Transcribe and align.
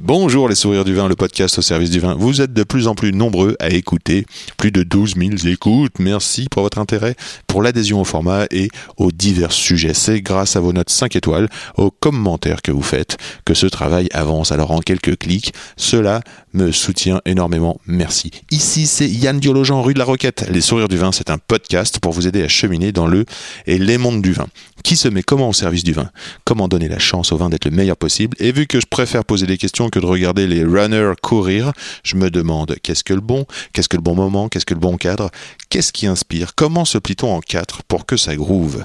Bonjour 0.00 0.48
les 0.48 0.54
sourires 0.54 0.84
du 0.84 0.94
vin, 0.94 1.08
le 1.08 1.16
podcast 1.16 1.58
au 1.58 1.62
service 1.62 1.90
du 1.90 1.98
vin. 1.98 2.14
Vous 2.14 2.40
êtes 2.40 2.52
de 2.52 2.62
plus 2.62 2.86
en 2.86 2.94
plus 2.94 3.12
nombreux 3.12 3.56
à 3.58 3.70
écouter, 3.70 4.26
plus 4.56 4.70
de 4.70 4.84
12 4.84 5.16
000 5.16 5.52
écoutes. 5.52 5.98
Merci 5.98 6.46
pour 6.48 6.62
votre 6.62 6.78
intérêt, 6.78 7.16
pour 7.48 7.62
l'adhésion 7.62 8.00
au 8.00 8.04
format 8.04 8.44
et 8.52 8.68
aux 8.96 9.10
divers 9.10 9.50
sujets. 9.50 9.94
C'est 9.94 10.20
grâce 10.20 10.54
à 10.54 10.60
vos 10.60 10.72
notes 10.72 10.90
5 10.90 11.16
étoiles, 11.16 11.48
aux 11.76 11.90
commentaires 11.90 12.62
que 12.62 12.70
vous 12.70 12.82
faites, 12.82 13.16
que 13.44 13.54
ce 13.54 13.66
travail 13.66 14.08
avance. 14.12 14.52
Alors 14.52 14.70
en 14.70 14.78
quelques 14.78 15.18
clics, 15.18 15.52
cela 15.76 16.20
me 16.52 16.70
soutient 16.70 17.20
énormément. 17.24 17.80
Merci. 17.86 18.30
Ici, 18.52 18.86
c'est 18.86 19.08
Yann 19.08 19.40
Diologen, 19.40 19.82
rue 19.82 19.94
de 19.94 19.98
la 19.98 20.04
Roquette. 20.04 20.46
Les 20.48 20.60
sourires 20.60 20.88
du 20.88 20.96
vin, 20.96 21.10
c'est 21.10 21.28
un 21.28 21.38
podcast 21.38 21.98
pour 21.98 22.12
vous 22.12 22.28
aider 22.28 22.44
à 22.44 22.48
cheminer 22.48 22.92
dans 22.92 23.08
le 23.08 23.24
et 23.66 23.78
les 23.78 23.98
mondes 23.98 24.22
du 24.22 24.32
vin. 24.32 24.46
Qui 24.84 24.96
se 24.96 25.08
met 25.08 25.24
comment 25.24 25.48
au 25.48 25.52
service 25.52 25.82
du 25.82 25.92
vin? 25.92 26.08
Comment 26.44 26.68
donner 26.68 26.88
la 26.88 27.00
chance 27.00 27.32
au 27.32 27.36
vin 27.36 27.50
d'être 27.50 27.64
le 27.64 27.72
meilleur 27.72 27.96
possible? 27.96 28.36
Et 28.38 28.52
vu 28.52 28.68
que 28.68 28.80
je 28.80 28.86
préfère 28.86 29.24
poser 29.24 29.46
des 29.46 29.58
questions 29.58 29.87
que 29.90 29.98
de 29.98 30.06
regarder 30.06 30.46
les 30.46 30.64
runners 30.64 31.12
courir, 31.22 31.72
je 32.02 32.16
me 32.16 32.30
demande 32.30 32.76
qu'est-ce 32.82 33.04
que 33.04 33.14
le 33.14 33.20
bon 33.20 33.46
Qu'est-ce 33.72 33.88
que 33.88 33.96
le 33.96 34.02
bon 34.02 34.14
moment 34.14 34.48
Qu'est-ce 34.48 34.66
que 34.66 34.74
le 34.74 34.80
bon 34.80 34.96
cadre? 34.96 35.30
Qu'est-ce 35.70 35.92
qui 35.92 36.06
inspire? 36.06 36.54
Comment 36.54 36.84
se 36.84 36.98
plie-t-on 36.98 37.34
en 37.34 37.40
quatre 37.40 37.82
pour 37.84 38.06
que 38.06 38.16
ça 38.16 38.36
groove? 38.36 38.82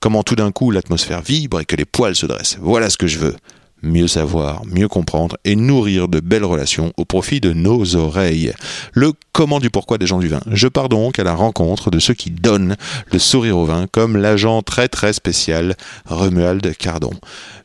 Comment 0.00 0.22
tout 0.22 0.36
d'un 0.36 0.52
coup 0.52 0.70
l'atmosphère 0.70 1.22
vibre 1.22 1.60
et 1.60 1.64
que 1.64 1.76
les 1.76 1.84
poils 1.84 2.16
se 2.16 2.26
dressent? 2.26 2.58
Voilà 2.60 2.90
ce 2.90 2.96
que 2.98 3.06
je 3.06 3.18
veux 3.18 3.36
mieux 3.82 4.08
savoir, 4.08 4.64
mieux 4.66 4.88
comprendre 4.88 5.36
et 5.44 5.56
nourrir 5.56 6.08
de 6.08 6.20
belles 6.20 6.44
relations 6.44 6.92
au 6.96 7.04
profit 7.04 7.40
de 7.40 7.52
nos 7.52 7.96
oreilles. 7.96 8.52
Le 8.92 9.12
comment 9.32 9.60
du 9.60 9.70
pourquoi 9.70 9.98
des 9.98 10.06
gens 10.06 10.18
du 10.18 10.28
vin. 10.28 10.40
Je 10.50 10.68
pars 10.68 10.88
donc 10.88 11.18
à 11.18 11.24
la 11.24 11.34
rencontre 11.34 11.90
de 11.90 11.98
ceux 11.98 12.14
qui 12.14 12.30
donnent 12.30 12.76
le 13.12 13.18
sourire 13.18 13.58
au 13.58 13.64
vin, 13.64 13.86
comme 13.90 14.16
l'agent 14.16 14.62
très 14.62 14.88
très 14.88 15.12
spécial 15.12 15.76
Romuald 16.06 16.76
Cardon. 16.76 17.12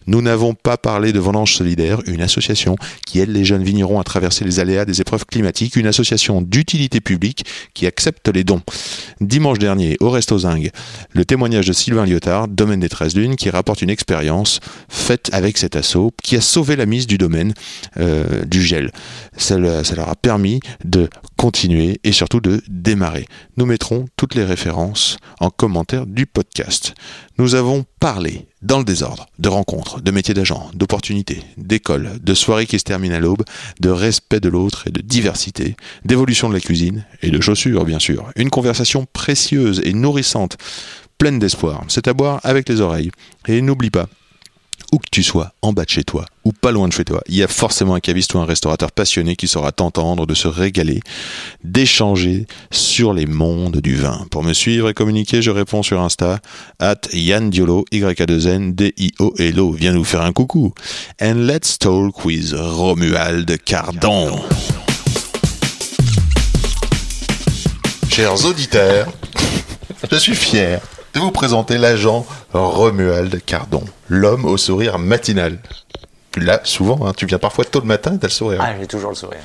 Nous 0.07 0.21
n'avons 0.21 0.53
pas 0.53 0.77
parlé 0.77 1.13
de 1.13 1.19
Vendange 1.19 1.55
Solidaire, 1.55 2.01
une 2.05 2.21
association 2.21 2.75
qui 3.05 3.19
aide 3.19 3.29
les 3.29 3.45
jeunes 3.45 3.63
vignerons 3.63 3.99
à 3.99 4.03
traverser 4.03 4.43
les 4.45 4.59
aléas 4.59 4.85
des 4.85 5.01
épreuves 5.01 5.25
climatiques, 5.25 5.75
une 5.75 5.87
association 5.87 6.41
d'utilité 6.41 7.01
publique 7.01 7.45
qui 7.73 7.85
accepte 7.85 8.27
les 8.29 8.43
dons. 8.43 8.61
Dimanche 9.19 9.59
dernier, 9.59 9.97
au 9.99 10.09
Resto 10.09 10.39
Zing, 10.39 10.69
le 11.11 11.25
témoignage 11.25 11.67
de 11.67 11.73
Sylvain 11.73 12.05
Lyotard, 12.05 12.47
domaine 12.47 12.79
des 12.79 12.89
13 12.89 13.15
lunes, 13.15 13.35
qui 13.35 13.49
rapporte 13.49 13.81
une 13.81 13.89
expérience 13.89 14.59
faite 14.89 15.29
avec 15.33 15.57
cet 15.57 15.75
assaut 15.75 16.11
qui 16.23 16.35
a 16.35 16.41
sauvé 16.41 16.75
la 16.75 16.85
mise 16.85 17.07
du 17.07 17.17
domaine 17.17 17.53
euh, 17.97 18.43
du 18.45 18.61
gel. 18.61 18.91
Ça 19.37 19.57
leur 19.57 20.09
a 20.09 20.15
permis 20.15 20.59
de 20.83 21.09
continuer 21.41 21.99
et 22.03 22.11
surtout 22.11 22.39
de 22.39 22.61
démarrer. 22.67 23.25
Nous 23.57 23.65
mettrons 23.65 24.05
toutes 24.15 24.35
les 24.35 24.43
références 24.43 25.17
en 25.39 25.49
commentaire 25.49 26.05
du 26.05 26.27
podcast. 26.27 26.93
Nous 27.39 27.55
avons 27.55 27.83
parlé, 27.99 28.45
dans 28.61 28.77
le 28.77 28.83
désordre, 28.83 29.25
de 29.39 29.49
rencontres, 29.49 30.01
de 30.01 30.11
métiers 30.11 30.35
d'agent, 30.35 30.69
d'opportunités, 30.75 31.41
d'écoles, 31.57 32.11
de 32.21 32.33
soirées 32.35 32.67
qui 32.67 32.77
se 32.77 32.83
terminent 32.83 33.15
à 33.15 33.19
l'aube, 33.19 33.41
de 33.79 33.89
respect 33.89 34.39
de 34.39 34.49
l'autre 34.49 34.87
et 34.87 34.91
de 34.91 35.01
diversité, 35.01 35.75
d'évolution 36.05 36.47
de 36.47 36.53
la 36.53 36.59
cuisine 36.59 37.07
et 37.23 37.31
de 37.31 37.41
chaussures, 37.41 37.85
bien 37.85 37.97
sûr. 37.97 38.29
Une 38.35 38.51
conversation 38.51 39.07
précieuse 39.11 39.81
et 39.83 39.93
nourrissante, 39.93 40.57
pleine 41.17 41.39
d'espoir. 41.39 41.83
C'est 41.87 42.07
à 42.07 42.13
boire 42.13 42.39
avec 42.43 42.69
les 42.69 42.81
oreilles. 42.81 43.09
Et 43.47 43.63
n'oublie 43.63 43.89
pas, 43.89 44.05
où 44.91 44.97
que 44.97 45.09
tu 45.11 45.23
sois, 45.23 45.53
en 45.61 45.73
bas 45.73 45.85
de 45.85 45.89
chez 45.89 46.03
toi 46.03 46.25
ou 46.43 46.51
pas 46.51 46.71
loin 46.71 46.87
de 46.87 46.93
chez 46.93 47.05
toi, 47.05 47.21
il 47.27 47.35
y 47.35 47.43
a 47.43 47.47
forcément 47.47 47.93
un 47.93 47.99
caviste 47.99 48.33
ou 48.33 48.39
un 48.39 48.45
restaurateur 48.45 48.91
passionné 48.91 49.35
qui 49.35 49.47
saura 49.47 49.71
t'entendre, 49.71 50.25
de 50.25 50.33
se 50.33 50.47
régaler, 50.47 51.01
d'échanger 51.63 52.47
sur 52.71 53.13
les 53.13 53.27
mondes 53.27 53.77
du 53.77 53.95
vin. 53.95 54.25
Pour 54.31 54.43
me 54.43 54.53
suivre 54.53 54.89
et 54.89 54.93
communiquer, 54.93 55.41
je 55.41 55.51
réponds 55.51 55.83
sur 55.83 56.01
Insta, 56.01 56.39
at 56.79 57.01
Yann 57.13 57.49
Diolo, 57.49 57.85
Y-A-2-N, 57.91 58.73
D-I-O-L-O. 58.73 59.71
Viens 59.71 59.93
nous 59.93 60.03
faire 60.03 60.21
un 60.21 60.33
coucou. 60.33 60.73
And 61.21 61.45
let's 61.45 61.77
talk 61.77 62.25
with 62.25 62.53
Romuald 62.53 63.57
Cardon. 63.63 64.41
Chers 68.09 68.45
auditeurs, 68.45 69.07
je 70.11 70.17
suis 70.17 70.35
fier 70.35 70.81
de 71.13 71.19
vous 71.19 71.31
présenter 71.31 71.77
l'agent 71.77 72.25
Romuald 72.53 73.43
Cardon, 73.45 73.83
l'homme 74.09 74.45
au 74.45 74.57
sourire 74.57 74.99
matinal. 74.99 75.57
L'as 76.37 76.61
souvent, 76.63 77.05
hein, 77.05 77.13
tu 77.15 77.25
viens 77.25 77.39
parfois 77.39 77.65
tôt 77.65 77.81
le 77.81 77.85
matin 77.85 78.15
et 78.15 78.19
t'as 78.19 78.27
le 78.27 78.31
sourire. 78.31 78.59
Ah, 78.61 78.73
j'ai 78.79 78.87
toujours 78.87 79.09
le 79.09 79.15
sourire. 79.15 79.41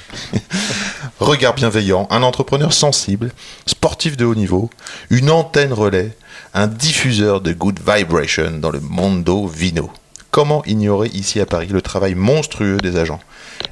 Regard 1.21 1.55
bienveillant, 1.55 2.07
un 2.11 2.23
entrepreneur 2.23 2.73
sensible, 2.73 3.33
sportif 3.67 4.17
de 4.17 4.25
haut 4.25 4.37
niveau, 4.37 4.71
une 5.11 5.31
antenne 5.31 5.73
relais, 5.73 6.17
un 6.55 6.69
diffuseur 6.69 7.41
de 7.41 7.53
good 7.53 7.81
vibration 7.85 8.53
dans 8.59 8.71
le 8.71 8.79
mondo 8.81 9.49
vino. 9.49 9.91
Comment 10.37 10.63
ignorer 10.67 11.09
ici 11.15 11.41
à 11.41 11.47
Paris 11.47 11.69
le 11.71 11.81
travail 11.81 12.15
monstrueux 12.15 12.77
des 12.77 12.99
agents? 12.99 13.21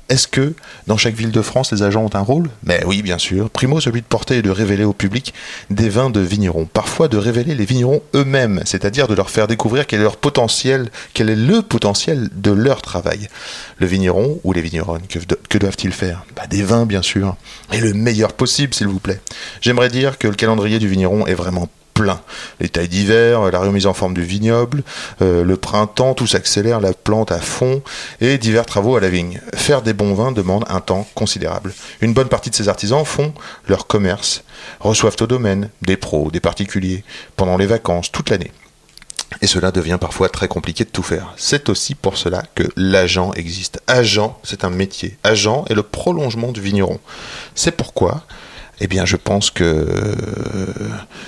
Est-ce 0.08 0.26
que 0.26 0.54
dans 0.86 0.96
chaque 0.96 1.14
ville 1.14 1.30
de 1.30 1.42
France, 1.42 1.70
les 1.72 1.82
agents 1.82 2.02
ont 2.02 2.16
un 2.16 2.22
rôle? 2.22 2.48
Mais 2.62 2.82
oui, 2.86 3.02
bien 3.02 3.18
sûr. 3.18 3.50
Primo, 3.50 3.80
celui 3.80 4.00
de 4.00 4.06
porter 4.06 4.38
et 4.38 4.40
de 4.40 4.48
révéler 4.48 4.84
au 4.84 4.94
public 4.94 5.34
des 5.68 5.90
vins 5.90 6.08
de 6.08 6.20
vignerons. 6.20 6.64
Parfois 6.64 7.08
de 7.08 7.18
révéler 7.18 7.54
les 7.54 7.66
vignerons 7.66 8.00
eux-mêmes, 8.14 8.62
c'est-à-dire 8.64 9.08
de 9.08 9.14
leur 9.14 9.28
faire 9.28 9.46
découvrir 9.46 9.86
quel 9.86 10.00
est 10.00 10.04
leur 10.04 10.16
potentiel, 10.16 10.88
quel 11.12 11.28
est 11.28 11.36
le 11.36 11.60
potentiel 11.60 12.30
de 12.32 12.52
leur 12.52 12.80
travail. 12.80 13.28
Le 13.76 13.86
vigneron 13.86 14.40
ou 14.42 14.54
les 14.54 14.62
vigneronnes, 14.62 15.02
que, 15.50 15.58
doivent-ils 15.58 15.92
faire? 15.92 16.24
Bah, 16.34 16.46
Des 16.46 16.62
vins, 16.62 16.86
bien 16.86 17.02
sûr. 17.02 17.36
Et 17.74 17.80
le 17.80 17.92
meilleur 17.92 18.32
possible, 18.32 18.72
s'il 18.72 18.88
vous 18.88 19.00
plaît. 19.00 19.20
J'aimerais 19.60 19.90
dire 19.90 20.16
que 20.16 20.28
le 20.28 20.34
calendrier 20.34 20.78
du 20.78 20.88
vigneron 20.88 21.26
est 21.26 21.34
vraiment 21.34 21.68
Les 22.60 22.68
tailles 22.68 22.88
d'hiver, 22.88 23.50
la 23.50 23.58
remise 23.58 23.86
en 23.86 23.94
forme 23.94 24.14
du 24.14 24.22
vignoble, 24.22 24.82
euh, 25.22 25.44
le 25.44 25.56
printemps, 25.56 26.14
tout 26.14 26.26
s'accélère, 26.26 26.80
la 26.80 26.92
plante 26.92 27.32
à 27.32 27.40
fond 27.40 27.82
et 28.20 28.38
divers 28.38 28.66
travaux 28.66 28.96
à 28.96 29.00
la 29.00 29.08
vigne. 29.08 29.40
Faire 29.54 29.82
des 29.82 29.92
bons 29.92 30.14
vins 30.14 30.32
demande 30.32 30.64
un 30.68 30.80
temps 30.80 31.06
considérable. 31.14 31.72
Une 32.00 32.14
bonne 32.14 32.28
partie 32.28 32.50
de 32.50 32.54
ces 32.54 32.68
artisans 32.68 33.04
font 33.04 33.32
leur 33.68 33.86
commerce, 33.86 34.44
reçoivent 34.80 35.16
au 35.20 35.26
domaine 35.26 35.70
des 35.82 35.96
pros, 35.96 36.30
des 36.30 36.40
particuliers, 36.40 37.04
pendant 37.36 37.56
les 37.56 37.66
vacances, 37.66 38.10
toute 38.12 38.30
l'année. 38.30 38.52
Et 39.40 39.46
cela 39.46 39.70
devient 39.70 39.98
parfois 40.00 40.28
très 40.28 40.48
compliqué 40.48 40.84
de 40.84 40.90
tout 40.90 41.02
faire. 41.02 41.34
C'est 41.36 41.68
aussi 41.68 41.94
pour 41.94 42.16
cela 42.16 42.42
que 42.54 42.64
l'agent 42.76 43.32
existe. 43.32 43.80
Agent, 43.86 44.38
c'est 44.44 44.64
un 44.64 44.70
métier. 44.70 45.18
Agent 45.24 45.64
est 45.68 45.74
le 45.74 45.82
prolongement 45.82 46.52
du 46.52 46.60
vigneron. 46.60 47.00
C'est 47.54 47.72
pourquoi 47.76 48.24
eh 48.80 48.86
bien, 48.86 49.04
je 49.04 49.16
pense 49.16 49.50
que 49.50 49.64
euh, 49.64 50.64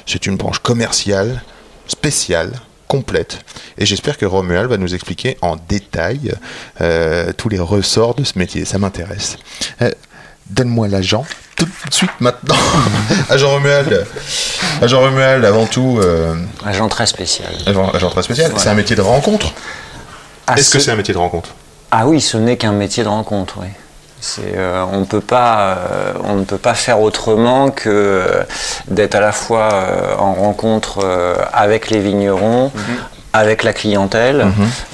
c'est 0.06 0.26
une 0.26 0.36
branche 0.36 0.58
commerciale, 0.58 1.42
spéciale, 1.86 2.52
complète. 2.88 3.40
Et 3.78 3.86
j'espère 3.86 4.16
que 4.18 4.26
Romuald 4.26 4.68
va 4.70 4.76
nous 4.76 4.94
expliquer 4.94 5.36
en 5.42 5.56
détail 5.68 6.32
euh, 6.80 7.32
tous 7.36 7.48
les 7.48 7.58
ressorts 7.58 8.14
de 8.14 8.24
ce 8.24 8.38
métier. 8.38 8.64
Ça 8.64 8.78
m'intéresse. 8.78 9.36
Euh, 9.82 9.90
Donne-moi 10.50 10.86
l'agent 10.86 11.24
tout 11.56 11.64
de 11.64 11.94
suite 11.94 12.10
maintenant. 12.20 12.54
agent 13.30 13.50
Romuald. 13.50 14.06
Agent 14.80 15.00
Romuald, 15.00 15.44
avant 15.44 15.66
tout, 15.66 15.98
euh, 16.00 16.36
Agent 16.64 16.88
très 16.88 17.06
spécial. 17.06 17.48
agent, 17.66 17.90
agent 17.90 18.10
très 18.10 18.22
spécial. 18.22 18.52
C'est 18.56 18.68
un 18.68 18.74
métier 18.74 18.94
de 18.94 19.00
rencontre. 19.00 19.52
Ah, 20.46 20.54
Est-ce 20.56 20.70
que 20.70 20.78
ce- 20.78 20.84
c'est 20.84 20.90
un 20.92 20.96
métier 20.96 21.14
de 21.14 21.18
rencontre? 21.18 21.50
Ah 21.90 22.06
oui, 22.06 22.20
ce 22.20 22.36
n'est 22.36 22.56
qu'un 22.56 22.72
métier 22.72 23.02
de 23.02 23.08
rencontre, 23.08 23.54
oui. 23.60 23.68
Euh, 24.54 24.84
on, 24.92 25.04
peut 25.04 25.20
pas, 25.20 25.58
euh, 25.60 26.12
on 26.24 26.34
ne 26.36 26.44
peut 26.44 26.58
pas 26.58 26.74
faire 26.74 27.00
autrement 27.00 27.70
que 27.70 27.88
euh, 27.90 28.42
d'être 28.88 29.14
à 29.14 29.20
la 29.20 29.32
fois 29.32 29.68
en 30.18 30.32
rencontre 30.34 31.04
avec 31.52 31.90
les 31.90 32.00
vignerons, 32.00 32.70
avec 33.32 33.62
la 33.62 33.72
clientèle, 33.72 34.46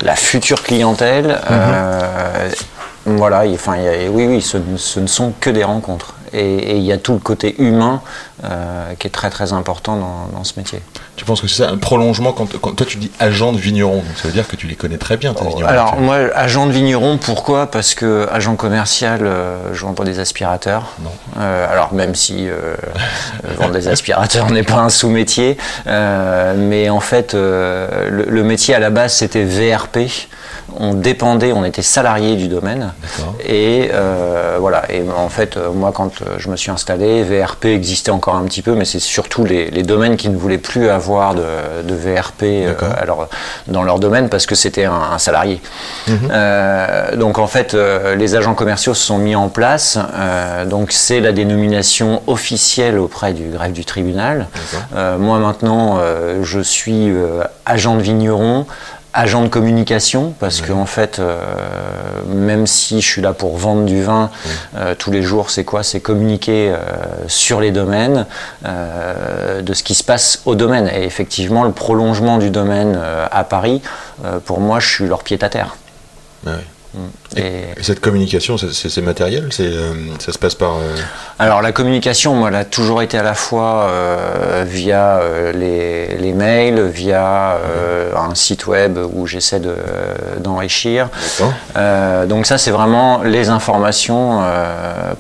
la 0.02 0.16
future 0.16 0.62
clientèle. 0.62 1.38
euh, 1.50 2.48
voilà, 3.06 3.46
il- 3.46 3.54
enfin, 3.54 3.74
oui, 4.10 4.26
oui, 4.26 4.40
ce 4.42 5.00
ne 5.00 5.06
sont 5.06 5.32
que 5.40 5.50
des 5.50 5.64
rencontres. 5.64 6.14
Et 6.32 6.76
il 6.76 6.82
y 6.82 6.92
a 6.92 6.98
tout 6.98 7.12
le 7.12 7.18
côté 7.18 7.54
humain 7.58 8.00
euh, 8.44 8.92
qui 8.98 9.06
est 9.06 9.10
très 9.10 9.30
très 9.30 9.52
important 9.52 9.96
dans, 9.96 10.28
dans 10.32 10.44
ce 10.44 10.54
métier. 10.56 10.80
Tu 11.16 11.24
penses 11.24 11.40
que 11.40 11.46
c'est 11.46 11.62
ça 11.62 11.70
un 11.70 11.76
prolongement 11.76 12.32
quand, 12.32 12.58
quand 12.58 12.72
toi 12.74 12.86
tu 12.86 12.96
dis 12.96 13.10
agent 13.20 13.52
de 13.52 13.58
vigneron 13.58 13.96
donc 13.96 14.16
ça 14.16 14.28
veut 14.28 14.32
dire 14.32 14.48
que 14.48 14.56
tu 14.56 14.66
les 14.66 14.74
connais 14.74 14.96
très 14.96 15.16
bien 15.16 15.34
tes 15.34 15.44
vignerons. 15.44 15.66
Alors 15.66 15.96
moi, 15.96 16.16
agent 16.34 16.66
de 16.66 16.72
vigneron, 16.72 17.18
pourquoi? 17.18 17.70
Parce 17.70 17.94
que 17.94 18.26
agent 18.32 18.56
commercial, 18.56 19.20
euh, 19.22 19.74
je 19.74 19.84
vends 19.84 19.92
pas 19.92 20.04
des 20.04 20.18
aspirateurs. 20.18 20.86
Non. 21.02 21.10
Euh, 21.38 21.70
alors 21.70 21.92
même 21.92 22.14
si 22.14 22.48
euh, 22.48 22.74
vendre 23.58 23.72
des 23.72 23.88
aspirateurs 23.88 24.50
n'est 24.50 24.62
pas 24.62 24.80
un 24.80 24.88
sous-métier, 24.88 25.58
mais 25.86 26.88
en 26.90 27.00
fait, 27.00 27.34
le, 27.34 28.24
le 28.28 28.42
métier 28.42 28.74
à 28.74 28.78
la 28.78 28.90
base 28.90 29.14
c'était 29.14 29.44
VRP. 29.44 30.28
On 30.78 30.94
dépendait, 30.94 31.52
on 31.52 31.64
était 31.64 31.82
salarié 31.82 32.36
du 32.36 32.48
domaine. 32.48 32.92
Et 33.44 33.90
euh, 33.92 34.56
voilà. 34.60 34.90
Et 34.90 35.02
en 35.16 35.28
fait, 35.28 35.56
euh, 35.56 35.70
moi, 35.72 35.92
quand 35.92 36.22
euh, 36.22 36.36
je 36.38 36.48
me 36.48 36.56
suis 36.56 36.70
installé, 36.70 37.22
VRP 37.22 37.66
existait 37.66 38.10
encore 38.10 38.36
un 38.36 38.44
petit 38.44 38.62
peu, 38.62 38.74
mais 38.74 38.84
c'est 38.84 39.00
surtout 39.00 39.44
les, 39.44 39.70
les 39.70 39.82
domaines 39.82 40.16
qui 40.16 40.28
ne 40.28 40.36
voulaient 40.36 40.58
plus 40.58 40.88
avoir 40.88 41.34
de, 41.34 41.42
de 41.84 41.94
VRP 41.94 42.42
euh, 42.42 42.74
alors, 43.00 43.28
dans 43.66 43.82
leur 43.82 43.98
domaine 43.98 44.28
parce 44.28 44.46
que 44.46 44.54
c'était 44.54 44.84
un, 44.84 45.00
un 45.12 45.18
salarié. 45.18 45.60
Mhm. 46.08 46.18
Euh, 46.30 47.16
donc 47.16 47.38
en 47.38 47.46
fait, 47.46 47.74
les 48.16 48.34
agents 48.34 48.54
commerciaux 48.54 48.94
se 48.94 49.04
sont 49.04 49.18
mis 49.18 49.34
en 49.34 49.48
place. 49.48 49.98
Donc 50.66 50.92
c'est 50.92 51.20
la 51.20 51.32
dénomination 51.32 52.22
officielle 52.26 52.98
auprès 52.98 53.32
du 53.32 53.48
greffe 53.48 53.72
du 53.72 53.84
tribunal. 53.84 54.48
Moi 54.94 55.38
maintenant, 55.38 56.00
je 56.42 56.60
suis 56.60 57.12
agent 57.66 57.96
de 57.96 58.02
vigneron, 58.02 58.66
agent 59.14 59.42
de 59.42 59.48
communication, 59.48 60.34
parce 60.38 60.60
que 60.60 60.72
en 60.72 60.86
fait, 60.86 61.18
euh, 61.18 61.38
même 62.26 62.66
si 62.66 63.00
je 63.00 63.06
suis 63.06 63.22
là 63.22 63.32
pour 63.32 63.56
vendre 63.56 63.84
du 63.84 64.02
vin 64.02 64.30
euh, 64.76 64.94
tous 64.98 65.10
les 65.10 65.22
jours, 65.22 65.50
c'est 65.50 65.64
quoi? 65.64 65.82
C'est 65.82 66.00
communiquer 66.00 66.70
euh, 66.70 66.78
sur 67.28 67.60
les 67.60 67.70
domaines, 67.70 68.26
de 68.64 69.74
ce 69.74 69.82
qui 69.82 69.94
se 69.94 70.04
passe 70.04 70.42
au 70.44 70.54
domaine. 70.54 70.88
Et 70.94 71.04
effectivement, 71.04 71.64
le 71.64 71.72
prolongement 71.72 72.38
du 72.38 72.50
domaine 72.50 72.98
à 73.30 73.44
Paris, 73.44 73.82
pour 74.44 74.60
moi, 74.60 74.80
je 74.80 74.88
suis 74.88 75.06
leur 75.06 75.22
pied 75.22 75.38
à 75.42 75.48
terre. 75.48 75.76
Ah. 76.46 76.50
Et, 77.36 77.40
Et 77.78 77.82
cette 77.82 78.00
communication, 78.00 78.56
c'est- 78.58 79.00
matériel 79.00 79.48
euh, 79.60 79.92
Ça 80.18 80.32
se 80.32 80.38
passe 80.38 80.54
par. 80.54 80.76
euh, 80.76 80.96
Alors 81.38 81.62
la 81.62 81.72
communication, 81.72 82.34
moi, 82.34 82.48
elle 82.48 82.56
a 82.56 82.64
toujours 82.66 83.00
été 83.02 83.16
à 83.16 83.22
la 83.22 83.32
fois 83.34 83.84
euh, 83.88 84.64
via 84.66 85.20
les, 85.54 86.08
les 86.18 86.32
mails, 86.34 86.82
via 86.88 87.56
un 88.16 88.34
site 88.34 88.66
web 88.66 88.98
où 89.14 89.26
j'essaie 89.26 89.60
de- 89.60 89.76
d'enrichir. 90.40 91.08
Donc 92.28 92.46
ça, 92.46 92.58
c'est 92.58 92.70
vraiment 92.70 93.22
les 93.22 93.48
informations 93.48 94.42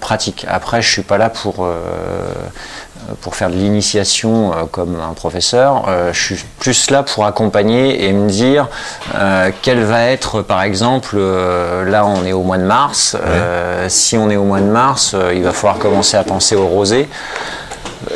pratiques. 0.00 0.44
Après, 0.48 0.82
je 0.82 0.90
suis 0.90 1.02
pas 1.02 1.16
là 1.18 1.30
pour 1.30 1.66
pour 3.20 3.34
faire 3.36 3.50
de 3.50 3.54
l'initiation 3.54 4.52
euh, 4.52 4.64
comme 4.70 4.96
un 5.00 5.14
professeur. 5.14 5.84
Euh, 5.88 6.12
je 6.12 6.20
suis 6.34 6.44
plus 6.58 6.90
là 6.90 7.02
pour 7.02 7.26
accompagner 7.26 8.04
et 8.06 8.12
me 8.12 8.28
dire 8.28 8.68
euh, 9.14 9.50
quel 9.62 9.82
va 9.82 10.06
être, 10.06 10.42
par 10.42 10.62
exemple, 10.62 11.16
euh, 11.18 11.84
là 11.84 12.06
on 12.06 12.24
est 12.24 12.32
au 12.32 12.42
mois 12.42 12.58
de 12.58 12.64
mars. 12.64 13.16
euh, 13.20 13.86
si 13.88 14.16
on 14.16 14.30
est 14.30 14.36
au 14.36 14.44
mois 14.44 14.60
de 14.60 14.66
mars, 14.66 15.12
euh, 15.14 15.32
il 15.34 15.42
va 15.42 15.52
falloir 15.52 15.78
commencer 15.78 16.16
à 16.16 16.24
penser 16.24 16.56
au 16.56 16.66
rosé. 16.66 17.08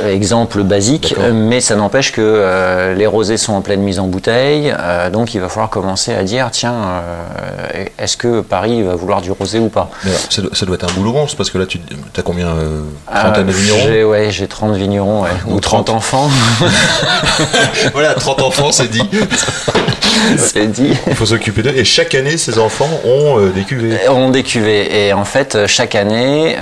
Euh, 0.02 0.12
Exemple 0.12 0.62
basique, 0.62 1.14
euh, 1.18 1.32
mais 1.34 1.60
ça 1.60 1.76
n'empêche 1.76 2.12
que 2.12 2.20
euh, 2.22 2.94
les 2.94 3.06
rosés 3.06 3.36
sont 3.36 3.52
en 3.52 3.60
pleine 3.60 3.80
mise 3.80 3.98
en 3.98 4.06
bouteille, 4.06 4.74
euh, 4.78 5.10
donc 5.10 5.34
il 5.34 5.40
va 5.40 5.48
falloir 5.48 5.68
commencer 5.70 6.14
à 6.14 6.22
dire 6.22 6.48
tiens, 6.50 6.74
euh, 6.74 7.84
est-ce 7.98 8.16
que 8.16 8.40
Paris 8.40 8.82
va 8.82 8.94
vouloir 8.94 9.20
du 9.20 9.30
rosé 9.32 9.58
ou 9.58 9.68
pas 9.68 9.90
Mais 10.04 10.10
alors, 10.10 10.22
ça, 10.30 10.42
doit, 10.42 10.50
ça 10.54 10.66
doit 10.66 10.76
être 10.76 10.84
un 10.84 10.92
boulot 10.94 11.12
monstre 11.12 11.36
parce 11.36 11.50
que 11.50 11.58
là, 11.58 11.66
tu 11.66 11.78
as 12.16 12.22
combien 12.22 12.48
euh, 12.48 12.80
Euh, 13.10 13.20
Trentaine 13.20 13.46
de 13.46 13.52
vignerons 13.52 13.78
J'ai 13.86 14.04
ouais, 14.04 14.30
j'ai 14.30 14.46
30 14.48 14.76
vignerons 14.76 15.22
ouais, 15.22 15.30
Ou 15.46 15.54
ou 15.56 15.60
30 15.60 15.86
30. 15.86 15.96
enfants, 15.96 16.30
Voilà, 17.92 18.14
30 18.14 18.42
enfants, 18.42 18.72
c'est 18.72 18.90
dit. 18.90 19.02
c'est 20.38 20.66
dit. 20.66 20.92
Il 21.06 21.14
faut 21.14 21.26
s'occuper 21.26 21.62
d'eux. 21.62 21.74
Et 21.76 21.84
chaque 21.84 22.14
année, 22.14 22.36
ces 22.36 22.58
enfants 22.58 22.88
ont 23.04 23.46
des 23.54 23.62
cuvées. 23.62 23.98
On 24.08 24.30
des 24.30 24.42
cuvées 24.42 25.06
et 25.06 25.12
en 25.12 25.24
fait 25.24 25.66
chaque 25.66 25.94
année 25.94 26.56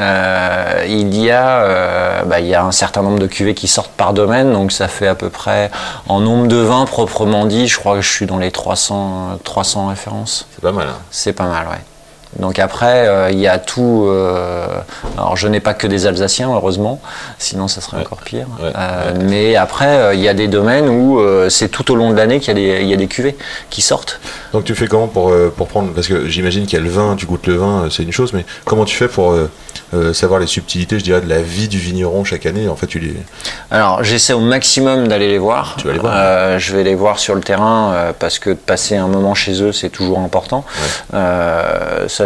il 0.88 1.16
y 1.16 1.31
a 1.31 2.25
bah, 2.26 2.40
il 2.40 2.46
y 2.46 2.54
a 2.54 2.64
un 2.64 2.72
certain 2.72 3.02
nombre 3.02 3.19
de 3.19 3.23
cuvées 3.26 3.54
qui 3.54 3.68
sortent 3.68 3.92
par 3.92 4.12
domaine 4.12 4.52
donc 4.52 4.72
ça 4.72 4.88
fait 4.88 5.06
à 5.06 5.14
peu 5.14 5.30
près 5.30 5.70
en 6.08 6.20
nombre 6.20 6.46
de 6.48 6.56
vins 6.56 6.84
proprement 6.86 7.46
dit 7.46 7.66
je 7.68 7.78
crois 7.78 7.94
que 7.96 8.00
je 8.02 8.10
suis 8.10 8.26
dans 8.26 8.38
les 8.38 8.50
300 8.50 9.38
300 9.44 9.88
références 9.88 10.46
C'est 10.54 10.62
pas 10.62 10.72
mal. 10.72 10.88
hein. 10.88 10.98
c'est 11.10 11.32
pas 11.32 11.46
mal 11.46 11.66
ouais 11.68 11.80
donc 12.38 12.58
après 12.58 13.06
euh, 13.08 13.31
il 13.31 13.38
y 13.38 13.46
a 13.48 13.58
tout 13.58 14.06
euh, 14.08 14.66
alors 15.16 15.36
je 15.36 15.46
n'ai 15.48 15.60
pas 15.60 15.75
que 15.75 15.86
des 15.86 16.06
Alsaciens 16.06 16.50
heureusement 16.52 17.00
sinon 17.38 17.69
ça 17.69 17.81
serait 17.81 17.98
Ouais. 17.98 18.02
encore 18.02 18.19
pire 18.22 18.46
Ouais, 18.60 18.72
Euh, 18.75 19.12
ouais. 19.12 19.25
mais 19.25 19.56
après 19.56 20.14
il 20.16 20.20
y 20.20 20.28
a 20.28 20.34
des 20.34 20.48
domaines 20.48 20.88
où 20.88 21.20
c'est 21.48 21.69
tout 21.69 21.90
au 21.92 21.96
long 21.96 22.10
de 22.10 22.16
l'année 22.16 22.40
qu'il 22.40 22.48
y 22.48 22.50
a 22.50 22.76
des 22.76 22.82
il 22.82 22.88
y 22.88 22.94
a 22.94 22.96
des 22.96 23.06
cuvées 23.06 23.36
qui 23.70 23.82
sortent 23.82 24.20
Donc 24.52 24.64
tu 24.64 24.75
fais 24.75 24.86
comment 24.88 25.06
pour, 25.06 25.32
pour 25.56 25.69
prendre 25.69 25.92
Parce 25.92 26.06
que 26.08 26.26
j'imagine 26.28 26.66
qu'il 26.66 26.78
y 26.78 26.82
a 26.82 26.84
le 26.84 26.90
vin, 26.90 27.14
tu 27.16 27.26
goûtes 27.26 27.46
le 27.46 27.54
vin, 27.54 27.88
c'est 27.90 28.02
une 28.02 28.12
chose, 28.12 28.32
mais 28.32 28.44
comment 28.64 28.84
tu 28.84 28.96
fais 28.96 29.08
pour 29.08 29.34
savoir 30.12 30.40
les 30.40 30.46
subtilités, 30.48 30.98
je 30.98 31.04
dirais, 31.04 31.20
de 31.20 31.28
la 31.28 31.40
vie 31.40 31.69
du 31.69 31.78
vigneron 31.78 32.25
chaque 32.25 32.46
année? 32.46 32.69
En 32.69 32.75
fait, 32.75 32.88
tu 32.88 32.98
les. 32.98 33.14
Alors, 33.70 34.02
j'essaie 34.02 34.32
au 34.32 34.40
maximum 34.40 35.06
d'aller 35.06 35.28
les 35.28 35.38
voir. 35.38 35.76
Tu 35.78 35.86
vas 35.86 35.92
les 35.92 35.98
voir, 36.00 36.58
Je 36.58 36.75
vais 36.76 36.82
les 36.82 36.96
voir 36.96 37.19
sur 37.20 37.34
le 37.36 37.40
terrain 37.42 38.12
parce 38.19 38.38
que 38.40 38.50
de 38.50 38.54
passer 38.54 38.96
un 38.96 39.06
moment 39.06 39.34
chez 39.34 39.62
eux, 39.62 39.70
c'est 39.72 39.90
toujours 39.90 40.19
important. 40.19 40.64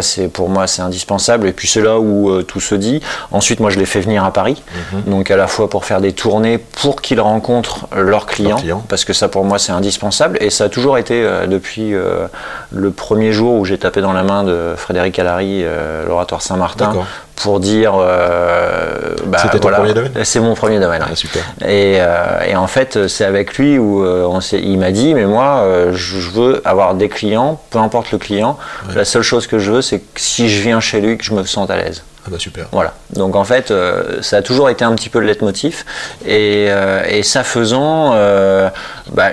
Ça, 0.01 0.07
c'est 0.15 0.27
pour 0.27 0.49
moi, 0.49 0.67
c'est 0.67 0.81
indispensable. 0.81 1.47
Et 1.47 1.53
puis 1.53 1.67
c'est 1.67 1.81
là 1.81 1.99
où 1.99 2.29
euh, 2.29 2.43
tout 2.43 2.59
se 2.59 2.75
dit. 2.75 3.01
Ensuite, 3.31 3.59
moi, 3.59 3.69
je 3.69 3.79
les 3.79 3.85
fais 3.85 3.99
venir 4.01 4.23
à 4.23 4.31
Paris, 4.31 4.61
Mhm. 4.93 5.11
donc 5.13 5.31
à 5.31 5.37
la 5.37 5.47
fois 5.47 5.69
pour 5.69 5.85
faire 5.85 6.01
des 6.01 6.13
tournées, 6.13 6.57
pour 6.57 7.01
qu'ils 7.01 7.19
rencontrent 7.21 7.87
leurs 7.95 8.25
clients, 8.25 8.57
parce 8.87 9.05
que 9.05 9.13
ça, 9.13 9.27
pour 9.27 9.43
moi, 9.45 9.59
c'est 9.59 9.71
indispensable. 9.71 10.37
Et 10.41 10.49
ça 10.49 10.65
a 10.65 10.69
toujours 10.69 10.97
été 10.97 11.23
euh, 11.23 11.47
depuis 11.47 11.93
euh, 11.93 12.27
le 12.71 12.91
premier 12.91 13.31
jour 13.33 13.55
où 13.55 13.65
j'ai 13.65 13.77
tapé 13.77 14.01
dans 14.01 14.13
la 14.13 14.23
main 14.23 14.43
de 14.43 14.73
Frédéric 14.77 15.19
Allary, 15.19 15.63
l'oratoire 16.07 16.41
Saint-Martin. 16.41 16.91
Pour 17.41 17.59
dire. 17.59 17.93
euh, 17.97 19.15
bah, 19.25 19.39
C'était 19.41 19.59
ton 19.59 19.69
premier 19.69 19.93
domaine 19.93 20.11
C'est 20.23 20.39
mon 20.39 20.55
premier 20.55 20.79
domaine. 20.79 21.01
Ah, 21.05 21.09
ouais. 21.09 21.15
super. 21.15 21.43
Et, 21.61 21.97
euh, 21.99 22.41
et 22.47 22.55
en 22.55 22.67
fait, 22.67 23.07
c'est 23.07 23.25
avec 23.25 23.57
lui 23.57 23.77
où 23.77 24.03
euh, 24.03 24.23
on 24.25 24.39
il 24.39 24.77
m'a 24.77 24.91
dit, 24.91 25.13
mais 25.13 25.25
moi, 25.25 25.61
euh, 25.63 25.91
je 25.93 26.19
je 26.19 26.29
veux 26.31 26.61
avoir 26.65 26.95
des 26.95 27.09
clients, 27.09 27.59
peu 27.71 27.79
importe 27.79 28.11
le 28.11 28.17
client. 28.17 28.57
Ouais. 28.87 28.95
La 28.95 29.05
seule 29.05 29.21
chose 29.23 29.47
que 29.47 29.57
je 29.59 29.71
veux, 29.71 29.81
c'est 29.81 29.99
que 29.99 30.05
si 30.19 30.49
je 30.49 30.61
viens 30.61 30.79
chez 30.79 31.01
lui, 31.01 31.17
que 31.17 31.23
je 31.23 31.33
me 31.33 31.43
sente 31.43 31.71
à 31.71 31.77
l'aise. 31.77 32.03
Ah 32.25 32.29
bah 32.31 32.37
super. 32.37 32.65
Voilà. 32.71 32.93
Donc 33.13 33.35
en 33.35 33.43
fait, 33.45 33.71
euh, 33.71 34.21
ça 34.21 34.37
a 34.37 34.41
toujours 34.41 34.69
été 34.69 34.83
un 34.85 34.93
petit 34.95 35.09
peu 35.09 35.19
le 35.19 35.25
leitmotiv. 35.25 35.85
Et, 36.25 36.67
euh, 36.69 37.03
et 37.07 37.23
ça 37.23 37.43
faisant, 37.43 38.11
euh, 38.13 38.69
bah, 39.13 39.29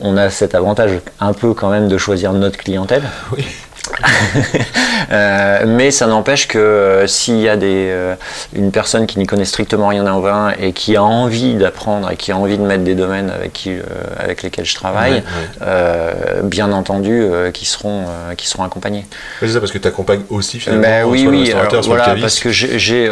on 0.00 0.16
a 0.16 0.30
cet 0.30 0.54
avantage 0.54 0.92
un 1.20 1.32
peu 1.32 1.52
quand 1.54 1.68
même 1.68 1.88
de 1.88 1.98
choisir 1.98 2.32
notre 2.32 2.56
clientèle. 2.56 3.02
Oui. 3.36 3.44
Euh, 5.10 5.62
mais 5.66 5.90
ça 5.90 6.06
n'empêche 6.06 6.48
que 6.48 6.58
euh, 6.58 7.06
s'il 7.06 7.38
y 7.40 7.48
a 7.48 7.56
des, 7.56 7.86
euh, 7.88 8.14
une 8.52 8.70
personne 8.70 9.06
qui 9.06 9.18
n'y 9.18 9.26
connaît 9.26 9.46
strictement 9.46 9.88
rien 9.88 10.06
en 10.06 10.20
vin 10.20 10.52
et 10.60 10.72
qui 10.72 10.96
a 10.96 11.02
envie 11.02 11.54
d'apprendre 11.54 12.10
et 12.10 12.16
qui 12.16 12.30
a 12.30 12.36
envie 12.36 12.58
de 12.58 12.62
mettre 12.62 12.84
des 12.84 12.94
domaines 12.94 13.30
avec, 13.30 13.54
qui, 13.54 13.72
avec 14.18 14.42
lesquels 14.42 14.66
je 14.66 14.74
travaille, 14.74 15.22
Ouais, 15.60 15.66
ouais. 15.66 16.42
bien 16.42 16.72
entendu, 16.72 17.22
qui, 17.54 17.64
seront, 17.64 18.04
qui 18.36 18.46
seront 18.48 18.64
accompagnés. 18.64 19.06
Ouais, 19.40 19.48
c'est 19.48 19.54
ça, 19.54 19.60
parce 19.60 19.72
que 19.72 19.78
tu 19.78 19.88
accompagnes 19.88 20.22
aussi 20.28 20.58
finalement 20.60 20.82
Ben 20.82 21.04
oui, 21.06 21.22
soit 21.22 21.30
le 21.30 21.36
oui, 21.36 21.42
restaurateur, 21.44 21.72
alors, 21.72 21.84
soit 21.84 21.94
voilà, 21.96 22.02
le 22.14 22.20
caviste. 22.20 22.22
parce 22.24 22.40
que 22.40 22.50
j'ai, 22.50 23.10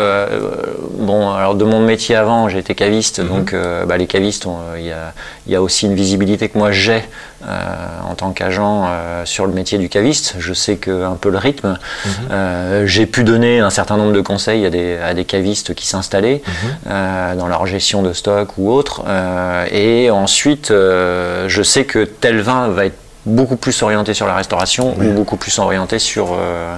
bon, 0.99 1.31
alors 1.31 1.55
de 1.55 1.65
mon 1.65 1.81
métier 1.81 2.17
avant, 2.17 2.49
j'ai 2.51 2.59
été 2.59 2.75
caviste, 2.75 3.21
Mhm. 3.21 3.29
donc 3.29 3.55
bah, 3.87 3.97
les 3.97 4.07
cavistes, 4.07 4.47
il 4.77 4.85
y, 4.87 4.93
a, 4.93 5.15
il 5.47 5.53
y 5.53 5.57
a 5.57 5.63
aussi 5.63 5.87
une 5.87 5.95
visibilité 5.95 6.49
que 6.51 6.59
moi 6.59 6.73
j'ai 6.73 7.03
euh, 7.47 7.61
en 8.09 8.15
tant 8.15 8.33
qu'agent 8.33 8.87
euh, 8.89 9.25
sur 9.25 9.47
le 9.47 9.53
métier 9.53 9.79
du 9.79 9.89
caviste. 9.89 10.35
Je 10.39 10.53
sais 10.53 10.77
que 10.77 11.05
un 11.05 11.15
peu 11.15 11.31
le 11.31 11.39
rythme. 11.39 11.79
Mhm. 12.05 12.11
Euh, 12.31 12.87
j'ai 12.87 13.07
pu 13.07 13.25
donner 13.25 13.61
un 13.61 13.71
certain 13.71 13.97
nombre 13.97 14.13
de 14.13 14.21
conseils 14.21 14.67
à 14.67 14.71
des, 14.71 14.99
à 14.99 15.15
des 15.15 15.25
cavistes 15.25 15.75
qui 15.75 15.87
s'installaient 15.87 16.43
Mhm. 16.47 17.39
dans 17.39 17.47
leur 17.49 17.67
gestion 17.67 18.03
de 18.03 18.13
stock 18.13 18.49
ou 18.59 18.71
autre. 18.73 19.03
Et 19.71 20.11
ensuite, 20.11 20.69
je 20.71 21.63
sais 21.65 21.85
que 21.85 22.05
tel 22.05 22.41
vin 22.41 22.69
va 22.69 22.87
être 22.87 22.97
beaucoup 23.27 23.57
plus 23.57 23.83
orienté 23.83 24.15
sur 24.15 24.27
la 24.29 24.37
restauration 24.37 24.95
Oui. 24.99 25.09
ou 25.09 25.13
beaucoup 25.13 25.37
plus 25.37 25.59
orienté 25.59 25.99
sur, 25.99 26.33
euh, 26.33 26.77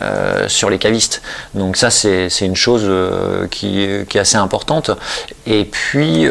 euh, 0.00 0.48
sur 0.48 0.70
les 0.70 0.78
cavistes. 0.78 1.22
Donc 1.54 1.76
ça, 1.76 1.90
c'est 1.90 2.28
une 2.40 2.54
chose 2.56 2.84
euh, 2.86 3.48
qui, 3.48 3.88
qui 4.08 4.16
est 4.16 4.20
assez 4.20 4.36
importante. 4.36 4.92
Et 5.46 5.64
puis, 5.64 6.28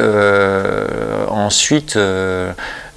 ensuite, 1.29 1.97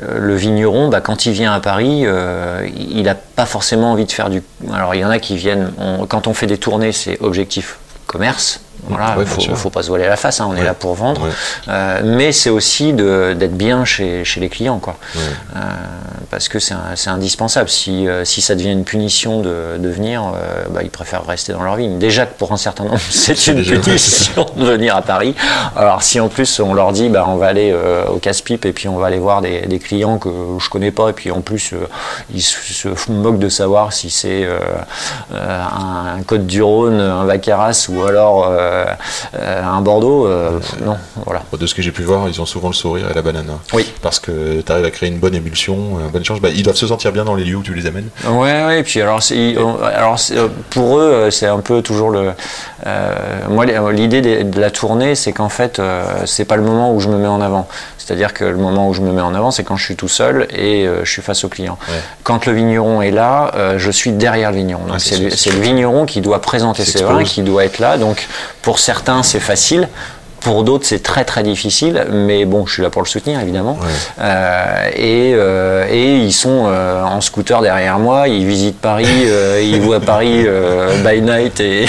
le 0.00 0.34
vigneron, 0.34 0.88
bah, 0.88 1.00
quand 1.00 1.26
il 1.26 1.32
vient 1.32 1.52
à 1.52 1.60
Paris, 1.60 2.02
euh, 2.04 2.68
il 2.76 3.02
n'a 3.04 3.14
pas 3.14 3.46
forcément 3.46 3.92
envie 3.92 4.04
de 4.04 4.12
faire 4.12 4.30
du... 4.30 4.42
Alors, 4.72 4.94
il 4.94 5.00
y 5.00 5.04
en 5.04 5.10
a 5.10 5.18
qui 5.18 5.36
viennent... 5.36 5.72
quand 6.08 6.26
on 6.26 6.34
fait 6.34 6.46
des 6.46 6.58
tournées, 6.58 6.92
c'est 6.92 7.20
objectif 7.20 7.78
commerce. 8.06 8.60
Voilà, 8.88 9.16
Ouais, 9.18 9.24
faut, 9.24 9.40
sûr. 9.40 9.56
faut 9.56 9.70
pas 9.70 9.82
se 9.82 9.88
voiler 9.88 10.06
la 10.06 10.16
face, 10.16 10.40
hein, 10.40 10.46
on 10.48 10.54
Ouais. 10.54 10.60
est 10.60 10.64
là 10.64 10.74
pour 10.74 10.94
vendre. 10.94 11.22
Ouais. 11.22 11.30
Euh, 11.68 12.00
mais 12.04 12.32
c'est 12.32 12.50
aussi 12.50 12.92
d'être 12.92 13.56
bien 13.56 13.84
chez, 13.84 14.24
chez 14.24 14.40
les 14.40 14.48
clients, 14.48 14.78
quoi. 14.78 14.96
Euh, 15.56 15.58
parce 16.30 16.48
que 16.48 16.58
c'est 16.58 16.74
indispensable. 17.08 17.68
Si, 17.68 18.08
euh, 18.08 18.24
si 18.24 18.42
ça 18.42 18.54
devient 18.54 18.72
une 18.72 18.84
punition 18.84 19.40
de, 19.40 19.76
de 19.78 19.88
venir, 19.88 20.22
bah, 20.70 20.80
ils 20.82 20.90
préfèrent 20.90 21.24
rester 21.26 21.52
dans 21.52 21.62
leur 21.62 21.76
vigne. 21.76 21.98
Déjà 21.98 22.26
que 22.26 22.36
pour 22.36 22.52
un 22.52 22.56
certain 22.56 22.84
nombre, 22.84 22.98
c'est 23.10 23.46
une 23.46 23.56
déjà- 23.56 23.76
punition 23.76 24.46
de 24.56 24.64
venir 24.64 24.96
à 24.96 25.02
Paris. 25.02 25.34
Alors 25.76 26.02
si 26.02 26.18
en 26.20 26.28
plus 26.28 26.60
on 26.60 26.74
leur 26.74 26.92
dit, 26.92 27.08
bah, 27.08 27.24
on 27.28 27.36
va 27.36 27.46
aller 27.46 27.74
au 28.12 28.16
casse-pipe 28.18 28.64
et 28.66 28.72
puis 28.72 28.88
on 28.88 28.96
va 28.98 29.06
aller 29.06 29.18
voir 29.18 29.40
des, 29.42 29.62
des 29.62 29.78
clients 29.78 30.18
que 30.18 30.28
je 30.58 30.68
connais 30.68 30.90
pas 30.90 31.10
et 31.10 31.12
puis 31.12 31.30
en 31.30 31.40
plus 31.40 31.72
ils 32.34 32.42
se, 32.42 32.56
se 32.94 33.10
moquent 33.12 33.38
de 33.38 33.48
savoir 33.48 33.92
si 33.92 34.10
c'est 34.10 34.46
un, 35.32 36.16
un 36.18 36.22
Côte 36.26 36.46
du 36.46 36.62
Rhône, 36.62 37.00
un 37.00 37.24
Vaqueras 37.24 37.86
ou 37.90 38.02
alors 38.02 38.48
un 39.34 39.80
Bordeaux, 39.80 40.26
euh, 40.26 40.58
non, 40.84 40.96
voilà. 41.24 41.42
De 41.58 41.66
ce 41.66 41.74
que 41.74 41.82
j'ai 41.82 41.92
pu 41.92 42.02
voir, 42.02 42.28
ils 42.28 42.40
ont 42.40 42.46
souvent 42.46 42.68
le 42.68 42.74
sourire 42.74 43.10
et 43.10 43.14
la 43.14 43.22
banane. 43.22 43.46
hein. 43.50 43.58
Oui. 43.72 43.92
Parce 44.02 44.18
que 44.18 44.60
tu 44.60 44.72
arrives 44.72 44.84
à 44.84 44.90
créer 44.90 45.08
une 45.08 45.18
bonne 45.18 45.34
émulsion, 45.34 45.98
un 46.04 46.08
bon 46.08 46.20
échange. 46.20 46.40
Bah, 46.40 46.48
ils 46.54 46.62
doivent 46.62 46.76
se 46.76 46.86
sentir 46.86 47.12
bien 47.12 47.24
dans 47.24 47.34
les 47.34 47.44
lieux 47.44 47.56
où 47.56 47.62
tu 47.62 47.74
les 47.74 47.86
amènes. 47.86 48.08
Ouais, 48.28 48.64
ouais, 48.64 48.80
et 48.80 48.82
puis 48.82 49.00
alors, 49.00 49.20
alors 49.94 50.16
euh, 50.32 50.48
pour 50.70 50.98
eux, 50.98 51.02
euh, 51.02 51.30
c'est 51.30 51.46
un 51.46 51.60
peu 51.60 51.82
toujours 51.82 52.10
le. 52.10 52.32
euh, 52.86 53.12
moi, 53.48 53.64
l'idée 53.92 54.20
de 54.44 54.60
la 54.60 54.70
tournée, 54.70 55.14
c'est 55.14 55.32
qu'en 55.32 55.48
fait, 55.48 55.78
euh, 55.78 56.04
c'est 56.26 56.44
pas 56.44 56.56
le 56.56 56.62
moment 56.62 56.92
où 56.94 57.00
je 57.00 57.08
me 57.08 57.16
mets 57.16 57.28
en 57.28 57.40
avant. 57.40 57.68
C'est-à-dire 57.98 58.34
que 58.34 58.44
le 58.44 58.58
moment 58.58 58.88
où 58.90 58.92
je 58.94 59.00
me 59.00 59.12
mets 59.12 59.22
en 59.22 59.34
avant, 59.34 59.50
c'est 59.50 59.64
quand 59.64 59.76
je 59.76 59.84
suis 59.84 59.96
tout 59.96 60.08
seul 60.08 60.46
et 60.54 60.86
euh, 60.86 61.04
je 61.04 61.10
suis 61.10 61.22
face 61.22 61.42
au 61.44 61.48
client. 61.48 61.78
Ouais. 61.88 61.94
Quand 62.22 62.44
le 62.44 62.52
vigneron 62.52 63.00
est 63.00 63.10
là, 63.10 63.50
euh, 63.54 63.78
je 63.78 63.90
suis 63.90 64.12
derrière 64.12 64.50
le 64.50 64.58
vigneron. 64.58 64.84
Donc 64.84 65.00
c'est 65.00 65.16
le, 65.18 65.30
le 65.56 65.60
vigneron 65.62 66.04
qui 66.04 66.20
doit 66.20 66.42
présenter 66.42 66.84
ses 66.84 67.02
vins, 67.02 67.22
qui 67.24 67.40
doit 67.42 67.64
être 67.64 67.78
là. 67.78 67.96
Donc 67.96 68.28
pour 68.64 68.78
certains, 68.78 69.22
c'est 69.22 69.40
facile. 69.40 69.88
Pour 70.40 70.62
d'autres, 70.62 70.84
c'est 70.84 71.02
très 71.02 71.24
très 71.24 71.42
difficile, 71.42 72.04
mais 72.10 72.44
bon, 72.44 72.66
je 72.66 72.74
suis 72.74 72.82
là 72.82 72.90
pour 72.90 73.00
le 73.00 73.06
soutenir 73.06 73.40
évidemment. 73.40 73.78
Ouais. 73.80 73.88
Euh, 74.20 74.90
et, 74.94 75.32
euh, 75.34 75.86
et 75.90 76.16
ils 76.18 76.34
sont 76.34 76.64
euh, 76.66 77.02
en 77.02 77.22
scooter 77.22 77.62
derrière 77.62 77.98
moi, 77.98 78.28
ils 78.28 78.44
visitent 78.46 78.78
Paris, 78.78 79.06
ils 79.62 79.80
voient 79.80 80.00
Paris 80.00 80.44
by 81.02 81.22
night 81.22 81.60
et, 81.60 81.84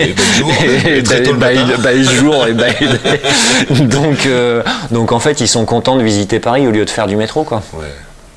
Et 0.00 0.12
by 0.12 0.22
jour, 0.36 0.50
et 0.86 0.98
et 0.98 1.02
très 1.02 1.20
by, 1.20 1.24
tôt 1.24 1.32
le 1.32 1.38
by- 1.38 1.54
matin. 1.64 1.92
by 1.94 2.04
jour 2.04 2.46
et 2.46 2.52
by 2.52 2.74
day. 2.86 3.20
donc, 3.86 4.28
donc 4.90 5.12
en 5.12 5.18
fait, 5.18 5.40
ils 5.40 5.48
sont 5.48 5.64
contents 5.64 5.96
de 5.96 6.02
visiter 6.02 6.40
Paris 6.40 6.66
au 6.66 6.72
lieu 6.72 6.84
de 6.84 6.90
faire 6.90 7.06
du 7.06 7.16
métro, 7.16 7.44
quoi. 7.44 7.62
Ouais. 7.72 7.84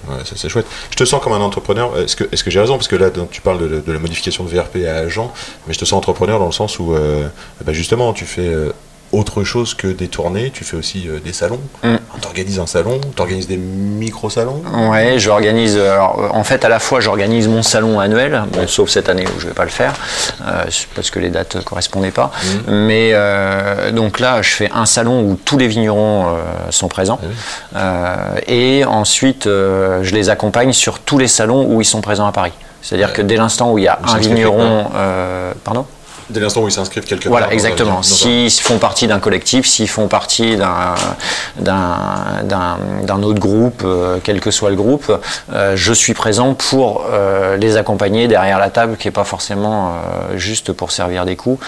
Ouais, 0.07 0.19
c'est 0.23 0.49
chouette. 0.49 0.67
Je 0.89 0.95
te 0.95 1.03
sens 1.03 1.21
comme 1.21 1.33
un 1.33 1.41
entrepreneur. 1.41 1.97
Est-ce 1.99 2.15
que, 2.15 2.51
j'ai 2.51 2.59
raison? 2.59 2.75
Parce 2.75 2.87
que 2.87 2.95
là, 2.95 3.09
tu 3.31 3.41
parles 3.41 3.59
de, 3.59 3.81
de 3.85 3.91
la 3.91 3.99
modification 3.99 4.43
de 4.43 4.49
VRP 4.49 4.85
à 4.87 4.95
agent, 4.97 5.33
mais 5.67 5.73
je 5.73 5.79
te 5.79 5.85
sens 5.85 5.97
entrepreneur 5.97 6.39
dans 6.39 6.45
le 6.45 6.51
sens 6.51 6.79
où, 6.79 6.93
euh, 6.93 7.27
bah, 7.63 7.73
justement, 7.73 8.13
tu 8.13 8.25
fais 8.25 8.47
euh, 8.47 8.71
autre 9.11 9.43
chose 9.43 9.73
que 9.73 9.87
des 9.87 10.07
tournées. 10.07 10.51
Tu 10.53 10.63
fais 10.63 10.77
aussi 10.77 11.07
euh, 11.07 11.19
des 11.19 11.33
salons. 11.33 11.59
Mm. 11.83 11.95
Tu 12.19 12.27
organises 12.27 12.59
un 12.59 12.65
salon, 12.65 12.99
tu 13.15 13.21
organises 13.21 13.47
des 13.47 13.57
micro-salons. 13.57 14.61
Ouais, 14.89 15.19
j'organise. 15.19 15.77
Alors, 15.77 16.19
euh, 16.19 16.29
en 16.31 16.43
fait, 16.43 16.65
à 16.65 16.69
la 16.69 16.79
fois, 16.79 16.99
j'organise 16.99 17.47
mon 17.47 17.61
salon 17.63 17.99
annuel, 17.99 18.43
bon, 18.51 18.67
sauf 18.67 18.89
cette 18.89 19.07
année 19.09 19.25
où 19.27 19.39
je 19.39 19.47
vais 19.47 19.53
pas 19.53 19.65
le 19.65 19.69
faire, 19.69 19.93
euh, 20.45 20.63
parce 20.95 21.09
que 21.11 21.19
les 21.19 21.29
dates 21.29 21.55
ne 21.55 21.61
correspondaient 21.61 22.11
pas. 22.11 22.31
Mais 22.67 23.11
euh, 23.13 23.91
donc 23.91 24.19
là, 24.19 24.41
je 24.41 24.49
fais 24.49 24.69
un 24.73 24.85
salon 24.85 25.21
où 25.21 25.39
tous 25.43 25.57
les 25.57 25.67
vignerons 25.67 26.27
euh, 26.27 26.41
sont 26.71 26.87
présents, 26.87 27.19
Euh, 27.75 28.15
et 28.47 28.85
ensuite, 28.85 29.47
euh, 29.47 30.03
je 30.03 30.13
les 30.13 30.29
accompagne 30.29 30.73
sur 30.73 30.99
tous 30.99 31.17
les 31.17 31.27
salons 31.27 31.65
où 31.67 31.81
ils 31.81 31.85
sont 31.85 32.01
présents 32.01 32.27
à 32.27 32.31
Paris. 32.31 32.53
C'est-à-dire 32.81 33.13
que 33.13 33.21
dès 33.21 33.35
l'instant 33.35 33.71
où 33.71 33.77
il 33.77 33.83
y 33.83 33.87
a 33.87 33.99
un 34.07 34.17
vigneron, 34.17 34.87
euh, 34.95 35.53
pardon? 35.63 35.85
Dès 36.29 36.39
l'instant 36.39 36.61
où 36.61 36.67
ils 36.67 36.71
s'inscrivent 36.71 37.05
quelque 37.05 37.29
Voilà, 37.29 37.45
part. 37.45 37.51
un- 37.51 37.55
exactement. 37.55 38.01
S'ils 38.03 38.51
font 38.51 38.77
partie 38.79 39.07
d'un 39.07 39.19
collectif, 39.19 39.65
s'ils 39.65 39.87
font 39.87 40.07
partie 40.07 40.57
d'un 40.57 40.95
d'un- 41.59 42.43
d'un- 42.43 42.77
d'un 43.03 43.23
autre 43.23 43.39
groupe, 43.39 43.81
euh, 43.85 44.17
quel 44.23 44.39
que 44.39 44.51
soit 44.51 44.69
le 44.69 44.75
groupe, 44.75 45.11
euh, 45.53 45.73
je 45.75 45.93
suis 45.93 46.13
présent 46.13 46.53
pour 46.53 47.05
euh, 47.11 47.55
les 47.57 47.77
accompagner 47.77 48.27
derrière 48.27 48.59
la 48.59 48.69
table, 48.69 48.97
qui 48.97 49.07
n'est 49.07 49.11
pas 49.11 49.23
forcément 49.23 49.93
juste 50.35 50.71
pour 50.73 50.91
servir 50.91 51.25
des 51.25 51.35
coups. 51.35 51.63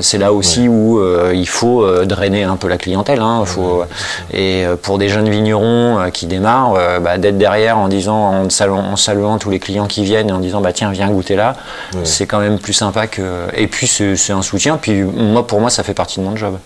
C'est 0.00 0.18
là 0.18 0.32
aussi 0.32 0.68
où 0.68 1.00
il 1.32 1.48
faut 1.48 2.04
drainer 2.04 2.44
un 2.44 2.56
peu 2.56 2.68
la 2.68 2.76
clientèle. 2.78 3.20
hein. 3.20 3.44
Faut, 3.46 3.84
et 4.32 4.64
pour 4.82 4.98
des 4.98 5.08
jeunes 5.08 5.28
vignerons 5.30 6.10
qui 6.12 6.26
démarrent, 6.26 6.74
bah, 7.00 7.18
d'être 7.18 7.38
derrière 7.38 7.78
en 7.78 7.88
disant, 7.88 8.16
en 8.44 8.50
saluant, 8.50 8.84
en 8.92 8.96
saluant 8.96 9.38
tous 9.38 9.50
les 9.50 9.58
clients 9.58 9.86
qui 9.86 10.04
viennent 10.04 10.28
et 10.28 10.32
en 10.32 10.38
disant, 10.38 10.60
bah 10.60 10.72
tiens, 10.72 10.90
viens 10.90 11.08
goûter 11.08 11.36
là, 11.36 11.56
c'est 12.04 12.26
quand 12.26 12.38
même 12.40 12.58
plus 12.58 12.72
sympa 12.72 13.06
que. 13.06 13.22
Et 13.54 13.66
puis 13.66 13.86
c'est 14.16 14.32
un 14.32 14.42
soutien. 14.42 14.76
Puis 14.76 15.02
moi, 15.02 15.46
pour 15.46 15.60
moi, 15.60 15.70
ça 15.70 15.82
fait 15.82 15.94
partie 15.94 16.20
de 16.20 16.24
mon 16.24 16.36
job. 16.36 16.58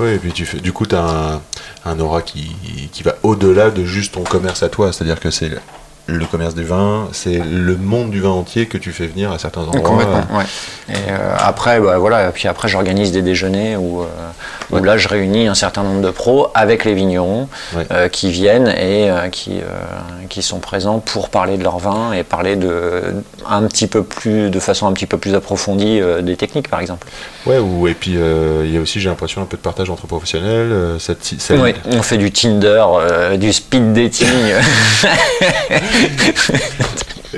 Oui, 0.00 0.10
et 0.10 0.18
puis 0.18 0.32
tu 0.32 0.44
fais, 0.46 0.58
du 0.58 0.72
coup, 0.72 0.86
tu 0.86 0.94
as 0.94 1.04
un, 1.04 1.40
un 1.84 2.00
aura 2.00 2.22
qui, 2.22 2.50
qui 2.92 3.02
va 3.02 3.16
au-delà 3.22 3.70
de 3.70 3.84
juste 3.84 4.14
ton 4.14 4.22
commerce 4.22 4.62
à 4.62 4.68
toi. 4.68 4.92
C'est-à-dire 4.92 5.20
que 5.20 5.30
c'est 5.30 5.50
le, 6.06 6.24
commerce 6.26 6.54
du 6.54 6.64
vin, 6.64 7.08
c'est 7.12 7.38
le 7.38 7.76
monde 7.76 8.10
du 8.10 8.20
vin 8.20 8.30
entier 8.30 8.66
que 8.66 8.78
tu 8.78 8.92
fais 8.92 9.06
venir 9.06 9.32
à 9.32 9.38
certains 9.38 9.62
endroits. 9.62 9.80
Complètement, 9.80 10.24
ouais. 10.36 10.44
Et 10.88 11.10
euh, 11.10 11.34
après, 11.38 11.80
bah, 11.80 11.98
voilà, 11.98 12.30
puis 12.32 12.48
après, 12.48 12.68
j'organise 12.68 13.12
des 13.12 13.22
déjeuners 13.22 13.76
où, 13.76 14.02
euh, 14.02 14.06
où 14.70 14.82
là, 14.82 14.96
je 14.98 15.08
réunis 15.08 15.48
un 15.48 15.54
certain 15.54 15.82
nombre 15.82 16.02
de 16.02 16.10
pros 16.10 16.48
avec 16.54 16.84
les 16.84 16.94
vignerons 16.94 17.48
Ouais. 17.74 17.86
euh, 17.90 18.08
qui 18.08 18.30
viennent 18.30 18.68
et 18.68 19.10
qui, 19.32 19.60
qui 20.28 20.42
sont 20.42 20.58
présents 20.58 21.00
pour 21.00 21.28
parler 21.28 21.56
de 21.56 21.64
leur 21.64 21.78
vin 21.78 22.12
et 22.12 22.22
parler 22.22 22.56
de, 22.56 23.02
un 23.48 23.62
petit 23.66 23.86
peu 23.86 24.02
plus, 24.02 24.50
de 24.50 24.60
façon 24.60 24.86
un 24.86 24.92
petit 24.92 25.06
peu 25.06 25.18
plus 25.18 25.34
approfondie 25.34 26.00
des 26.22 26.36
techniques, 26.36 26.68
par 26.68 26.80
exemple. 26.80 27.08
Ouais, 27.46 27.58
ou, 27.58 27.88
et 27.88 27.94
puis 27.94 28.12
il 28.12 28.70
y 28.72 28.76
a 28.76 28.80
aussi, 28.80 29.00
j'ai 29.00 29.08
l'impression, 29.08 29.42
un 29.42 29.46
peu 29.46 29.56
de 29.56 29.62
partage 29.62 29.90
entre 29.90 30.06
professionnels. 30.06 30.98
cette, 30.98 31.34
on 31.90 32.02
fait 32.02 32.18
du 32.18 32.30
Tinder, 32.30 32.84
du 33.38 33.52
speed 33.52 33.92
dating. 33.92 34.28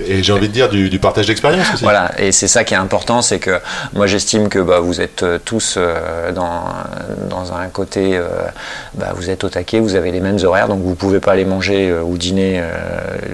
Et 0.07 0.23
j'ai 0.23 0.33
envie 0.33 0.49
de 0.49 0.53
dire 0.53 0.69
du, 0.69 0.89
du 0.91 0.99
partage 1.01 1.27
d'expérience 1.27 1.67
aussi. 1.75 1.83
Voilà, 1.83 2.13
et 2.19 2.31
c'est 2.31 2.47
ça 2.47 2.63
qui 2.63 2.73
est 2.73 2.79
important, 2.79 3.21
c'est 3.21 3.41
que 3.41 3.59
moi 3.95 4.07
j'estime 4.07 4.49
que 4.49 4.61
bah, 4.61 4.79
vous 4.81 5.01
êtes 5.01 5.23
euh, 5.23 5.39
tous 5.45 5.75
euh, 5.77 6.31
dans, 6.31 6.67
dans 7.29 7.53
un 7.53 7.67
côté, 7.67 8.17
euh, 8.17 8.29
bah, 8.95 9.13
vous 9.17 9.29
êtes 9.29 9.43
au 9.45 9.49
taquet, 9.49 9.81
vous 9.81 9.97
avez 9.97 10.13
les 10.13 10.21
mêmes 10.21 10.39
horaires, 10.45 10.69
donc 10.69 10.83
vous 10.83 10.91
ne 10.91 10.95
pouvez 10.95 11.21
pas 11.21 11.33
aller 11.33 11.45
manger 11.45 11.91
euh, 11.91 12.03
ou 12.03 12.17
dîner 12.17 12.63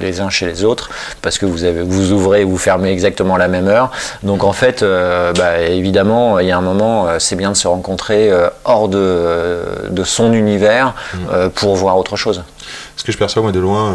les 0.00 0.20
uns 0.20 0.30
chez 0.30 0.46
les 0.46 0.64
autres, 0.64 0.88
parce 1.22 1.38
que 1.38 1.44
vous, 1.44 1.64
avez, 1.64 1.82
vous 1.82 2.12
ouvrez 2.12 2.40
et 2.42 2.44
vous 2.44 2.58
fermez 2.58 2.90
exactement 2.90 3.34
à 3.34 3.38
la 3.38 3.48
même 3.48 3.68
heure. 3.68 3.90
Donc 4.22 4.42
en 4.42 4.52
fait, 4.52 4.82
bah, 4.82 5.60
évidemment, 5.60 6.38
il 6.38 6.46
y 6.46 6.52
a 6.52 6.56
un 6.56 6.62
moment, 6.62 7.08
c'est 7.18 7.36
bien 7.36 7.50
de 7.50 7.56
se 7.56 7.68
rencontrer 7.68 8.32
hors 8.64 8.88
de, 8.88 9.90
de 9.90 10.04
son 10.04 10.32
univers 10.32 10.94
euh, 11.30 11.48
pour 11.50 11.76
voir 11.76 11.98
autre 11.98 12.16
chose. 12.16 12.42
Ce 12.96 13.04
que 13.04 13.12
je 13.12 13.18
perçois, 13.18 13.42
moi, 13.42 13.52
de 13.52 13.60
loin, 13.60 13.94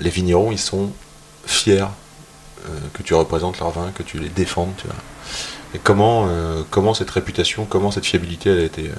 les 0.00 0.10
vignerons, 0.10 0.50
ils 0.52 0.58
sont 0.58 0.90
fiers 1.46 1.80
euh, 2.66 2.68
que 2.94 3.02
tu 3.02 3.14
représentes 3.14 3.58
leur 3.60 3.70
vin, 3.70 3.90
que 3.94 4.02
tu 4.02 4.18
les 4.18 4.28
défendes, 4.28 4.72
tu 4.76 4.86
vois. 4.86 4.96
Et 5.74 5.78
comment, 5.78 6.26
euh, 6.28 6.62
comment 6.70 6.94
cette 6.94 7.10
réputation, 7.10 7.64
comment 7.64 7.90
cette 7.90 8.06
fiabilité, 8.06 8.50
elle 8.50 8.58
a 8.60 8.64
été... 8.64 8.88
euh, 8.88 8.94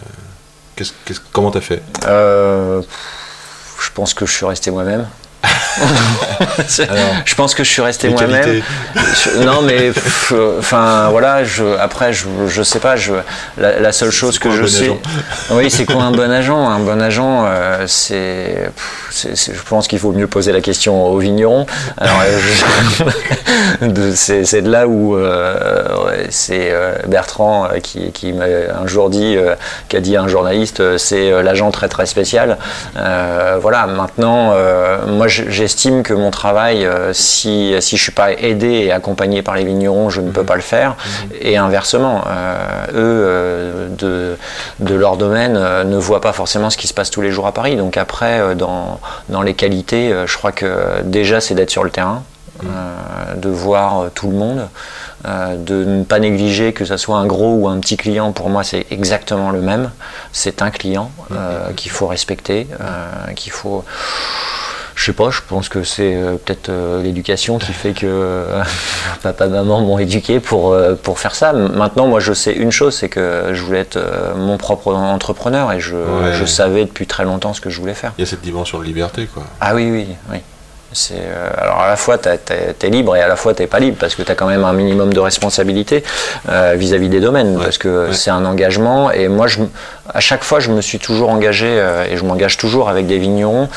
qu'est-ce- 0.76 0.94
qu'est-ce- 1.06 1.20
comment 1.34 1.52
t'as 1.52 1.62
fait? 1.62 1.82
Je 2.04 3.90
pense 3.94 4.14
que 4.14 4.26
je 4.26 4.32
suis 4.32 4.46
resté 4.46 4.72
moi-même. 4.72 5.08
Je 7.26 7.36
pense 7.36 7.56
que 7.56 7.64
je 7.64 7.70
suis 7.70 7.82
resté 7.82 8.10
moi-même. 8.10 8.62
non, 9.40 9.62
mais 9.62 9.92
enfin 10.60 11.10
voilà. 11.10 11.44
Je, 11.44 11.78
après, 11.78 12.14
je, 12.14 12.26
je 12.48 12.64
sais 12.64 12.80
pas. 12.80 12.96
Je, 12.96 13.14
la, 13.58 13.80
la 13.80 13.92
seule 13.92 14.12
chose 14.12 14.40
que 14.40 14.52
je 14.52 14.62
bon 14.62 14.68
sais, 14.68 14.84
agent 14.84 15.00
oui, 15.52 15.72
c'est 15.72 15.86
quoi 15.86 16.04
un 16.04 16.12
bon 16.12 16.32
agent 16.32 16.70
Un 16.70 16.80
bon 16.80 17.02
agent, 17.02 17.46
euh, 17.48 17.86
c'est, 17.88 18.72
je 19.12 19.62
pense 19.68 19.88
qu'il 19.88 20.00
faut 20.00 20.12
mieux 20.12 20.28
poser 20.28 20.52
la 20.52 20.62
question 20.62 21.06
aux 21.06 21.18
vignerons. 21.18 21.66
Euh, 22.02 22.08
c'est, 24.16 24.62
de 24.62 24.70
là 24.70 24.88
où 24.88 25.16
euh, 25.16 26.26
c'est 26.30 26.74
Bertrand 27.08 27.70
qui, 27.82 28.12
qui 28.12 28.34
m'a 28.34 28.46
un 28.46 28.88
jour 28.88 29.10
dit, 29.10 29.36
euh, 29.38 29.56
qui 29.90 29.98
a 29.98 30.00
dit 30.00 30.16
à 30.16 30.22
un 30.22 30.28
journaliste, 30.28 30.98
c'est 30.98 31.44
l'agent 31.44 31.72
très 31.72 31.90
très 31.90 32.06
spécial. 32.06 32.58
Voilà. 32.96 33.88
Maintenant, 33.88 34.54
moi, 35.08 35.28
j'estime 35.32 36.04
que 36.04 36.14
mon 36.14 36.32
travail, 36.32 36.86
euh, 36.86 37.14
si 37.14 37.74
si 37.80 37.98
je 37.98 38.04
suis 38.04 38.12
pas 38.12 38.32
aidé 38.34 38.68
et 38.68 38.92
accompagné 38.92 39.42
par 39.42 39.56
les 39.56 39.64
vignerons, 39.64 40.10
je 40.10 40.22
ne 40.22 40.32
peux 40.32 40.44
pas 40.44 40.56
le 40.56 40.62
faire. 40.62 40.96
Et 41.40 41.58
inversement, 41.58 42.24
euh, 42.28 42.86
eux, 42.90 42.96
euh, 42.96 43.88
de, 43.90 44.38
de 44.80 44.96
leur 44.96 45.18
domaine, 45.18 45.54
ne 45.54 45.98
voient 45.98 46.22
pas 46.22 46.34
forcément 46.34 46.70
ce 46.70 46.78
qui 46.78 46.88
se 46.88 46.94
passe 46.94 47.10
tous 47.10 47.22
les 47.22 47.32
jours 47.32 47.48
à 47.48 47.54
Paris. 47.54 47.76
Donc 47.76 47.98
après, 47.98 48.56
dans, 48.56 49.00
dans 49.30 49.42
les 49.42 49.54
qualités, 49.54 50.14
je 50.26 50.38
crois 50.38 50.52
que 50.52 51.02
déjà, 51.04 51.40
c'est 51.42 51.56
d'être 51.56 51.72
sur 51.72 51.84
le 51.84 51.90
terrain, 51.90 52.24
euh, 52.64 53.36
de 53.36 53.50
voir 53.50 54.00
euh, 54.00 54.12
tout 54.14 54.30
le 54.30 54.36
monde, 54.36 54.68
euh, 55.26 55.56
de 55.56 55.84
ne 55.86 56.04
pas 56.04 56.20
négliger 56.20 56.74
que 56.74 56.86
ce 56.86 56.98
soit 56.98 57.18
un 57.18 57.26
gros 57.26 57.56
ou 57.56 57.68
un 57.68 57.80
petit 57.80 57.98
client. 57.98 58.32
Pour 58.32 58.50
moi, 58.50 58.64
c'est 58.64 58.86
exactement 58.92 59.52
le 59.52 59.62
même. 59.62 59.92
C'est 60.32 60.62
un 60.62 60.70
client 60.72 61.12
euh, 61.32 61.72
qu'il 61.76 61.92
faut 61.92 62.08
respecter, 62.08 62.68
qu'il 63.36 63.52
faut... 63.52 63.84
Je 65.02 65.08
sais 65.08 65.14
pas, 65.14 65.32
je 65.32 65.40
pense 65.50 65.68
que 65.68 65.84
c'est 65.84 66.14
euh, 66.14 66.36
peut-être 66.36 66.70
euh, 66.70 67.02
l'éducation 67.02 67.58
qui 67.58 67.74
fait 67.74 67.94
que 67.94 68.06
euh, 68.06 68.62
papa 69.24 69.48
maman 69.48 69.82
m'ont 69.82 69.98
éduqué 69.98 70.40
pour, 70.40 70.78
pour 71.02 71.18
faire 71.18 71.34
ça. 71.34 71.54
Maintenant, 71.54 72.06
moi, 72.06 72.20
je 72.20 72.34
sais 72.34 72.54
une 72.54 72.72
chose, 72.72 72.96
c'est 72.96 73.10
que 73.10 73.50
je 73.52 73.64
voulais 73.64 73.80
être 73.80 74.00
mon 74.36 74.58
propre 74.58 74.94
entrepreneur 74.94 75.72
et 75.72 75.80
je, 75.80 75.96
Ouais. 75.96 76.34
je 76.40 76.46
savais 76.46 76.86
depuis 76.86 77.08
très 77.08 77.24
longtemps 77.24 77.54
ce 77.56 77.62
que 77.62 77.72
je 77.72 77.80
voulais 77.80 77.96
faire. 77.96 78.14
Il 78.20 78.22
y 78.22 78.28
a 78.28 78.28
cette 78.28 78.42
dimension 78.42 78.78
de 78.78 78.84
liberté, 78.84 79.28
quoi. 79.34 79.44
Ah 79.60 79.74
oui, 79.74 79.90
oui, 79.90 80.08
oui. 80.32 80.38
C'est, 80.94 81.24
alors 81.58 81.80
à 81.80 81.88
la 81.88 81.96
fois 81.96 82.18
tu 82.18 82.28
es 82.28 82.90
libre 82.90 83.16
et 83.16 83.22
à 83.22 83.28
la 83.30 83.38
fois 83.38 83.54
tu 83.54 83.66
pas 83.66 83.80
libre 83.80 83.96
parce 83.98 84.14
que 84.14 84.24
tu 84.24 84.32
as 84.32 84.36
quand 84.36 84.48
même 84.48 84.66
un 84.66 84.74
minimum 84.74 85.14
de 85.14 85.22
responsabilité 85.22 86.04
vis-à-vis 86.76 87.08
des 87.08 87.22
domaines 87.22 87.58
parce 87.58 87.78
que 87.78 88.12
c'est 88.12 88.30
un 88.30 88.44
engagement 88.44 89.10
et 89.10 89.30
moi 89.30 89.48
je, 89.48 89.60
à 90.14 90.20
chaque 90.20 90.44
fois 90.44 90.60
je 90.60 90.72
me 90.72 90.82
suis 90.82 91.00
toujours 91.00 91.30
engagé 91.30 91.68
euh, 91.68 92.06
et 92.10 92.18
je 92.18 92.24
m'engage 92.24 92.58
toujours 92.58 92.90
avec 92.90 93.08
des 93.08 93.18
vignerons 93.18 93.70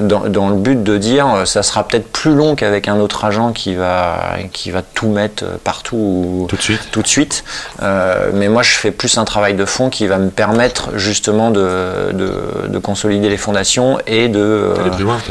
dans, 0.00 0.28
dans, 0.28 0.48
le 0.48 0.56
but 0.56 0.82
de 0.82 0.98
dire 0.98 1.46
ça 1.46 1.62
sera 1.62 1.86
peut-être 1.86 2.10
plus 2.10 2.34
long 2.34 2.54
qu'avec 2.54 2.88
un 2.88 2.98
autre 2.98 3.24
agent 3.24 3.52
qui 3.52 3.74
va, 3.74 4.36
qui 4.52 4.70
va 4.70 4.82
tout 4.82 5.08
mettre 5.08 5.44
partout 5.64 6.46
tout 6.48 6.56
de 6.56 6.62
suite, 6.62 6.88
tout 6.90 7.02
de 7.02 7.06
suite. 7.06 7.44
mais 7.80 8.48
moi 8.48 8.62
je 8.62 8.72
fais 8.72 8.90
plus 8.90 9.18
un 9.18 9.24
travail 9.24 9.54
de 9.54 9.64
fond 9.64 9.90
qui 9.90 10.06
va 10.06 10.18
me 10.18 10.30
permettre 10.30 10.90
justement 10.96 11.50
de, 11.50 12.12
de, 12.12 12.68
de 12.68 12.78
consolider 12.78 13.28
les 13.28 13.36
fondations 13.36 13.98
et 14.06 14.28
de, 14.28 14.74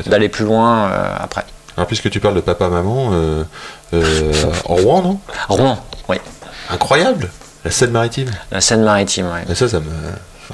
d'aller 0.06 0.30
plus 0.30 0.46
loin 0.46 0.90
euh, 0.90 1.16
après. 1.20 1.46
Alors, 1.78 1.88
puisque 1.88 2.10
tu 2.10 2.20
parles 2.20 2.36
de 2.36 2.42
papa-maman, 2.42 3.10
euh, 3.12 3.44
euh, 3.94 4.32
en 4.66 4.76
Rouen, 4.76 5.02
non? 5.02 5.20
Rouen, 5.50 5.80
oui. 6.08 6.18
Incroyable 6.70 7.30
La 7.66 7.72
Seine-Maritime 7.72 8.32
La 8.52 8.62
Seine-Maritime, 8.62 9.28
oui. 9.34 9.56
ça, 9.56 9.68
ça 9.68 9.80
me. 9.80 9.86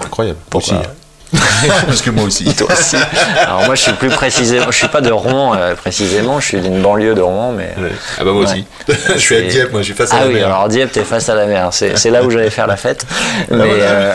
Incroyable. 0.04 0.40
Pourquoi 0.50 0.78
aussi. 0.78 0.88
Parce 1.86 2.02
que 2.02 2.10
moi 2.10 2.26
aussi. 2.26 2.44
Toi 2.56 2.68
aussi. 2.72 2.98
Alors 3.38 3.66
moi 3.66 3.76
je 3.76 3.82
suis 3.82 3.94
plus 3.94 4.10
précisément, 4.10 4.66
je 4.70 4.78
suis 4.78 4.88
pas 4.88 5.00
de 5.02 5.12
Rouen 5.12 5.56
euh, 5.56 5.76
précisément, 5.76 6.40
je 6.40 6.48
suis 6.48 6.60
d'une 6.60 6.82
banlieue 6.82 7.14
de 7.14 7.22
Rouen, 7.22 7.54
mais. 7.54 7.74
Ah 8.20 8.24
bah 8.24 8.32
moi 8.32 8.44
aussi. 8.44 8.66
je 8.88 9.18
suis 9.18 9.36
à 9.36 9.42
Dieppe, 9.42 9.72
moi 9.72 9.82
je 9.82 9.86
suis 9.86 9.94
face 9.94 10.12
à 10.12 10.18
ah 10.18 10.20
la 10.22 10.28
oui, 10.28 10.34
mer. 10.36 10.48
alors 10.48 10.68
Dieppe 10.68 10.92
t'es 10.92 11.04
face 11.04 11.30
à 11.30 11.36
la 11.36 11.46
mer, 11.46 11.70
c'est 11.72 12.10
là 12.10 12.24
où 12.24 12.30
j'allais 12.30 12.50
faire 12.50 12.68
la 12.68 12.76
fête. 12.76 13.06
Ah 13.10 13.46
mais, 13.56 13.64
euh, 13.80 14.14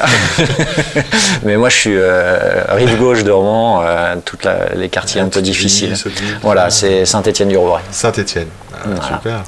mais 1.43 1.57
moi 1.57 1.71
je 1.71 1.77
suis 1.77 1.97
euh, 1.97 2.65
rive 2.69 2.99
gauche 2.99 3.25
de 3.25 3.31
Rouen, 3.31 3.83
toutes 4.25 4.47
les 4.75 4.89
quartiers 4.89 5.21
un 5.21 5.29
peu 5.29 5.41
difficiles. 5.41 5.95
Voilà, 6.43 6.71
c'est 6.71 7.07
Saint-Étienne 7.07 7.49
du 7.49 7.57
Rouvray. 7.57 7.83
Saint-Étienne, 7.91 8.49
ah, 8.75 9.07
super. 9.07 9.45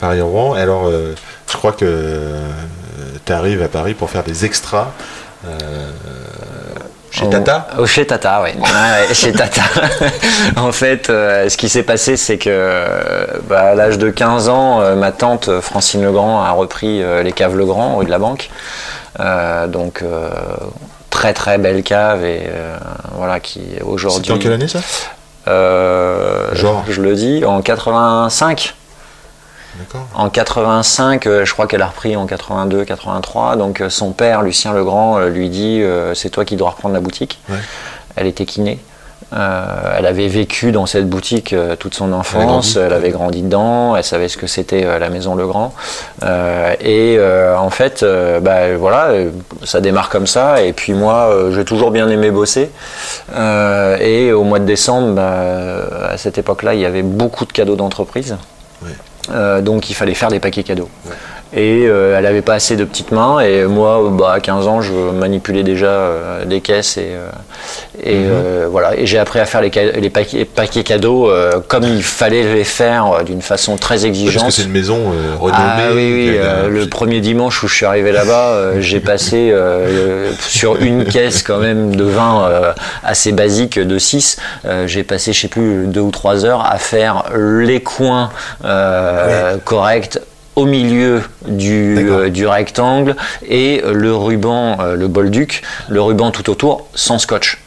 Paris-Rouen. 0.00 0.54
Alors 0.54 0.90
je 1.50 1.56
crois 1.56 1.72
que 1.72 2.34
tu 3.26 3.32
arrives 3.32 3.62
à 3.62 3.68
Paris 3.68 3.94
pour 3.94 4.08
faire 4.08 4.22
des 4.22 4.44
extras. 4.44 4.88
Chez 7.16 7.30
Tata 7.30 7.68
oh, 7.78 7.86
Chez 7.86 8.06
Tata, 8.06 8.42
oui. 8.42 8.50
chez 9.14 9.32
Tata. 9.32 9.62
en 10.56 10.70
fait, 10.70 11.08
euh, 11.08 11.48
ce 11.48 11.56
qui 11.56 11.70
s'est 11.70 11.82
passé, 11.82 12.16
c'est 12.16 12.36
que 12.36 12.82
bah, 13.48 13.70
à 13.70 13.74
l'âge 13.74 13.96
de 13.96 14.10
15 14.10 14.50
ans, 14.50 14.82
euh, 14.82 14.96
ma 14.96 15.12
tante 15.12 15.60
Francine 15.60 16.04
Legrand 16.04 16.42
a 16.42 16.50
repris 16.50 17.02
euh, 17.02 17.22
les 17.22 17.32
caves 17.32 17.56
Legrand, 17.56 17.96
rue 17.96 18.04
de 18.04 18.10
la 18.10 18.18
Banque. 18.18 18.50
donc, 19.68 20.04
très 21.08 21.32
très 21.32 21.56
belle 21.56 21.82
cave 21.82 22.24
et 22.24 22.50
voilà, 23.14 23.40
qui 23.40 23.62
aujourd'hui. 23.82 24.22
C'était 24.22 24.32
en 24.32 24.38
quelle 24.38 24.52
année 24.52 24.68
ça? 24.68 24.80
Genre 25.46 26.84
Je 26.88 27.00
le 27.00 27.14
dis, 27.14 27.44
en 27.46 27.62
85. 27.62 28.74
En 30.14 30.30
85, 30.30 31.26
euh, 31.26 31.44
je 31.44 31.52
crois 31.52 31.66
qu'elle 31.66 31.82
a 31.82 31.86
repris 31.86 32.16
en 32.16 32.26
82, 32.26 32.84
83. 32.84 33.56
Donc 33.56 33.80
euh, 33.80 33.90
son 33.90 34.12
père, 34.12 34.42
Lucien 34.42 34.72
Legrand, 34.72 35.18
euh, 35.18 35.28
lui 35.28 35.48
dit 35.48 35.82
c'est 36.14 36.30
toi 36.30 36.44
qui 36.44 36.56
dois 36.56 36.70
reprendre 36.70 36.94
la 36.94 37.00
boutique. 37.00 37.40
Elle 38.16 38.26
était 38.26 38.46
kiné. 38.46 38.78
elle 39.32 40.06
avait 40.06 40.28
vécu 40.28 40.72
dans 40.72 40.86
cette 40.86 41.08
boutique 41.08 41.54
toute 41.78 41.94
son 41.94 42.12
enfance, 42.12 42.76
elle, 42.76 42.92
avait 42.92 43.10
grandi 43.10 43.42
dedans, 43.42 43.96
elle 43.96 44.04
savait 44.04 44.28
ce 44.28 44.36
que 44.38 44.46
c'était 44.46 44.98
la 44.98 45.10
maison 45.10 45.34
Legrand. 45.34 45.74
et 46.80 47.18
en 47.58 47.70
fait, 47.70 48.04
bah, 48.40 48.76
voilà, 48.78 49.12
ça 49.64 49.80
démarre 49.80 50.08
comme 50.08 50.26
ça. 50.26 50.62
Et 50.62 50.72
puis 50.72 50.94
moi, 50.94 51.50
j'ai 51.50 51.64
toujours 51.64 51.90
bien 51.90 52.08
aimé 52.08 52.30
bosser. 52.30 52.70
et 54.00 54.32
au 54.32 54.44
mois 54.44 54.58
de 54.58 54.64
décembre, 54.64 55.14
bah, 55.14 56.10
à 56.10 56.16
cette 56.16 56.38
époque-là, 56.38 56.74
il 56.74 56.80
y 56.80 56.86
avait 56.86 57.02
beaucoup 57.02 57.44
de 57.44 57.52
cadeaux 57.52 57.76
d'entreprise. 57.76 58.36
Donc 59.62 59.90
il 59.90 59.94
fallait 59.94 60.14
faire 60.14 60.30
des 60.30 60.40
paquets 60.40 60.62
cadeaux. 60.62 60.88
Et 61.54 61.86
euh, 61.86 62.16
elle 62.16 62.24
n'avait 62.24 62.42
pas 62.42 62.54
assez 62.54 62.76
de 62.76 62.84
petites 62.84 63.12
mains. 63.12 63.38
Et 63.40 63.64
moi, 63.64 64.02
bah, 64.10 64.32
à 64.32 64.40
15 64.40 64.66
ans, 64.66 64.80
je 64.80 64.92
manipulais 64.92 65.62
déjà 65.62 65.86
euh, 65.86 66.44
des 66.44 66.60
caisses. 66.60 66.96
Et, 66.96 67.12
et 68.02 68.16
mhm. 68.16 68.66
voilà. 68.70 68.96
Et 68.96 69.06
j'ai 69.06 69.18
appris 69.18 69.38
à 69.38 69.46
faire 69.46 69.60
les, 69.60 69.70
les 69.70 70.10
paquets, 70.10 70.44
paquets, 70.44 70.82
cadeaux 70.82 71.30
comme 71.68 71.84
il 71.84 72.02
fallait 72.02 72.54
les 72.54 72.64
faire 72.64 73.24
d'une 73.24 73.42
façon 73.42 73.76
très 73.76 74.06
exigeante. 74.06 74.42
Parce 74.42 74.56
que 74.56 74.62
c'est 74.62 74.66
une 74.66 74.72
maison 74.74 75.12
renommée. 75.38 75.58
Ah 75.58 75.88
oui, 75.94 76.30
oui. 76.30 76.38
le 76.68 76.86
premier 76.88 77.20
dimanche 77.20 77.62
où 77.62 77.68
je 77.68 77.74
suis 77.74 77.86
arrivé 77.86 78.12
là-bas, 78.12 78.72
j'ai 78.80 79.00
passé 79.00 79.54
sur 80.40 80.76
une 80.76 81.04
caisse 81.04 81.42
quand 81.42 81.58
même 81.58 81.94
de 81.94 82.04
vin 82.04 82.48
assez 83.02 83.32
basique 83.32 83.78
de 83.78 83.98
6. 83.98 84.36
j'ai 84.86 85.04
passé, 85.04 85.32
je 85.32 85.40
sais 85.40 85.48
plus, 85.48 85.86
deux 85.86 86.00
ou 86.00 86.10
trois 86.10 86.44
heures 86.44 86.66
à 86.66 86.78
faire 86.78 87.24
les 87.34 87.82
coins 87.82 88.30
corrects 89.64 90.18
au 90.56 90.64
milieu 90.64 91.22
du, 91.46 91.96
euh, 91.98 92.30
du, 92.30 92.46
rectangle 92.46 93.14
et 93.46 93.82
le 93.84 94.14
ruban, 94.16 94.78
euh, 94.80 94.96
le 94.96 95.06
bolduc, 95.06 95.62
le 95.88 96.00
ruban 96.00 96.30
tout 96.30 96.48
autour 96.50 96.88
sans 96.94 97.18
scotch. 97.18 97.58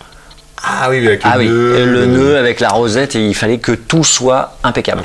Ah 0.62 0.88
oui, 0.90 0.98
avec 1.06 1.24
le, 1.24 1.30
ah 1.32 1.38
nœud, 1.38 1.86
le, 1.86 2.06
nœud 2.06 2.38
avec 2.38 2.60
la 2.60 2.70
rosette 2.70 3.16
et 3.16 3.26
il 3.26 3.34
fallait 3.34 3.60
que 3.60 3.72
tout 3.72 4.04
soit 4.04 4.54
impeccable. 4.64 5.02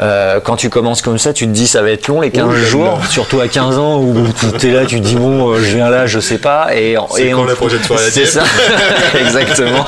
Euh, 0.00 0.40
quand 0.40 0.56
tu 0.56 0.68
commences 0.68 1.02
comme 1.02 1.18
ça, 1.18 1.32
tu 1.32 1.46
te 1.46 1.52
dis 1.52 1.66
ça 1.66 1.82
va 1.82 1.90
être 1.90 2.08
long 2.08 2.20
les 2.20 2.30
15 2.30 2.54
jours, 2.64 2.98
surtout 3.08 3.40
à 3.40 3.48
15 3.48 3.78
ans 3.78 4.00
où 4.00 4.26
tu 4.58 4.68
es 4.68 4.72
là, 4.72 4.84
tu 4.84 5.00
te 5.00 5.06
dis 5.06 5.14
bon, 5.14 5.50
euh, 5.50 5.58
je 5.58 5.76
viens 5.76 5.88
là, 5.88 6.06
je 6.06 6.18
sais 6.18 6.38
pas. 6.38 6.68
Et, 6.74 6.96
et 7.18 7.30
quand 7.30 7.44
la 7.44 7.54
prochaine 7.54 7.82
soirée 7.82 8.10
C'est 8.10 8.26
ça, 8.26 8.42
exactement. 9.18 9.86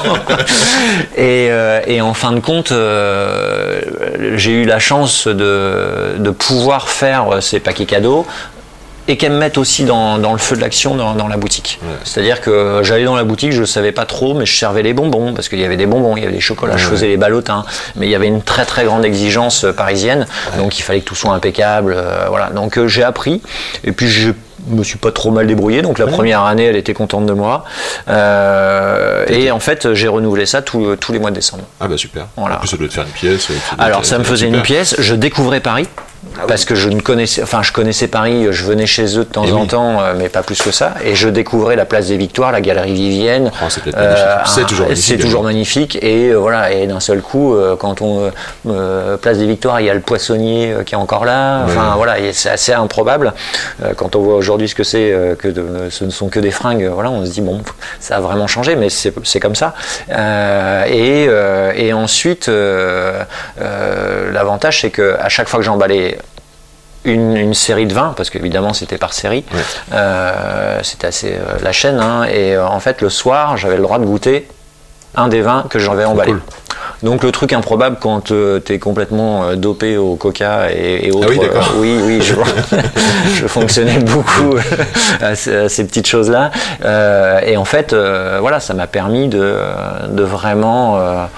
et, 1.16 1.48
euh, 1.50 1.80
et, 1.86 2.00
en 2.00 2.14
fin 2.14 2.32
de 2.32 2.40
compte, 2.40 2.72
j'ai 4.36 4.52
eu 4.52 4.64
la 4.64 4.78
chance 4.78 5.26
de, 5.26 6.16
de 6.18 6.30
pouvoir 6.30 6.88
faire 6.88 7.38
ces 7.40 7.60
paquets 7.60 7.86
cadeaux 7.86 8.26
et 9.08 9.16
qu'elle 9.16 9.32
me 9.32 9.38
mette 9.38 9.58
aussi 9.58 9.84
dans, 9.84 10.18
dans, 10.18 10.32
le 10.32 10.38
feu 10.38 10.54
de 10.54 10.60
l'action 10.60 10.94
dans, 10.94 11.14
dans, 11.14 11.28
la 11.28 11.36
boutique. 11.36 11.80
C'est-à-dire 12.04 12.40
que 12.40 12.80
j'allais 12.82 13.04
dans 13.04 13.16
la 13.16 13.24
boutique, 13.24 13.52
je 13.52 13.62
ne 13.62 13.66
savais 13.66 13.92
pas 13.92 14.04
trop, 14.04 14.34
mais 14.34 14.46
je 14.46 14.56
servais 14.56 14.82
les 14.82 14.92
bonbons, 14.92 15.32
parce 15.34 15.48
qu'il 15.48 15.58
y 15.58 15.64
avait 15.64 15.76
des 15.78 15.86
bonbons, 15.86 16.16
il 16.16 16.22
y 16.22 16.26
avait 16.26 16.34
des 16.34 16.40
chocolats, 16.40 16.76
je 16.76 16.86
faisais 16.86 17.08
les 17.08 17.16
ballotins, 17.16 17.64
mais 17.96 18.06
il 18.06 18.10
y 18.10 18.14
avait 18.14 18.26
une 18.28 18.42
très 18.42 18.66
très 18.66 18.84
grande 18.84 19.04
exigence 19.04 19.64
euh, 19.64 19.72
parisienne, 19.72 20.26
donc 20.58 20.78
il 20.78 20.82
fallait 20.82 21.00
que 21.00 21.06
tout 21.06 21.14
soit 21.14 21.32
impeccable. 21.32 21.94
Euh, 21.96 22.26
voilà. 22.28 22.50
Donc 22.50 22.78
euh, 22.78 22.88
j'ai 22.88 23.02
appris, 23.02 23.42
et 23.84 23.92
puis 23.92 24.08
je 24.08 24.30
me 24.66 24.82
suis 24.82 24.98
pas 24.98 25.12
trop 25.12 25.30
mal 25.30 25.46
débrouillé. 25.46 25.82
Donc 25.82 25.98
la 25.98 26.06
première 26.06 26.42
année, 26.42 26.64
elle 26.64 26.76
était 26.76 26.94
contente 26.94 27.26
de 27.26 27.32
moi. 27.32 27.64
Euh, 28.08 29.24
et 29.28 29.50
en 29.50 29.60
fait, 29.60 29.94
j'ai 29.94 30.08
renouvelé 30.08 30.46
ça 30.46 30.62
tous 30.62 31.12
les 31.12 31.18
mois 31.18 31.30
de 31.30 31.36
décembre. 31.36 31.64
Ah 31.80 31.88
bah 31.88 31.96
super. 31.96 32.26
Voilà. 32.36 32.56
En 32.56 32.58
plus, 32.60 32.68
ça 32.68 32.76
doit 32.76 32.88
te 32.88 32.92
faire 32.92 33.04
une 33.04 33.10
pièce. 33.10 33.48
Alors 33.78 34.04
ça 34.04 34.18
me 34.18 34.24
faisait 34.24 34.46
une 34.46 34.62
pièce. 34.62 34.96
Je 34.98 35.14
découvrais 35.14 35.60
Paris. 35.60 35.88
Ah 36.37 36.42
parce 36.46 36.64
que 36.64 36.74
je 36.74 36.88
ne 36.88 37.00
connaissais, 37.00 37.42
enfin 37.42 37.62
je 37.62 37.72
connaissais 37.72 38.09
Paris, 38.09 38.46
je 38.50 38.64
venais 38.64 38.87
chez 38.87 39.18
eux 39.18 39.24
de 39.24 39.33
temps 39.33 39.44
eh 39.46 39.52
en 39.52 39.66
temps, 39.66 40.00
euh, 40.00 40.14
mais 40.16 40.28
pas 40.28 40.42
plus 40.42 40.61
que 40.61 40.70
ça, 40.70 40.94
et 41.04 41.14
je 41.14 41.28
découvrais 41.28 41.76
la 41.76 41.85
place 41.85 42.09
des 42.09 42.16
Victoires, 42.16 42.52
la 42.52 42.61
galerie 42.61 42.94
Vivienne. 42.94 43.50
Oh, 43.62 43.66
c'est 43.68 43.83
euh, 43.96 44.64
toujours 44.64 44.87
magnifique. 44.87 45.04
C'est 45.04 45.16
toujours 45.18 45.42
magnifique, 45.42 45.98
et 46.02 46.28
euh, 46.28 46.37
voilà, 46.37 46.72
et 46.72 46.87
d'un 46.87 47.00
seul 47.00 47.22
coup, 47.22 47.57
quand 47.78 48.02
on 48.02 48.31
place 49.20 49.38
des 49.38 49.46
Victoires, 49.46 49.81
il 49.81 49.87
y 49.87 49.90
a 49.90 49.94
le 49.94 50.00
poissonnier 50.00 50.74
qui 50.87 50.94
est 50.94 50.98
encore 50.98 51.24
là. 51.24 51.62
Enfin 51.64 51.94
voilà, 51.96 52.16
c'est 52.33 52.50
assez 52.50 52.72
improbable 52.72 53.33
quand 53.96 54.16
on 54.16 54.20
voit 54.20 54.35
aujourd'hui 54.37 54.68
ce 54.68 54.74
que 54.74 54.85
c'est 54.85 55.14
que 55.38 55.52
ce 55.90 56.04
ne 56.04 56.11
sont 56.11 56.28
que 56.28 56.40
des 56.40 56.50
fringues. 56.50 56.88
Voilà, 56.92 57.11
on 57.11 57.24
se 57.24 57.31
dit 57.31 57.40
bon, 57.40 57.62
ça 58.00 58.16
a 58.16 58.20
vraiment 58.20 58.46
changé, 58.46 58.76
mais 58.76 58.88
c'est 58.90 59.40
comme 59.40 59.57
ça. 59.57 59.74
et, 60.88 61.28
et 61.76 61.92
ensuite, 61.92 62.50
l'avantage 63.59 64.81
c'est 64.83 64.90
que 64.90 65.16
à 65.20 65.28
chaque 65.28 65.48
fois 65.48 65.61
que 65.61 65.64
j'emballais 65.66 66.07
une, 67.04 67.54
série 67.54 67.87
de 67.87 67.94
vins, 67.94 68.12
parce 68.16 68.30
qu'évidemment 68.30 68.72
c'était 68.72 68.98
par 68.98 69.12
série, 69.12 69.44
euh, 69.92 70.80
c'était 70.82 71.06
assez 71.06 71.32
euh, 71.32 71.58
la 71.62 71.72
chaîne, 71.72 72.00
hein, 72.00 72.24
et 72.24 72.54
euh, 72.54 72.66
en 72.66 72.80
fait 72.80 73.00
le 73.00 73.08
soir 73.08 73.56
j'avais 73.56 73.76
le 73.76 73.82
droit 73.82 73.98
de 73.98 74.04
goûter 74.04 74.48
un 75.14 75.28
des 75.28 75.40
vins 75.40 75.64
que 75.68 75.78
j'avais 75.78 76.04
emballé. 76.04 76.34
Donc 77.02 77.22
le 77.22 77.30
truc 77.30 77.52
improbable 77.52 77.96
quand 78.00 78.24
tu 78.24 78.34
es 78.68 78.78
complètement 78.78 79.54
dopé 79.54 79.96
au 79.96 80.16
coca 80.16 80.70
et, 80.70 81.11
autres. 81.12 81.32
Ah 81.54 81.64
oui, 81.76 81.96
oui, 82.04 82.20
je, 82.20 82.34
je, 83.34 83.46
fonctionnais 83.46 83.98
beaucoup 83.98 84.56
à, 85.20 85.34
ces, 85.37 85.87
petites 85.87 86.06
choses-là. 86.06 86.50
et 87.46 87.56
en 87.56 87.64
fait, 87.64 87.94
voilà, 87.94 88.58
ça 88.58 88.74
m'a 88.74 88.87
permis 88.87 89.28
de, 89.28 89.58
de 90.08 90.22
vraiment 90.22 91.28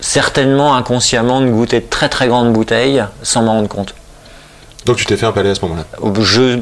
certainement 0.00 0.74
inconsciemment 0.76 1.40
de 1.40 1.48
goûter 1.48 1.80
de 1.80 1.86
très 1.88 2.10
très 2.10 2.28
grandes 2.28 2.52
bouteilles 2.52 3.02
sans 3.22 3.42
m'en 3.42 3.52
rendre 3.52 3.68
compte. 3.68 3.94
Donc 4.86 4.96
tu 4.96 5.06
t'es 5.06 5.16
fait 5.16 5.26
un 5.26 5.32
palais 5.32 5.50
à 5.50 5.54
ce 5.54 5.62
moment-là 5.62 5.84
Je 6.20 6.58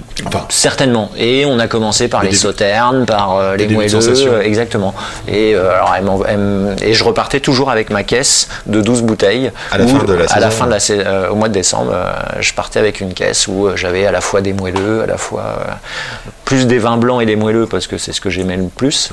certainement. 0.48 1.10
Et 1.16 1.44
on 1.44 1.58
a 1.58 1.66
commencé 1.66 2.08
par 2.08 2.22
les, 2.22 2.32
sauternes, 2.32 3.04
par 3.04 3.36
euh, 3.36 3.56
les 3.56 3.66
moelleux, 3.66 4.26
euh, 4.26 4.40
exactement. 4.42 4.94
Et 5.26 5.54
euh, 5.54 5.72
alors 5.72 6.26
et 6.80 6.94
je 6.94 7.04
repartais 7.04 7.40
toujours 7.40 7.70
avec 7.70 7.90
ma 7.90 8.04
caisse 8.04 8.48
de 8.66 8.80
12 8.80 9.02
bouteilles. 9.02 9.50
À 9.70 9.78
la 9.78 9.86
fin 9.86 10.04
de 10.04 10.12
la 10.12 10.24
à 10.32 10.40
la 10.40 10.50
fin 10.50 10.66
de 10.66 10.70
la 10.70 11.32
au 11.32 11.34
mois 11.34 11.48
de 11.48 11.54
décembre, 11.54 11.92
je 12.40 12.52
partais 12.54 12.78
avec 12.78 13.00
une 13.00 13.14
caisse 13.14 13.48
où 13.48 13.68
j'avais 13.74 14.06
à 14.06 14.12
la 14.12 14.20
fois 14.20 14.40
des 14.40 14.52
moelleux, 14.52 15.02
à 15.02 15.06
la 15.06 15.16
fois 15.16 15.56
plus 16.44 16.66
des 16.66 16.78
vins 16.78 16.96
blancs 16.96 17.22
et 17.22 17.26
des 17.26 17.36
moelleux 17.36 17.66
parce 17.66 17.86
que 17.86 17.98
c'est 17.98 18.12
ce 18.12 18.20
que 18.20 18.30
j'aimais 18.30 18.56
le 18.56 18.68
plus. 18.68 19.10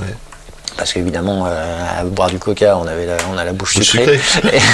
Parce 0.76 0.92
qu'évidemment, 0.94 1.44
euh, 1.46 2.00
à 2.00 2.04
boire 2.04 2.30
du 2.30 2.38
coca, 2.38 2.78
on, 2.78 2.86
avait 2.86 3.04
la, 3.06 3.16
on 3.34 3.36
a 3.36 3.44
la 3.44 3.52
bouche 3.52 3.78
sucrée. 3.80 4.18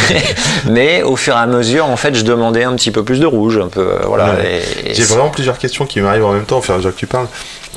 Mais 0.71 1.03
au 1.03 1.17
fur 1.17 1.35
et 1.35 1.39
à 1.39 1.47
mesure, 1.47 1.87
en 1.87 1.97
fait, 1.97 2.15
je 2.15 2.23
demandais 2.23 2.65
un 2.65 2.75
petit 2.77 2.91
peu 2.91 3.03
plus 3.05 3.19
de 3.21 3.27
rouge. 3.27 3.59
Un 3.59 3.69
peu, 3.69 3.81
euh, 3.81 3.99
voilà, 4.07 4.35
Ouais. 4.35 4.63
J'ai 4.93 5.03
vraiment 5.05 5.31
plusieurs 5.31 5.59
questions 5.59 5.87
qui 5.87 6.01
m'arrivent 6.01 6.25
en 6.25 6.33
même 6.33 6.45
temps 6.45 6.59
au 6.59 6.63
fur 6.63 6.73
et 6.73 6.77
à 6.77 6.79
mesure 6.79 6.95
que 6.95 6.99
tu 6.99 7.07
parles. 7.07 7.27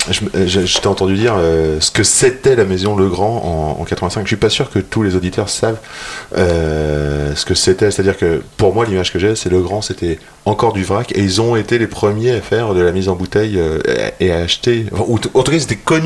Je, 0.09 0.21
je- 0.47 0.65
je 0.65 0.77
t'ai 0.79 0.87
entendu 0.87 1.15
dire 1.15 1.35
euh, 1.37 1.77
ce 1.81 1.91
que 1.91 2.03
c'était 2.03 2.55
la 2.55 2.63
maison 2.65 2.95
Legrand 2.95 3.75
en, 3.77 3.81
en 3.81 3.85
85. 3.85 4.21
Je 4.23 4.27
suis 4.27 4.35
pas 4.37 4.49
sûr 4.49 4.69
que 4.69 4.79
tous 4.79 5.03
les 5.03 5.15
auditeurs 5.15 5.49
savent 5.49 5.77
euh, 6.37 7.33
ce 7.35 7.45
que 7.45 7.53
c'était. 7.53 7.91
C'est-à-dire 7.91 8.17
que 8.17 8.41
pour 8.57 8.73
moi, 8.73 8.85
l'image 8.85 9.11
que 9.11 9.19
j'ai, 9.19 9.35
c'est 9.35 9.49
Legrand, 9.49 9.81
c'était 9.81 10.19
encore 10.49 10.73
du 10.73 10.83
vrac 10.83 11.11
et 11.15 11.19
ils 11.19 11.41
ont 11.41 11.55
été 11.55 11.77
les 11.77 11.87
premiers 11.87 12.31
à 12.31 12.41
faire 12.41 12.73
de 12.73 12.81
la 12.81 12.91
mise 12.91 13.07
en 13.09 13.13
bouteille 13.15 13.57
euh, 13.57 13.79
et 14.19 14.31
à 14.31 14.37
acheter. 14.39 14.85
Ou 14.91 15.15
en 15.15 15.17
tout 15.17 15.29
cas. 15.29 15.39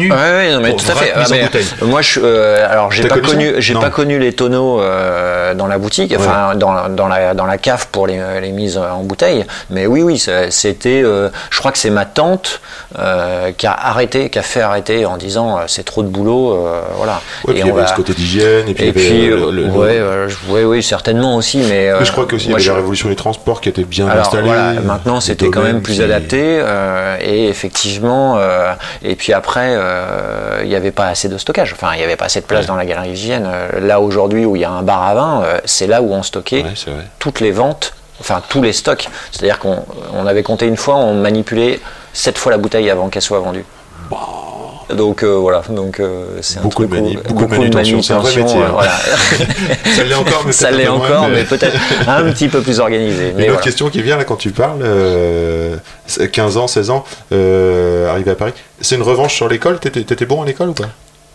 Ouais, 0.09 0.15
ouais, 0.17 0.51
non, 0.53 0.59
mais 0.61 0.69
pour 0.71 0.83
tout 0.83 0.91
à 0.91 0.95
fait. 0.95 1.11
Ah, 1.15 1.23
mais, 1.31 1.49
moi, 1.87 2.01
je, 2.01 2.19
euh, 2.23 2.67
alors, 2.69 2.91
j'ai 2.91 3.03
pas 3.07 3.15
connu 3.15 3.51
connu, 3.51 3.61
j'ai 3.61 3.73
pas 3.73 3.89
connu 3.89 4.19
les 4.19 4.33
tonneaux 4.33 4.79
euh, 4.81 5.53
dans 5.53 5.67
la 5.67 5.77
boutique, 5.77 6.13
enfin 6.17 6.55
dans, 6.55 6.89
dans 6.89 7.07
la 7.07 7.33
dans 7.33 7.45
la 7.45 7.57
cave 7.57 7.87
pour 7.91 8.07
les, 8.07 8.19
les 8.41 8.51
mises 8.51 8.77
en 8.77 9.03
bouteille. 9.03 9.45
Mais 9.69 9.87
oui, 9.87 10.01
oui, 10.03 10.21
c'était. 10.49 11.01
euh, 11.03 11.29
je 11.49 11.59
crois 11.59 11.71
que 11.71 11.77
c'est 11.77 11.89
ma 11.89 12.05
tante 12.05 12.61
qui 13.57 13.67
a 13.67 13.73
arrêté, 13.73 14.29
qui 14.29 14.39
a 14.39 14.43
fait 14.43 14.61
arrêter 14.61 15.05
en 15.05 15.17
disant 15.17 15.59
c'est 15.67 15.83
trop 15.83 16.03
de 16.03 16.07
boulot, 16.07 16.57
voilà. 16.97 17.21
Ouais, 17.45 17.53
puis 17.53 17.63
il 17.63 17.67
y 17.67 17.71
on 17.71 17.73
avait 17.73 17.81
va- 17.83 17.87
ce 17.87 17.95
côté 17.95 18.13
d'hygiène 18.13 18.67
et 18.69 18.73
puis, 18.73 18.85
et 18.85 18.89
il 18.89 18.95
y 18.95 18.99
avait, 18.99 19.09
puis, 19.09 19.27
le- 19.27 19.51
le- 19.51 19.65
ouais, 19.71 20.01
je- 20.27 20.51
ouais, 20.51 20.63
oui, 20.63 20.83
certainement 20.83 21.35
aussi, 21.35 21.57
mais. 21.69 21.91
Mais 21.97 22.05
je 22.05 22.11
crois 22.11 22.25
qu'aussi 22.25 22.45
il 22.45 22.47
y 22.47 22.49
moi, 22.51 22.57
avait 22.57 22.63
je- 22.65 22.69
la 22.71 22.75
révolution 22.77 23.09
des 23.09 23.15
transports 23.15 23.61
qui 23.61 23.69
était 23.69 23.83
bien 23.83 24.07
alors 24.07 24.25
installée. 24.37 24.47
voilà, 24.47 24.81
maintenant 24.81 25.19
c'était 25.19 25.49
quand 25.49 25.61
même 25.61 25.81
plus 25.81 25.95
qui- 25.95 26.03
adapté 26.03 26.41
euh, 26.59 27.17
et 27.21 27.47
effectivement 27.47 28.35
euh, 28.37 28.73
et 29.03 29.15
puis 29.15 29.33
après 29.33 29.73
euh, 29.75 30.59
il 30.63 30.69
n'y 30.69 30.75
avait 30.75 30.91
pas 30.91 31.07
assez 31.07 31.29
de 31.29 31.37
stockage, 31.37 31.73
enfin 31.73 31.91
il 31.93 31.97
n'y 31.97 32.03
avait 32.03 32.15
pas 32.15 32.25
assez 32.25 32.41
de 32.41 32.45
place 32.45 32.61
Ouais. 32.61 32.67
dans 32.67 32.75
la 32.75 32.85
galerie. 32.85 33.13
Euh, 33.31 33.79
Là 33.81 33.99
aujourd'hui 34.01 34.45
où 34.45 34.55
il 34.55 34.61
y 34.61 34.65
a 34.65 34.71
un 34.71 34.83
bar 34.83 35.03
à 35.03 35.13
vin, 35.15 35.43
c'est 35.65 35.87
là 35.87 36.01
où 36.01 36.13
on 36.13 36.23
stockait 36.23 36.63
Ouais, 36.63 36.73
toutes 37.19 37.39
les 37.39 37.51
ventes, 37.51 37.93
enfin 38.19 38.41
tous 38.49 38.61
les 38.61 38.73
stocks. 38.73 39.07
C'est-à-dire 39.31 39.59
qu'on 39.59 39.85
on 40.13 40.25
avait 40.27 40.43
compté 40.43 40.65
une 40.67 40.77
fois, 40.77 40.95
on 40.95 41.13
manipulait 41.15 41.79
sept 42.13 42.37
fois 42.37 42.51
la 42.51 42.57
bouteille 42.57 42.89
avant 42.89 43.09
qu'elle 43.09 43.21
soit 43.21 43.39
vendue. 43.39 43.65
Donc 44.93 45.23
euh, 45.23 45.35
voilà, 45.37 45.63
donc 45.69 45.99
euh, 45.99 46.25
c'est 46.41 46.59
un 46.59 46.61
Beaucoup 46.61 46.83
de 46.85 46.89
truc 46.89 47.01
où- 47.01 47.03
mani- 47.05 47.17
beaucoup 47.29 47.45
de 47.45 47.49
manutention, 47.51 48.01
c'est 48.01 48.13
un 48.13 48.19
vrai 48.19 48.31
manutention, 48.35 48.59
métier, 48.59 48.61
euh, 48.61 48.67
hein. 48.67 48.71
voilà. 48.73 48.91
Ça 49.95 50.03
l'est 50.03 50.13
encore, 50.13 50.43
mais 50.45 50.51
Ça 50.51 50.67
peut-être 50.67 50.77
l'est 50.77 50.85
un 50.87 50.91
peu 50.91 50.97
moins, 50.97 51.07
encore, 51.07 51.27
mais- 51.29 51.35
mais 51.37 51.43
peut-être 51.45 51.75
un 52.07 52.23
petit 52.31 52.47
peu 52.49 52.61
plus 52.61 52.79
organisé. 52.79 53.29
Une 53.29 53.35
Mais 53.35 53.43
autre 53.43 53.51
voilà. 53.53 53.61
question 53.63 53.89
qui 53.89 54.01
vient 54.01 54.17
là 54.17 54.25
quand 54.25 54.35
tu 54.35 54.51
parles, 54.51 54.81
euh, 54.83 55.77
c'est 56.05 56.29
15 56.29 56.57
ans, 56.57 56.67
16 56.67 56.89
ans, 56.89 57.05
arrivé 57.31 58.31
à 58.31 58.35
Paris, 58.35 58.53
c'est 58.81 58.95
une 58.95 59.01
revanche 59.03 59.33
sur 59.33 59.47
l'école? 59.47 59.79
T'étais 59.79 60.03
t'étais 60.03 60.25
bon 60.25 60.41
à 60.43 60.45
l'école 60.45 60.69
ou 60.69 60.73
pas? 60.73 60.89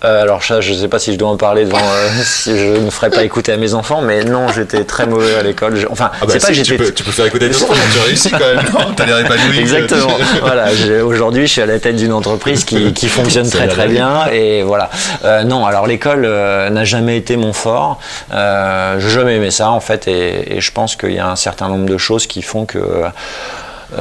Euh, 0.04 0.22
alors 0.22 0.44
ça, 0.44 0.60
je 0.60 0.72
sais 0.74 0.86
pas 0.86 0.98
si 1.00 1.12
je 1.12 1.18
dois 1.18 1.28
en 1.28 1.36
parler 1.36 1.64
devant, 1.64 1.78
euh, 1.78 2.08
si 2.24 2.56
je 2.56 2.76
ne 2.78 2.88
ferai 2.90 3.10
pas 3.10 3.24
écouter 3.24 3.52
à 3.52 3.56
mes 3.56 3.74
enfants, 3.74 4.00
mais 4.00 4.22
non, 4.24 4.46
j'étais 4.48 4.84
très 4.84 5.06
mauvais 5.06 5.34
à 5.34 5.42
l'école. 5.42 5.74
Je- 5.76 5.88
Enfin, 5.90 6.10
Ah 6.14 6.26
bah 6.26 6.32
c'est 6.32 6.40
pas 6.40 6.52
que 6.52 6.60
tu, 6.62 6.76
peux, 6.76 6.92
tu 6.92 7.02
peux 7.02 7.10
faire 7.10 7.26
écouter 7.26 7.50
tes 7.50 7.56
enfants, 7.56 7.74
tu 7.92 7.98
réussis 8.06 8.30
quand 8.30 8.38
même. 8.38 8.64
Non, 8.72 8.92
T'as 8.96 9.06
l'air 9.06 9.18
épanoui. 9.18 9.58
Exactement. 9.58 10.16
voilà. 10.40 10.72
j'ai- 10.74 11.00
Aujourd'hui, 11.00 11.46
je 11.48 11.52
suis 11.52 11.62
à 11.62 11.66
la 11.66 11.78
tête 11.80 11.96
d'une 11.96 12.12
entreprise 12.12 12.64
qui, 12.64 12.92
qui 12.92 13.08
fonctionne 13.08 13.48
très 13.50 13.66
très 13.68 13.88
bien 13.88 14.26
et 14.32 14.62
voilà. 14.62 14.90
Euh, 15.24 15.42
non, 15.42 15.66
alors 15.66 15.86
l'école 15.86 16.24
euh, 16.24 16.70
n'a 16.70 16.84
jamais 16.84 17.16
été 17.16 17.36
mon 17.36 17.52
fort. 17.52 17.98
Euh, 18.32 19.00
j'ai 19.00 19.10
jamais 19.10 19.36
aimé 19.36 19.50
ça 19.50 19.70
en 19.70 19.80
fait 19.80 20.06
et, 20.06 20.56
et 20.56 20.60
je 20.60 20.70
pense 20.72 20.94
qu'il 20.94 21.12
y 21.14 21.18
a 21.18 21.28
un 21.28 21.36
certain 21.36 21.68
nombre 21.68 21.86
de 21.86 21.98
choses 21.98 22.26
qui 22.26 22.42
font 22.42 22.66
que 22.66 22.78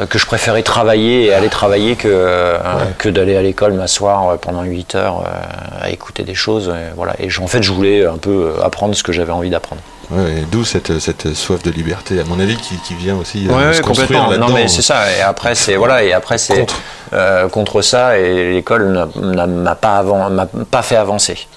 que 0.09 0.19
je 0.19 0.25
préférais 0.25 0.63
travailler 0.63 1.25
et 1.27 1.33
aller 1.33 1.49
travailler 1.49 1.95
que, 1.95 2.07
euh, 2.11 2.57
que 2.97 3.07
d'aller 3.09 3.37
à 3.37 3.41
l'école 3.41 3.73
m'asseoir 3.73 4.27
euh, 4.29 4.35
pendant 4.37 4.63
8 4.63 4.95
heures 4.95 5.23
euh, 5.25 5.83
à 5.85 5.89
écouter 5.91 6.23
des 6.23 6.35
choses. 6.35 6.67
et 6.69 6.93
voilà. 6.95 7.13
Et 7.19 7.29
en 7.39 7.47
fait, 7.47 7.63
je 7.63 7.71
voulais 7.71 8.05
un 8.05 8.17
peu 8.17 8.53
euh, 8.57 8.63
apprendre 8.65 8.93
ce 8.95 9.03
que 9.03 9.13
j'avais 9.13 9.31
envie 9.31 9.49
d'apprendre. 9.49 9.81
Ouais, 10.11 10.43
D'où 10.51 10.63
cette, 10.65 10.99
cette 10.99 11.33
soif 11.33 11.63
de 11.63 11.71
liberté, 11.71 12.19
à 12.19 12.23
mon 12.25 12.39
avis, 12.39 12.55
qui, 12.57 12.75
qui 12.79 12.95
vient 12.95 13.15
aussi 13.17 13.47
euh, 13.49 13.53
Ouais, 13.69 13.73
se 13.73 13.81
construire 13.81 14.29
là-dedans. 14.29 14.47
Non, 14.49 14.53
mais 14.53 14.67
c'est 14.67 14.81
ça. 14.81 15.11
Et 15.17 15.21
après, 15.21 15.53
c'est 15.55 15.75
voilà. 15.75 16.03
Et 16.03 16.11
après, 16.13 16.37
c'est 16.37 16.59
Contre. 16.59 16.79
euh, 17.13 17.47
contre 17.49 17.81
ça. 17.81 18.17
Et 18.17 18.53
l'école 18.53 18.87
n'a- 18.91 19.07
n'a 19.15 19.47
m'a 19.47 19.75
pas 19.75 19.97
avant, 19.97 20.29
m'a 20.29 20.45
pas 20.45 20.81
fait 20.81 20.95
avancer. 20.97 21.47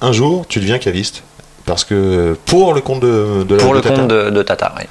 Un 0.00 0.12
jour, 0.12 0.44
tu 0.48 0.58
deviens 0.60 0.78
caviste. 0.78 1.22
Parce 1.64 1.84
que 1.84 2.36
pour 2.46 2.74
le 2.74 2.80
compte 2.80 3.00
de, 3.00 3.44
de 3.44 3.54
la 3.54 3.62
Pour 3.62 3.70
de 3.72 3.76
le 3.76 3.82
Tata. 3.82 3.94
compte 3.94 4.08
de, 4.08 4.30
de 4.30 4.42
Tata. 4.42 4.72
oui. 4.78 4.84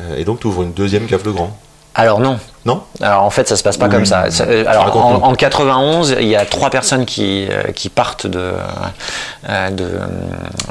Euh, 0.00 0.16
Et 0.16 0.24
donc, 0.24 0.40
tu 0.40 0.46
ouvres 0.46 0.62
une 0.62 0.72
deuxième 0.72 1.06
cave 1.06 1.24
Legrand. 1.24 1.56
Alors 1.94 2.20
non. 2.20 2.38
Non 2.66 2.82
Alors 3.00 3.22
en 3.22 3.30
fait, 3.30 3.46
ça 3.48 3.54
se 3.54 3.62
passe 3.62 3.76
pas 3.76 3.86
Oui. 3.86 3.92
comme 3.92 4.04
ça. 4.06 4.24
Euh, 4.40 4.64
Alors 4.66 4.96
en, 4.96 5.22
en 5.28 5.34
91, 5.36 6.16
il 6.18 6.26
y 6.26 6.34
a 6.34 6.44
trois 6.44 6.68
personnes 6.68 7.06
qui, 7.06 7.46
euh, 7.48 7.70
qui 7.72 7.88
partent 7.88 8.26
de, 8.26 8.50
euh, 9.48 9.70
de, 9.70 9.88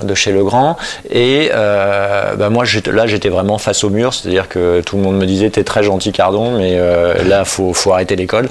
de 0.03 0.13
chez 0.13 0.33
Legrand. 0.33 0.75
Et 1.09 1.51
euh, 1.53 2.35
bah, 2.35 2.49
moi, 2.49 2.65
là, 2.91 3.07
j'étais 3.07 3.29
vraiment 3.29 3.57
face 3.57 3.85
au 3.85 3.89
mur. 3.89 4.13
C'est-à-dire 4.13 4.49
que 4.49 4.81
tout 4.81 4.97
le 4.97 5.03
monde 5.03 5.15
me 5.17 5.25
disait 5.25 5.49
T'es 5.49 5.63
très 5.63 5.83
gentil, 5.83 6.11
Cardon, 6.11 6.57
mais 6.57 6.73
euh, 6.73 7.13
là, 7.29 7.45
faut, 7.45 7.73
faut 7.73 7.93
arrêter 7.93 8.17
l'école. 8.17 8.49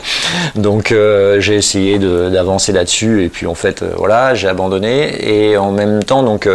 Donc 0.55 0.91
euh, 0.91 1.39
j'ai 1.41 1.57
essayé 1.57 1.99
d'avancer 1.99 2.73
là-dessus. 2.73 3.25
Et 3.25 3.29
puis 3.29 3.47
en 3.47 3.55
fait, 3.55 3.85
voilà, 3.99 4.35
j'ai 4.35 4.49
abandonné. 4.49 5.51
Et 5.51 5.59
en 5.59 5.71
même 5.71 6.03
temps, 6.03 6.23
donc 6.23 6.49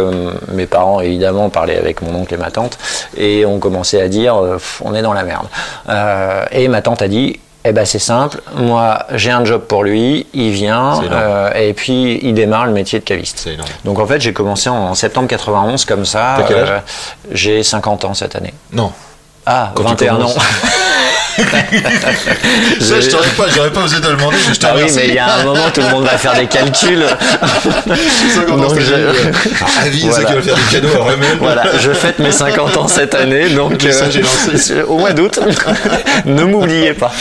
mes 0.52 0.66
parents, 0.66 1.00
évidemment, 1.00 1.50
parlaient 1.50 1.78
avec 1.78 2.02
mon 2.02 2.16
oncle 2.16 2.34
et 2.34 2.36
ma 2.36 2.50
tante. 2.50 2.78
Et 3.16 3.46
on 3.46 3.60
commençait 3.60 4.00
à 4.00 4.08
dire 4.08 4.34
On 4.82 4.92
est 4.96 5.02
dans 5.02 5.12
la 5.12 5.22
merde. 5.22 5.46
Et 6.50 6.66
ma 6.66 6.79
tante 6.80 7.02
a 7.02 7.08
dit 7.08 7.38
eh 7.64 7.72
ben 7.72 7.84
c'est 7.84 7.98
simple, 7.98 8.40
moi 8.56 9.04
j'ai 9.14 9.30
un 9.30 9.44
job 9.44 9.62
pour 9.68 9.84
lui, 9.84 10.26
il 10.32 10.50
vient 10.50 11.02
euh, 11.02 11.52
et 11.52 11.74
puis 11.74 12.18
il 12.22 12.32
démarre 12.32 12.64
le 12.64 12.72
métier 12.72 12.98
de 12.98 13.04
caviste. 13.04 13.48
Donc 13.84 13.98
en 13.98 14.06
fait 14.06 14.20
j'ai 14.20 14.32
commencé 14.32 14.70
en 14.70 14.94
septembre 14.94 15.28
91 15.28 15.84
comme 15.84 16.06
ça. 16.06 16.38
Euh, 16.50 16.78
j'ai 17.32 17.62
50 17.62 18.06
ans 18.06 18.14
cette 18.14 18.34
année. 18.34 18.54
Non. 18.72 18.92
Ah, 19.52 19.72
Quand 19.74 19.82
tu 19.96 20.04
21 20.06 20.20
ans. 20.22 20.34
Ça, 22.80 23.00
je 23.00 23.08
t'aurais 23.10 23.28
pas, 23.30 23.44
j'aurais 23.54 23.70
pas 23.70 23.80
osé 23.82 24.00
te 24.00 24.06
le 24.06 24.16
demander, 24.16 24.36
mais 24.46 24.54
je 24.54 24.60
te 24.60 24.66
Ah 24.66 24.72
oui, 24.76 24.82
mais 24.94 25.08
il 25.08 25.14
y 25.14 25.18
a 25.18 25.36
un 25.36 25.44
moment 25.44 25.70
tout 25.72 25.80
le 25.80 25.88
monde 25.88 26.04
va 26.04 26.18
faire 26.18 26.34
des 26.34 26.46
calculs. 26.46 27.04
50 28.34 28.50
ans, 28.50 28.56
Donc, 28.56 28.72
c'est 28.74 28.80
je-. 28.82 28.94
Ah, 29.62 29.66
avis, 29.84 30.06
Voilà. 30.08 30.16
ceux 30.18 30.24
qui 30.26 30.32
veulent 30.34 30.42
faire 30.42 30.54
des 30.56 30.62
cadeaux 30.74 30.88
à. 30.88 31.36
Voilà, 31.38 31.62
je 31.80 31.92
fête 31.92 32.18
mes 32.18 32.32
50 32.32 32.76
ans 32.76 32.88
cette 32.88 33.14
année, 33.14 33.48
donc 33.50 33.82
lancé. 33.82 34.72
euh, 34.72 34.84
au 34.86 34.98
mois 34.98 35.12
d'août, 35.12 35.38
ne 36.26 36.42
m'oubliez 36.44 36.92
pas. 36.92 37.12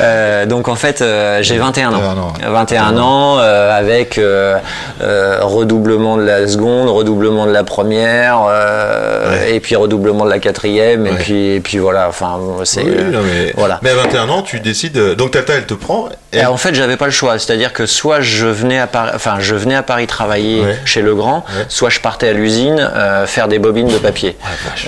Euh, 0.00 0.46
donc 0.46 0.68
en 0.68 0.74
fait, 0.74 1.02
euh, 1.02 1.40
j'ai 1.42 1.58
21 1.58 1.92
ans. 1.92 2.00
21 2.00 2.18
ans. 2.18 2.32
21 2.52 2.98
ans 2.98 3.36
euh, 3.40 3.78
avec 3.78 4.16
euh, 4.18 4.56
euh, 5.02 5.38
redoublement 5.42 6.16
de 6.16 6.22
la 6.22 6.46
seconde, 6.48 6.88
redoublement 6.88 7.46
de 7.46 7.52
la 7.52 7.64
première, 7.64 8.38
euh, 8.48 9.04
Ouais. 9.26 9.54
et 9.56 9.60
puis 9.60 9.74
redoublement 9.76 10.24
de 10.24 10.30
la 10.30 10.38
quatrième, 10.38 10.95
et 11.04 11.10
Ouais. 11.10 11.18
puis 11.18 11.46
et 11.56 11.60
puis 11.60 11.78
voilà. 11.78 12.08
Enfin, 12.08 12.40
c'est 12.64 12.82
Oui, 12.84 12.94
euh, 12.96 13.20
mais, 13.24 13.52
voilà. 13.56 13.80
mais 13.82 13.90
à 13.90 13.94
21 13.96 14.28
ans, 14.28 14.42
tu 14.42 14.60
décides. 14.60 14.98
Donc 15.16 15.32
Tata, 15.32 15.54
elle 15.54 15.66
te 15.66 15.74
prend. 15.74 16.08
Et 16.36 16.44
en 16.46 16.56
fait, 16.56 16.74
j'avais 16.74 16.96
pas 16.96 17.06
le 17.06 17.10
choix. 17.12 17.38
C'est-à-dire 17.38 17.72
que 17.72 17.86
soit 17.86 18.20
je 18.20 18.46
venais 18.46 18.78
à 18.78 18.86
Paris, 18.86 19.12
enfin, 19.14 19.36
je 19.40 19.54
venais 19.54 19.74
à 19.74 19.82
Paris 19.82 20.06
travailler 20.06 20.60
Ouais. 20.62 20.76
chez 20.84 21.02
Legrand, 21.02 21.44
Ouais. 21.56 21.64
soit 21.68 21.90
je 21.90 22.00
partais 22.00 22.28
à 22.28 22.32
l'usine 22.32 22.78
euh, 22.94 23.26
faire 23.26 23.48
des 23.48 23.58
bobines 23.58 23.88
de 23.88 23.98
papier. 23.98 24.36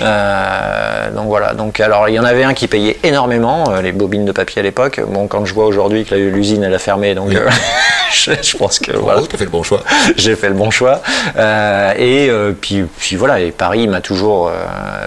Ah. 0.01 0.03
Euh, 0.03 1.11
donc 1.11 1.27
voilà. 1.27 1.53
Donc 1.53 1.79
alors, 1.79 2.09
il 2.09 2.15
y 2.15 2.19
en 2.19 2.23
avait 2.25 2.43
un 2.43 2.53
qui 2.53 2.67
payait 2.67 2.97
énormément 3.03 3.65
euh, 3.71 3.81
les 3.81 3.91
bobines 3.91 4.25
de 4.25 4.31
papier 4.31 4.59
à 4.59 4.63
l'époque. 4.63 5.01
Bon, 5.07 5.27
quand 5.27 5.45
je 5.45 5.53
vois 5.53 5.65
aujourd'hui 5.65 6.05
que 6.05 6.15
l'usine 6.15 6.63
elle 6.63 6.73
a 6.73 6.79
fermé, 6.79 7.15
donc 7.15 7.29
Oui. 7.29 7.35
euh, 7.37 7.49
je, 8.13 8.31
je 8.41 8.57
pense 8.57 8.79
que 8.79 8.91
voilà 8.91 9.13
Bravo, 9.15 9.27
t'as 9.27 9.37
fait 9.37 9.45
le 9.45 9.49
bon 9.51 9.63
choix. 9.63 9.81
j'ai 10.17 10.35
fait 10.35 10.49
le 10.49 10.55
bon 10.55 10.71
choix. 10.71 11.01
Euh, 11.37 11.93
et 11.97 12.29
euh, 12.29 12.51
puis, 12.59 12.83
puis 12.97 13.15
voilà, 13.15 13.39
et 13.39 13.51
Paris 13.51 13.87
m'a 13.87 14.01
toujours. 14.01 14.51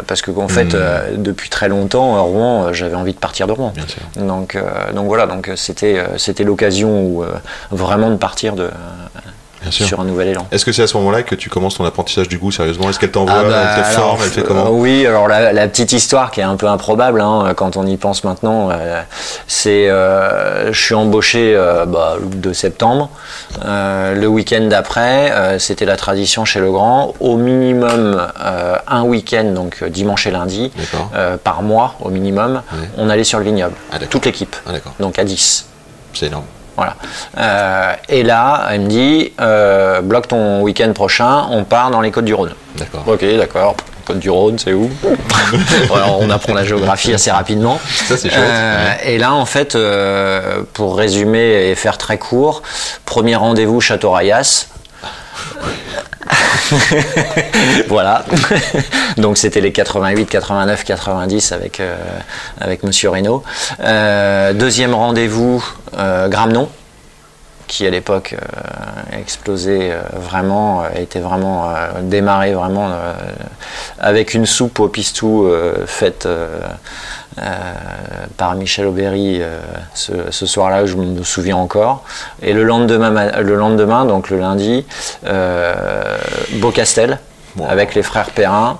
parce 0.06 0.22
que 0.22 0.30
en 0.32 0.48
fait, 0.48 0.74
euh, 0.74 1.00
depuis 1.16 1.48
très 1.50 1.68
longtemps, 1.68 2.16
à 2.16 2.20
Rouen, 2.20 2.72
j'avais 2.72 2.94
envie 2.96 3.12
de 3.12 3.18
partir 3.18 3.46
de 3.46 3.52
Rouen. 3.52 3.72
Bien 3.74 3.84
sûr. 3.86 4.02
Donc, 4.24 4.56
donc 4.94 5.06
voilà, 5.06 5.26
donc 5.26 5.50
c'était 5.56 6.02
c'était 6.32 6.44
l'occasion 6.44 7.02
où, 7.02 7.22
euh, 7.22 7.34
vraiment 7.70 8.10
de 8.10 8.16
partir 8.16 8.54
de, 8.54 8.70
sur 9.70 10.00
un 10.00 10.04
nouvel 10.04 10.28
élan. 10.28 10.46
Est-ce 10.50 10.64
que 10.64 10.72
c'est 10.72 10.82
à 10.82 10.86
ce 10.86 10.96
moment-là 10.96 11.22
que 11.22 11.34
tu 11.34 11.48
commences 11.48 11.76
ton 11.76 11.84
apprentissage 11.84 12.28
du 12.28 12.38
goût 12.38 12.50
sérieusement? 12.50 12.90
Est-ce 12.90 12.98
qu'elle 12.98 13.10
t'envoie, 13.10 13.34
Ah 13.38 13.44
bah, 13.44 13.62
elle 13.76 13.82
te 13.82 13.88
alors, 13.88 14.08
forme, 14.08 14.20
elle 14.24 14.30
fait 14.30 14.40
euh, 14.40 14.44
comment? 14.46 14.70
Oui, 14.70 15.06
alors 15.06 15.28
la, 15.28 15.52
la 15.52 15.68
petite 15.68 15.92
histoire 15.92 16.30
qui 16.30 16.40
est 16.40 16.44
un 16.44 16.56
peu 16.56 16.66
improbable 16.66 17.20
hein, 17.20 17.52
quand 17.54 17.76
on 17.76 17.86
y 17.86 17.96
pense 17.96 18.24
maintenant, 18.24 18.70
euh, 18.70 19.02
c'est 19.46 19.88
euh, 19.88 20.72
je 20.72 20.80
suis 20.80 20.94
embauché 20.94 21.54
bah, 21.86 22.16
le 22.20 22.26
2 22.26 22.52
septembre. 22.52 23.10
Le 23.64 24.26
week-end 24.26 24.66
d'après, 24.68 25.58
c'était 25.58 25.84
la 25.84 25.96
tradition 25.96 26.44
chez 26.44 26.60
Legrand. 26.60 27.14
Au 27.20 27.36
minimum 27.36 28.26
un 28.88 29.02
week-end, 29.02 29.44
donc 29.54 29.84
dimanche 29.84 30.26
et 30.26 30.30
lundi, 30.30 30.72
par 31.44 31.62
mois 31.62 31.94
au 32.00 32.08
minimum, 32.08 32.62
on 32.98 33.08
allait 33.08 33.24
sur 33.24 33.38
le 33.38 33.44
vignoble. 33.44 33.74
Ah, 33.92 33.98
toute 34.10 34.26
l'équipe, 34.26 34.56
Ah 34.66 34.72
donc 34.98 35.18
à 35.18 35.24
10. 35.24 35.66
C'est 36.14 36.26
énorme. 36.26 36.44
Voilà. 36.76 36.96
Euh, 37.38 37.92
et 38.08 38.22
là, 38.22 38.68
elle 38.70 38.80
me 38.82 38.88
dit, 38.88 39.32
euh, 39.40 40.00
bloque 40.00 40.28
ton 40.28 40.62
week-end 40.62 40.92
prochain, 40.94 41.46
on 41.50 41.64
part 41.64 41.90
dans 41.90 42.00
les 42.00 42.10
Côtes 42.10 42.24
du 42.24 42.34
Rhône. 42.34 42.54
D'accord. 42.76 43.04
Ok, 43.06 43.24
d'accord. 43.36 43.76
Côte 44.06 44.18
du 44.18 44.30
Rhône, 44.30 44.58
c'est 44.58 44.72
où 44.72 44.90
Alors, 45.94 46.18
On 46.20 46.30
apprend 46.30 46.54
la 46.54 46.64
géographie 46.64 47.12
assez 47.12 47.30
rapidement. 47.30 47.78
Ça, 48.08 48.16
c'est 48.16 48.30
chouette. 48.30 48.40
Euh, 48.42 48.92
Et 49.04 49.18
là, 49.18 49.34
en 49.34 49.44
fait, 49.44 49.76
pour 50.72 50.96
résumer 50.96 51.70
et 51.70 51.74
faire 51.74 51.98
très 51.98 52.18
court, 52.18 52.62
premier 53.04 53.36
rendez-vous 53.36 53.80
Château 53.80 54.10
Rayas. 54.12 54.66
voilà. 57.88 58.24
Donc 59.16 59.36
c'était 59.38 59.60
les 59.60 59.72
88, 59.72 60.26
89, 60.26 60.84
90 60.84 61.52
avec, 61.52 61.80
euh, 61.80 61.96
avec 62.60 62.82
Monsieur 62.82 63.10
Reynaud. 63.10 63.42
Euh, 63.80 64.52
deuxième 64.52 64.94
rendez-vous, 64.94 65.64
euh, 65.98 66.28
Gramnon 66.28 66.68
qui 67.72 67.86
à 67.86 67.90
l'époque 67.90 68.34
euh, 68.34 69.18
explosait 69.18 69.92
euh, 69.92 70.02
vraiment, 70.12 70.82
euh, 70.82 70.88
était 71.00 71.20
vraiment 71.20 71.72
démarré 72.02 72.52
vraiment 72.52 72.90
avec 73.98 74.34
une 74.34 74.44
soupe 74.44 74.78
au 74.80 74.88
pistou 74.88 75.48
faite 75.86 76.28
par 78.36 78.54
Michel 78.54 78.86
Aubéry 78.86 79.38
euh, 79.40 79.60
ce, 79.94 80.12
ce 80.30 80.46
soir-là, 80.46 80.86
je 80.86 80.96
me 80.96 81.22
souviens 81.22 81.56
encore. 81.56 82.02
Et 82.42 82.52
le 82.52 82.64
lendemain, 82.64 83.10
ma- 83.10 83.40
le 83.40 83.54
lendemain 83.54 84.04
donc 84.04 84.30
le 84.30 84.38
lundi, 84.38 84.84
euh, 85.26 86.16
Beaucastel 86.54 87.18
avec 87.68 87.94
les 87.94 88.02
frères 88.02 88.30
Perrin. 88.30 88.78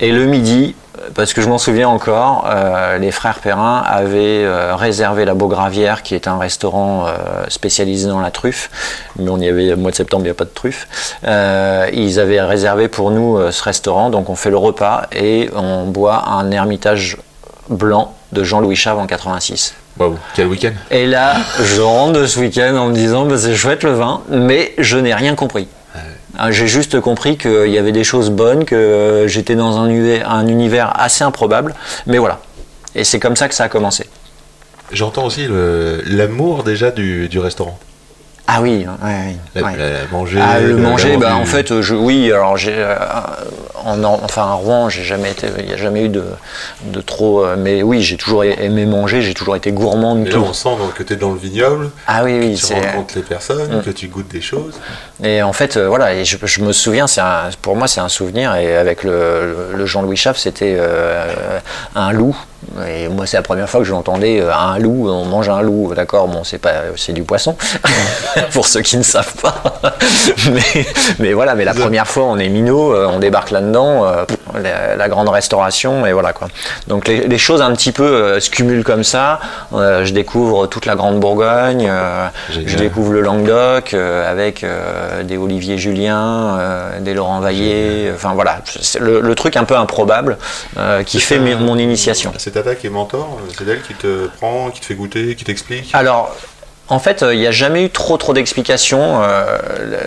Et 0.00 0.12
le 0.12 0.26
midi, 0.26 0.76
parce 1.14 1.32
que 1.32 1.40
je 1.40 1.48
m'en 1.48 1.58
souviens 1.58 1.88
encore, 1.88 2.46
euh, 2.48 2.98
les 2.98 3.10
frères 3.10 3.38
Perrin 3.40 3.82
avaient 3.84 4.44
euh, 4.44 4.76
réservé 4.76 5.24
la 5.24 5.34
Beaugravière, 5.34 6.02
qui 6.02 6.14
est 6.14 6.28
un 6.28 6.38
restaurant 6.38 7.06
euh, 7.06 7.44
spécialisé 7.48 8.08
dans 8.08 8.20
la 8.20 8.30
truffe, 8.30 8.70
mais 9.18 9.28
on 9.30 9.38
y 9.38 9.48
avait, 9.48 9.72
au 9.72 9.76
mois 9.76 9.90
de 9.90 9.96
septembre, 9.96 10.22
il 10.22 10.26
n'y 10.26 10.30
a 10.30 10.34
pas 10.34 10.44
de 10.44 10.50
truffe. 10.50 10.86
Euh, 11.26 11.88
ils 11.92 12.20
avaient 12.20 12.40
réservé 12.40 12.88
pour 12.88 13.10
nous 13.10 13.38
euh, 13.38 13.50
ce 13.50 13.62
restaurant, 13.64 14.10
donc 14.10 14.28
on 14.28 14.36
fait 14.36 14.50
le 14.50 14.56
repas 14.58 15.06
et 15.12 15.50
on 15.56 15.86
boit 15.86 16.28
un 16.28 16.50
ermitage 16.50 17.16
blanc 17.68 18.14
de 18.32 18.44
Jean-Louis 18.44 18.76
Chave 18.76 18.98
en 18.98 19.06
86. 19.06 19.74
Waouh, 19.98 20.16
quel 20.34 20.46
week-end 20.46 20.72
Et 20.90 21.06
là, 21.06 21.36
je 21.62 21.80
rentre 21.80 22.20
de 22.20 22.26
ce 22.26 22.38
week-end 22.38 22.76
en 22.76 22.88
me 22.88 22.94
disant 22.94 23.26
bah, 23.26 23.36
c'est 23.38 23.54
chouette 23.56 23.82
le 23.82 23.92
vin, 23.92 24.22
mais 24.30 24.72
je 24.78 24.96
n'ai 24.98 25.14
rien 25.14 25.34
compris. 25.34 25.68
Ah, 26.40 26.52
J'ai 26.52 26.68
juste 26.68 27.00
compris 27.00 27.36
qu'il 27.36 27.68
y 27.70 27.78
avait 27.78 27.90
des 27.90 28.04
choses 28.04 28.30
bonnes, 28.30 28.64
que 28.64 28.76
euh, 28.76 29.26
j'étais 29.28 29.56
dans 29.56 29.78
un 29.78 29.88
univers, 29.88 30.30
un 30.30 30.46
univers 30.46 30.92
assez 31.00 31.24
improbable, 31.24 31.74
mais 32.06 32.18
voilà. 32.18 32.38
Et 32.94 33.02
c'est 33.02 33.18
comme 33.18 33.34
ça 33.34 33.48
que 33.48 33.54
ça 33.54 33.64
a 33.64 33.68
commencé. 33.68 34.06
J'entends 34.92 35.24
aussi 35.26 35.48
l'amour 36.06 36.62
déjà 36.62 36.90
du, 36.92 37.28
du 37.28 37.38
restaurant. 37.40 37.78
Ah 38.50 38.62
oui, 38.62 38.86
ouais, 39.02 39.08
ouais, 39.08 39.36
La- 39.54 39.62
ouais. 39.62 39.76
la- 39.76 40.06
manger, 40.10 40.38
Ah, 40.42 40.58
le 40.58 40.76
manger, 40.78 41.18
bah, 41.18 41.36
en 41.36 41.44
fait, 41.44 41.82
je, 41.82 41.94
oui, 41.94 42.32
alors 42.32 42.56
j'ai, 42.56 42.72
euh, 42.74 42.94
en, 43.84 44.02
en- 44.02 44.20
enfin 44.24 44.40
à 44.42 44.52
Rouen, 44.54 44.88
j'ai 44.88 45.04
jamais 45.04 45.30
été, 45.32 45.48
il 45.58 45.66
n'y 45.66 45.72
a 45.74 45.76
jamais 45.76 46.04
eu 46.06 46.08
de, 46.08 46.24
de 46.84 47.00
trop, 47.02 47.44
euh, 47.44 47.56
mais 47.58 47.82
oui, 47.82 48.00
j'ai 48.00 48.16
toujours 48.16 48.44
aimé 48.44 48.86
manger, 48.86 49.20
j'ai 49.20 49.34
toujours 49.34 49.54
été 49.54 49.70
gourmand 49.70 50.14
de 50.16 50.24
là, 50.24 50.30
tout. 50.32 50.44
on 50.48 50.54
sent 50.54 50.70
donc, 50.78 50.94
que 50.94 51.02
tu 51.02 51.12
es 51.12 51.16
dans 51.16 51.32
le 51.32 51.38
vignoble, 51.38 51.90
Ah 52.06 52.24
oui, 52.24 52.38
oui, 52.40 52.54
tu 52.54 52.72
rencontres 52.72 53.16
les 53.16 53.22
personnes, 53.22 53.80
Mm. 53.80 53.82
que 53.82 53.90
tu 53.90 54.08
goûtes 54.08 54.28
des 54.28 54.40
choses. 54.40 54.80
Et 55.22 55.42
en 55.42 55.52
fait, 55.52 55.76
euh, 55.76 55.86
voilà, 55.86 56.14
et 56.14 56.24
je, 56.24 56.38
je 56.42 56.60
me 56.62 56.72
souviens, 56.72 57.06
c'est 57.06 57.20
un- 57.20 57.50
pour 57.60 57.76
moi, 57.76 57.86
c'est 57.86 58.00
un 58.00 58.08
souvenir. 58.08 58.54
Et 58.54 58.74
avec 58.78 59.04
le, 59.04 59.10
le- 59.72 59.76
le 59.76 59.86
Jean-Louis 59.86 60.16
Chaff, 60.16 60.38
c'était 60.38 60.78
un 61.94 62.12
loup. 62.12 62.34
Et 62.86 63.08
moi, 63.08 63.26
c'est 63.26 63.36
la 63.36 63.42
première 63.42 63.68
fois 63.68 63.80
que 63.80 63.86
je 63.86 63.92
l'entendais, 63.92 64.40
euh, 64.40 64.52
un 64.52 64.78
loup, 64.78 65.08
on 65.08 65.24
mange 65.24 65.48
un 65.48 65.62
loup, 65.62 65.92
d'accord, 65.94 66.26
bon, 66.26 66.42
c'est 66.42 66.58
pas, 66.58 66.72
c'est 66.96 67.12
du 67.12 67.22
poisson, 67.22 67.56
pour 68.52 68.66
ceux 68.66 68.82
qui 68.82 68.96
ne 68.96 69.02
savent 69.02 69.34
pas. 69.40 69.62
mais, 70.52 70.86
mais 71.20 71.32
voilà, 71.32 71.54
mais 71.54 71.64
la 71.64 71.74
première 71.74 72.06
fois, 72.06 72.24
on 72.24 72.38
est 72.38 72.48
minot, 72.48 72.92
euh, 72.92 73.06
on 73.06 73.20
débarque 73.20 73.52
là-dedans, 73.52 74.04
euh, 74.04 74.24
la, 74.60 74.96
la 74.96 75.08
grande 75.08 75.28
restauration, 75.28 76.04
et 76.04 76.12
voilà 76.12 76.32
quoi. 76.32 76.48
Donc 76.88 77.06
les, 77.06 77.28
les 77.28 77.38
choses 77.38 77.62
un 77.62 77.72
petit 77.72 77.92
peu 77.92 78.02
euh, 78.02 78.40
se 78.40 78.50
cumulent 78.50 78.84
comme 78.84 79.04
ça. 79.04 79.40
Je 79.72 80.12
découvre 80.12 80.66
toute 80.66 80.86
la 80.86 80.96
Grande 80.96 81.20
Bourgogne, 81.20 81.90
je 82.50 82.76
découvre 82.76 83.12
le 83.12 83.20
Languedoc 83.20 83.94
avec 83.94 84.64
des 85.24 85.36
Olivier 85.36 85.78
Julien, 85.78 86.58
des 87.00 87.14
Laurent 87.14 87.40
Vaillé, 87.40 88.10
enfin 88.14 88.32
voilà, 88.34 88.60
c'est 88.64 88.98
le, 88.98 89.20
le 89.20 89.34
truc 89.34 89.56
un 89.56 89.64
peu 89.64 89.76
improbable 89.76 90.38
qui 91.06 91.20
fait 91.20 91.38
mon 91.38 91.78
initiation. 91.78 92.32
C'est 92.48 92.54
Tata 92.54 92.74
qui 92.76 92.86
est 92.86 92.90
mentor, 92.90 93.38
c'est 93.58 93.68
elle 93.68 93.82
qui 93.82 93.92
te 93.92 94.28
prend, 94.38 94.70
qui 94.70 94.80
te 94.80 94.86
fait 94.86 94.94
goûter, 94.94 95.34
qui 95.34 95.44
t'explique. 95.44 95.90
Alors, 95.92 96.34
en 96.88 96.98
fait, 96.98 97.22
euh, 97.22 97.34
il 97.34 97.40
n'y 97.40 97.46
a 97.46 97.50
jamais 97.50 97.84
eu 97.84 97.90
trop 97.90 98.16
trop 98.16 98.32
d'explications 98.32 99.22
euh, 99.22 99.58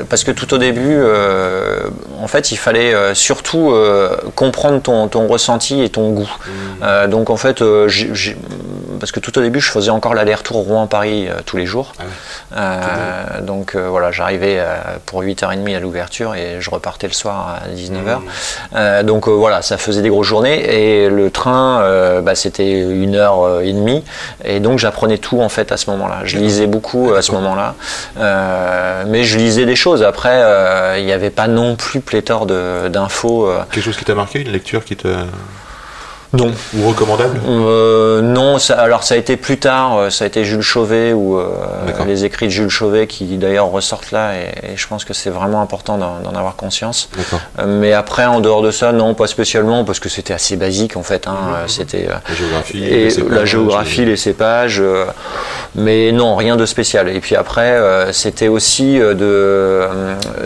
parce 0.10 0.23
que 0.23 0.32
tout 0.32 0.51
au 0.51 0.58
début, 0.58 0.95
euh, 0.95 1.82
en 2.19 2.27
fait, 2.27 2.51
il 2.51 2.58
fallait 2.58 3.13
surtout 3.13 3.69
euh, 3.69 4.17
comprendre 4.36 4.82
ton, 4.82 5.08
ton 5.08 5.27
ressenti 5.27 5.84
et 5.84 5.89
ton 5.89 6.10
goût. 6.10 6.32
Euh, 6.82 7.08
donc, 7.08 7.30
en 7.30 7.38
fait, 7.38 7.63
parce 9.02 9.12
que 9.12 9.20
tout 9.20 9.38
au 9.40 9.42
début, 9.42 9.60
je 9.60 9.72
faisais 9.72 9.90
encore 9.90 10.14
l'aller-retour 10.14 10.58
Rouen-Paris 10.58 11.28
euh, 11.28 11.42
tous 11.44 11.58
les 11.58 11.66
jours. 11.66 11.94
Ah 11.98 12.04
ouais. 12.04 12.10
Euh, 12.56 13.42
donc 13.42 13.76
euh, 13.76 13.88
voilà, 13.90 14.12
j'arrivais 14.12 14.62
pour 15.08 15.24
8h30 15.24 15.76
à 15.76 15.80
l'ouverture 15.80 16.36
et 16.36 16.58
je 16.60 16.70
repartais 16.70 17.08
le 17.08 17.14
soir 17.14 17.60
à 17.64 17.76
19h. 17.76 18.20
Euh, 18.76 19.04
donc 19.04 19.28
voilà, 19.28 19.64
ça 19.64 19.78
faisait 19.78 20.04
des 20.04 20.10
grosses 20.10 20.28
journées 20.28 21.04
et 21.04 21.10
le 21.10 21.32
train, 21.32 22.22
bah, 22.22 22.36
c'était 22.36 22.72
une 22.72 23.16
heure 23.16 23.62
et 23.62 23.74
demie 23.74 24.04
et 24.44 24.60
donc 24.60 24.78
j'apprenais 24.80 25.18
tout 25.18 25.42
en 25.42 25.50
fait 25.50 25.72
à 25.72 25.78
ce 25.78 25.90
moment-là. 25.90 26.20
Je 26.26 26.38
lisais 26.38 26.68
beaucoup 26.68 27.14
à 27.14 27.24
ce 27.24 27.32
moment-là, 27.32 27.76
mais 29.08 29.24
je 29.24 29.38
lisais 29.38 29.66
des 29.66 29.76
choses. 29.76 30.04
Après, 30.04 31.00
il 31.00 31.06
n'y 31.06 31.12
avait 31.14 31.32
pas 31.32 31.48
non 31.48 31.76
plus 31.76 32.02
pléthore 32.02 32.46
d'infos. 32.46 33.52
Quelque 33.72 33.84
chose 33.84 33.98
qui 33.98 34.06
t'a 34.06 34.16
marqué, 34.16 34.42
une 34.42 34.52
lecture 34.52 34.86
qui 34.86 34.96
te. 34.96 35.08
Non. 36.34 36.52
ou 36.78 36.88
recommandable? 36.88 37.41
Euh, 37.46 38.22
non, 38.22 38.58
ça, 38.58 38.80
alors 38.80 39.04
ça 39.04 39.15
a 39.15 39.17
été 39.17 39.36
plus 39.36 39.58
tard, 39.58 39.98
euh, 39.98 40.10
ça 40.10 40.24
a 40.24 40.28
été 40.28 40.46
Jules 40.46 40.62
Chauvet 40.62 41.12
ou 41.12 41.38
euh, 41.38 41.48
les 42.08 42.24
écrits 42.24 42.46
de 42.46 42.52
Jules 42.52 42.70
Chauvet 42.70 43.06
qui 43.08 43.26
d'ailleurs 43.38 43.70
ressortent 43.70 44.12
là 44.12 44.34
et, 44.36 44.74
et 44.74 44.78
je 44.78 44.88
pense 44.88 45.04
que 45.04 45.13
c'est 45.13 45.30
vraiment 45.30 45.62
important 45.62 45.98
d'en 45.98 46.34
avoir 46.34 46.56
conscience. 46.56 47.10
Mais 47.67 47.91
après, 47.91 48.26
en 48.26 48.39
dehors 48.39 48.62
de 48.62 48.72
ça, 48.72 48.94
non, 48.94 49.13
pas 49.13 49.28
spécialement 49.28 49.84
parce 49.84 50.00
que 50.00 50.08
c'était 50.08 50.34
assez 50.34 50.56
basique 50.56 50.96
en 50.96 51.04
fait. 51.04 51.28
hein, 51.28 51.34
C'était 51.67 52.08
La 52.08 52.34
géographie, 52.36 52.84
et 52.86 53.04
les 53.04 53.10
cépages, 53.10 53.32
la 53.38 53.46
géographie, 53.46 54.06
les 54.06 54.17
cépages, 54.17 54.84
mais 55.76 56.12
non, 56.13 56.36
rien 56.38 56.56
de 56.56 56.65
spécial. 56.65 57.10
Et 57.10 57.20
puis 57.20 57.36
après, 57.36 57.78
c'était 58.13 58.48
aussi 58.48 59.00
de, 59.00 59.88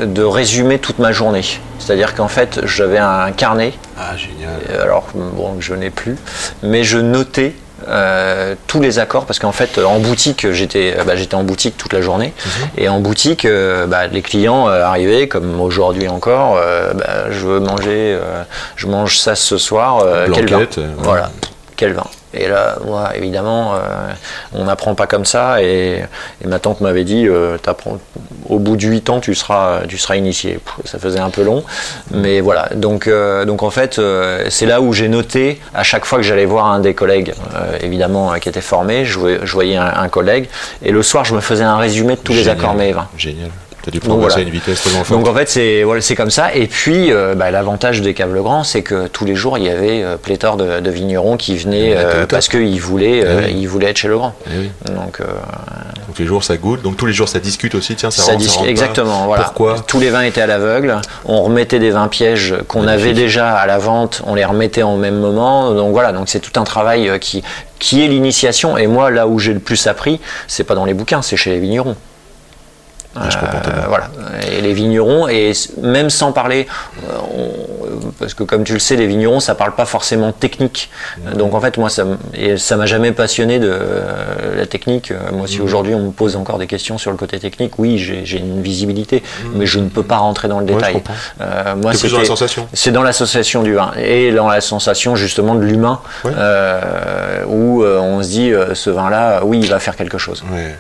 de 0.03 0.23
résumer 0.23 0.79
toute 0.79 0.97
ma 0.97 1.11
journée. 1.11 1.43
C'est-à-dire 1.77 2.15
qu'en 2.15 2.27
fait, 2.27 2.61
j'avais 2.63 2.97
un 2.97 3.31
carnet 3.31 3.73
Ah, 3.97 4.15
génial. 4.17 4.49
euh, 4.69 4.83
alors 4.83 5.07
bon, 5.13 5.55
je 5.59 5.73
n'ai 5.73 5.89
plus, 5.89 6.17
mais 6.63 6.83
je 6.83 6.97
notais 6.97 7.53
euh, 7.87 8.55
tous 8.67 8.79
les 8.81 8.99
accords 8.99 9.25
parce 9.25 9.37
qu'en 9.37 9.51
fait 9.51 9.77
en 9.79 9.99
boutique 9.99 10.49
j'étais 10.53 10.95
bah, 11.05 11.15
j'étais 11.17 11.35
en 11.35 11.43
boutique 11.43 11.75
toute 11.77 11.91
la 11.93 12.01
journée 12.01 12.33
et 12.77 12.87
en 12.87 12.99
boutique 13.01 13.43
euh, 13.45 13.85
bah, 13.85 14.07
les 14.07 14.21
clients 14.21 14.69
euh, 14.69 14.81
arrivaient 14.83 15.27
comme 15.27 15.59
aujourd'hui 15.59 16.07
encore 16.07 16.55
euh, 16.57 16.93
bah, 16.93 17.29
je 17.31 17.39
veux 17.45 17.59
manger 17.59 18.13
euh, 18.17 18.43
je 18.77 18.87
mange 18.87 19.19
ça 19.19 19.35
ce 19.35 19.57
soir 19.57 19.99
euh, 19.99 20.25
quel 20.33 20.45
vin 20.47 20.57
Blanquette, 20.57 20.77
euh, 20.77 20.87
ouais. 20.87 21.03
voilà 21.03 21.31
quel 21.75 21.93
vin 21.93 22.05
et 22.33 22.47
là 22.47 22.77
moi 22.85 23.11
évidemment 23.15 23.75
euh, 23.75 23.77
on 24.53 24.65
n'apprend 24.65 24.93
pas 24.95 25.07
comme 25.07 25.25
ça 25.25 25.61
et, 25.61 26.03
et 26.43 26.47
ma 26.47 26.59
tante 26.59 26.81
m'avait 26.81 27.03
dit 27.05 27.27
euh, 27.27 27.57
t'apprends- 27.57 27.97
au 28.49 28.59
bout 28.59 28.75
de 28.75 28.85
8 28.85 29.09
ans 29.09 29.19
tu 29.19 29.33
seras 29.35 29.81
tu 29.87 29.97
seras 29.97 30.15
initié. 30.17 30.59
Pff, 30.63 30.85
ça 30.85 30.99
faisait 30.99 31.19
un 31.19 31.29
peu 31.29 31.43
long 31.43 31.63
mais 32.11 32.41
voilà. 32.41 32.69
Donc 32.75 33.07
euh, 33.07 33.45
donc 33.45 33.63
en 33.63 33.69
fait 33.69 33.99
euh, 33.99 34.45
c'est 34.49 34.65
là 34.65 34.81
où 34.81 34.91
j'ai 34.93 35.07
noté 35.07 35.59
à 35.73 35.83
chaque 35.83 36.05
fois 36.05 36.17
que 36.19 36.23
j'allais 36.23 36.45
voir 36.45 36.65
un 36.67 36.79
des 36.79 36.93
collègues 36.93 37.33
évidemment 37.81 38.33
qui 38.39 38.49
était 38.49 38.61
formé 38.61 39.05
je, 39.05 39.17
voyais- 39.19 39.39
je 39.43 39.51
voyais 39.53 39.77
un, 39.77 39.93
un 39.95 40.09
collègue 40.09 40.47
et 40.83 40.91
le 40.91 41.01
soir 41.03 41.25
je 41.25 41.33
me 41.35 41.41
faisais 41.41 41.63
un 41.63 41.77
résumé 41.77 42.15
de 42.15 42.21
tous 42.21 42.33
les 42.33 42.47
accords 42.49 42.73
mais 42.75 42.91
vins 42.91 43.07
Génial. 43.17 43.49
T'as 43.85 43.91
dû 43.91 43.99
Donc 43.99 44.07
progresser 44.09 44.33
voilà. 44.33 44.45
à 44.45 44.47
une 44.47 44.53
vitesse 44.53 44.81
tellement 44.83 45.03
forte. 45.03 45.19
donc 45.19 45.29
en 45.31 45.37
fait 45.37 45.47
c'est 45.47 45.83
voilà, 45.83 46.01
comme 46.17 46.31
ça. 46.31 46.53
Et 46.55 46.65
puis 46.65 47.11
euh, 47.11 47.35
bah, 47.35 47.51
l'avantage 47.51 48.01
des 48.01 48.15
Caves 48.15 48.33
Legrand 48.33 48.63
c'est 48.63 48.81
que 48.81 49.05
tous 49.07 49.25
les 49.25 49.35
jours 49.35 49.59
il 49.59 49.65
y 49.65 49.69
avait 49.69 50.01
euh, 50.01 50.17
pléthore 50.17 50.57
de, 50.57 50.79
de 50.79 50.89
vignerons 50.89 51.37
qui 51.37 51.55
venaient 51.55 51.93
euh, 51.95 52.25
parce 52.25 52.47
qu'ils 52.47 52.81
voulaient 52.81 53.23
oui. 53.45 53.55
ils 53.59 53.67
voulaient 53.67 53.91
être 53.91 53.97
chez 53.97 54.07
Legrand 54.07 54.33
Eh 54.47 54.57
oui. 54.57 54.71
donc 54.87 55.19
Donc 56.07 56.17
les 56.17 56.25
jours 56.25 56.43
ça 56.43 56.57
goûte, 56.57 56.81
donc 56.81 56.97
tous 56.97 57.05
les 57.05 57.13
jours 57.13 57.29
ça 57.29 57.39
discute 57.39 57.75
aussi, 57.75 57.95
tiens, 57.95 58.09
ça, 58.09 58.23
ça 58.23 58.31
rentre, 58.31 58.43
dis- 58.43 58.47
ça 58.49 58.53
rentre 58.53 58.65
pas. 58.65 58.69
exactement 58.71 59.25
voilà. 59.27 59.43
Pourquoi 59.43 59.75
tous 59.85 59.99
les 59.99 60.09
vins 60.09 60.21
étaient 60.23 60.41
à 60.41 60.47
l'aveugle. 60.47 60.99
On 61.25 61.41
remettait 61.43 61.79
des 61.79 61.91
vins 61.91 62.07
pièges 62.07 62.55
qu'on 62.67 62.87
avait 62.87 63.13
déjà 63.13 63.53
à 63.55 63.67
la 63.67 63.77
vente. 63.77 64.23
On 64.25 64.33
les 64.33 64.45
remettait 64.45 64.83
en 64.83 64.97
même 64.97 65.17
moment. 65.19 65.73
Donc 65.73 65.91
voilà. 65.91 66.11
Donc 66.11 66.27
c'est 66.29 66.39
tout 66.39 66.59
un 66.59 66.63
travail 66.63 67.11
qui 67.19 67.43
qui 67.77 68.03
est 68.03 68.07
l'initiation. 68.07 68.77
Et 68.77 68.87
moi 68.87 69.11
là 69.11 69.27
où 69.27 69.37
j'ai 69.37 69.53
le 69.53 69.59
plus 69.59 69.85
appris 69.87 70.19
c'est 70.47 70.63
pas 70.63 70.73
dans 70.75 70.85
les 70.85 70.93
bouquins 70.95 71.21
c'est 71.21 71.37
chez 71.37 71.51
les 71.51 71.59
vignerons 71.59 71.95
Ah, 73.17 73.29
Euh, 73.29 73.85
voilà, 73.87 74.09
et 74.51 74.59
les 74.61 74.73
vignerons, 74.73 75.27
et 75.29 75.53
même 75.81 76.09
sans 76.09 76.31
parler, 76.33 76.67
euh, 77.09 77.13
on- 77.33 78.11
parce 78.19 78.33
que 78.33 78.43
comme 78.43 78.63
tu 78.65 78.73
le 78.73 78.79
sais, 78.79 78.95
les 78.97 79.07
vignerons, 79.07 79.39
ça 79.39 79.55
parle 79.55 79.73
pas 79.73 79.85
forcément 79.85 80.31
technique. 80.33 80.89
Mmh. 81.17 81.37
Donc 81.37 81.53
en 81.53 81.61
fait, 81.61 81.77
moi, 81.77 81.89
ça, 81.89 82.01
m- 82.01 82.17
et 82.33 82.57
ça 82.57 82.75
m'a 82.75 82.85
jamais 82.85 83.13
passionné 83.13 83.57
de 83.59 83.69
euh, 83.71 84.57
la 84.57 84.65
technique. 84.65 85.11
Euh, 85.11 85.31
Moi, 85.31 85.45
Mmh. 85.45 85.47
si 85.47 85.61
aujourd'hui 85.61 85.93
on 85.95 85.99
me 86.07 86.11
pose 86.11 86.35
encore 86.35 86.57
des 86.57 86.67
questions 86.67 86.97
sur 86.97 87.11
le 87.11 87.17
côté 87.17 87.39
technique, 87.39 87.79
oui, 87.79 87.97
j'ai 87.97 88.37
une 88.37 88.61
visibilité, 88.61 89.21
Mmh. 89.23 89.47
mais 89.55 89.65
je 89.65 89.79
ne 89.79 89.87
peux 89.89 90.03
pas 90.03 90.17
rentrer 90.17 90.47
dans 90.49 90.59
le 90.59 90.65
Ouais, 90.65 90.73
détail. 90.73 91.01
Euh, 91.41 91.75
moi, 91.75 91.91
plus 91.91 92.11
dans 92.11 92.19
la 92.19 92.25
sensation. 92.25 92.67
c'est 92.73 92.91
dans 92.91 93.03
l'association 93.03 93.63
du 93.63 93.73
vin 93.75 93.91
et 93.97 94.31
dans 94.33 94.49
la 94.49 94.59
sensation 94.61 95.15
justement 95.15 95.55
de 95.55 95.63
l'humain, 95.63 95.99
Ouais. 96.25 96.31
euh, 96.37 97.43
où 97.47 97.83
euh, 97.83 97.99
on 97.99 98.21
se 98.23 98.29
dit 98.29 98.51
euh, 98.51 98.73
ce 98.75 98.89
vin-là, 98.89 99.41
oui, 99.45 99.59
il 99.63 99.69
va 99.69 99.79
faire 99.79 99.95
quelque 99.95 100.17
chose. 100.17 100.43
Ouais. 100.51 100.75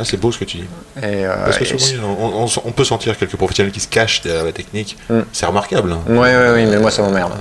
Ah, 0.00 0.04
c'est 0.04 0.16
beau 0.16 0.32
ce 0.32 0.38
que 0.38 0.44
tu 0.44 0.56
dis. 0.56 0.64
Et, 1.02 1.26
euh, 1.26 1.44
Parce 1.44 1.58
que 1.58 1.64
souvent, 1.66 2.16
on, 2.18 2.44
on- 2.44 2.48
on 2.64 2.72
peut 2.72 2.84
sentir 2.84 3.16
quelques 3.18 3.36
professionnels 3.36 3.72
qui 3.72 3.80
se 3.80 3.88
cachent 3.88 4.22
derrière 4.22 4.44
la 4.44 4.52
technique. 4.52 4.96
Mm. 5.10 5.20
C'est 5.32 5.44
remarquable. 5.46 5.92
hein. 5.92 6.00
c'est- 6.06 6.12
Ouais, 6.12 6.36
ouais, 6.36 6.50
oui, 6.54 6.66
mais 6.66 6.78
moi 6.78 6.90
ça 6.90 7.02
m'emmerde. 7.02 7.32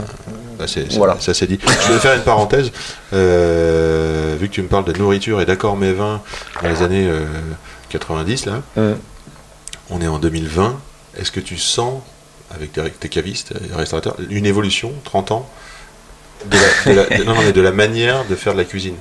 Bah, 0.58 0.66
Voilà. 0.98 1.16
Ça 1.22 1.34
c'est 1.34 1.48
dit. 1.48 1.58
Je 1.88 1.94
vais 1.94 2.00
faire 2.00 2.14
une 2.16 2.22
parenthèse. 2.24 2.72
Euh, 3.14 4.36
vu 4.40 4.50
que 4.50 4.54
tu 4.54 4.62
me 4.62 4.68
parles 4.68 4.86
de 4.86 4.94
nourriture 4.94 5.40
et 5.42 5.46
d'accords 5.46 5.78
mes 5.78 5.94
vins 5.94 6.22
dans 6.62 6.70
les 6.70 6.82
années 6.82 7.08
euh, 7.08 7.26
90, 7.90 8.46
là, 8.46 8.62
Mm. 8.76 8.92
on 9.90 10.02
est 10.02 10.08
en 10.08 10.20
2020. 10.20 10.80
Est-ce 11.18 11.32
que 11.32 11.40
tu 11.40 11.58
sens, 11.58 12.02
avec 12.54 12.74
tes, 12.74 12.82
tes 12.92 13.10
cavistes 13.10 13.54
et 13.54 13.76
restaurateurs, 13.76 14.16
une 14.30 14.46
évolution, 14.46 14.92
30 15.06 15.32
ans, 15.32 15.50
de 16.50 16.58
la, 16.58 16.94
de 16.94 16.98
la- 17.10 17.18
de- 17.18 17.24
non, 17.24 17.36
non, 17.36 17.42
mais 17.42 17.52
de 17.54 17.62
la 17.62 17.72
manière 17.72 18.26
de 18.26 18.36
faire 18.36 18.54
de 18.54 18.58
la 18.60 18.66
cuisine? 18.66 18.96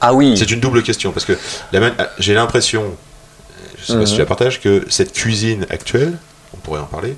Ah 0.00 0.14
oui, 0.14 0.36
C'est 0.36 0.50
une 0.50 0.60
double 0.60 0.82
question 0.82 1.12
parce 1.12 1.26
que 1.26 1.34
man- 1.72 1.92
j'ai 2.18 2.34
l'impression, 2.34 2.84
je 3.78 3.84
sais 3.84 3.98
pas 3.98 4.06
si 4.06 4.12
Mhm. 4.12 4.16
tu 4.16 4.20
la 4.20 4.26
partages, 4.26 4.60
que 4.60 4.84
cette 4.88 5.12
cuisine 5.12 5.66
actuelle, 5.70 6.14
on 6.54 6.56
pourrait 6.58 6.80
en 6.80 6.84
parler, 6.86 7.16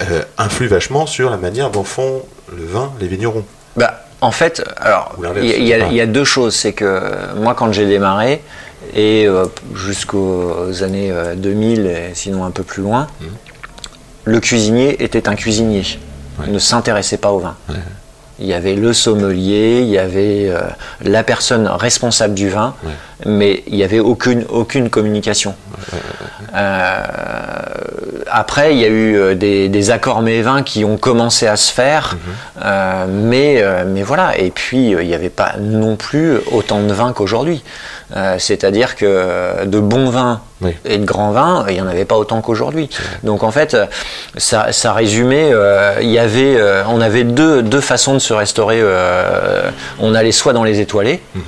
euh, 0.00 0.22
influe 0.38 0.66
vachement 0.66 1.06
sur 1.06 1.30
la 1.30 1.36
manière 1.36 1.70
dont 1.70 1.84
font 1.84 2.22
le 2.54 2.64
vin 2.64 2.92
les 3.00 3.06
vignerons. 3.08 3.44
Bah, 3.76 4.04
en 4.20 4.30
fait, 4.30 4.62
alors, 4.78 5.14
il 5.36 5.44
y, 5.44 5.72
a- 5.72 5.88
y 5.88 5.94
y 5.96 6.06
deux 6.06 6.24
choses. 6.24 6.54
C'est 6.56 6.72
que 6.72 6.84
euh, 6.84 7.34
moi, 7.36 7.54
quand 7.54 7.70
j'ai 7.72 7.86
démarré, 7.86 8.42
et 8.94 9.26
euh, 9.26 9.46
jusqu'aux 9.74 10.82
années 10.82 11.10
euh, 11.10 11.34
2000, 11.34 11.86
et 11.86 12.10
sinon 12.14 12.44
un 12.44 12.50
peu 12.50 12.62
plus 12.62 12.82
loin, 12.82 13.06
Mhm. 13.20 13.28
le 14.24 14.40
cuisinier 14.40 15.02
était 15.02 15.28
un 15.28 15.34
cuisinier. 15.36 15.84
Ouais. 16.38 16.46
Il 16.48 16.52
ne 16.52 16.58
s'intéressait 16.58 17.18
pas 17.18 17.30
au 17.30 17.38
vin. 17.38 17.56
Ouais. 17.68 17.76
Il 18.38 18.46
y 18.46 18.52
avait 18.54 18.74
le 18.74 18.92
sommelier, 18.92 19.80
il 19.80 19.88
y 19.88 19.98
avait 19.98 20.48
euh, 20.48 20.60
la 21.02 21.22
personne 21.22 21.66
responsable 21.66 22.34
du 22.34 22.48
vin, 22.50 22.74
Ouais. 22.84 22.90
mais 23.24 23.62
il 23.66 23.74
n'y 23.76 23.82
avait 23.84 23.98
aucune, 24.00 24.44
aucune 24.50 24.90
communication. 24.90 25.54
Euh, 26.54 27.02
après, 28.30 28.72
il 28.74 28.78
y 28.80 28.84
a 28.84 28.88
eu 28.88 29.16
euh, 29.16 29.34
des, 29.34 29.68
des 29.68 29.90
accords 29.90 30.20
mets-vins 30.22 30.62
qui 30.62 30.84
ont 30.84 30.96
commencé 30.96 31.46
à 31.46 31.56
se 31.56 31.72
faire, 31.72 32.14
Mhm. 32.14 32.32
euh, 32.64 33.06
mais, 33.08 33.56
euh, 33.62 33.84
mais 33.86 34.02
voilà. 34.02 34.36
Et 34.38 34.50
puis, 34.50 34.90
il 34.90 35.06
n'y 35.06 35.14
avait 35.14 35.28
pas 35.28 35.54
non 35.60 35.96
plus 35.96 36.38
autant 36.52 36.80
de 36.80 36.92
vins 36.92 37.12
qu'aujourd'hui. 37.12 37.62
Euh, 38.16 38.36
C'est-à-dire 38.38 38.94
que 38.96 39.64
de 39.64 39.80
bons 39.80 40.10
vins 40.10 40.40
Oui. 40.60 40.74
et 40.84 40.98
de 40.98 41.04
grands 41.04 41.32
vins, 41.32 41.64
il 41.68 41.74
n'y 41.74 41.80
en 41.80 41.88
avait 41.88 42.04
pas 42.04 42.16
autant 42.16 42.40
qu'aujourd'hui. 42.40 42.88
Donc 43.24 43.42
en 43.42 43.50
fait, 43.50 43.76
ça, 44.36 44.70
ça 44.72 44.92
résumait, 44.92 45.52
il 46.02 46.08
y 46.10 46.18
avait, 46.18 46.56
on 46.88 47.00
avait 47.00 47.24
deux, 47.24 47.62
deux 47.62 47.80
façons 47.80 48.14
de 48.14 48.20
se 48.20 48.32
restaurer. 48.32 48.80
on 49.98 50.14
allait 50.14 50.30
soit 50.32 50.52
dans 50.52 50.62
les 50.64 50.78
étoilés, 50.80 51.20
Mhm. 51.34 51.42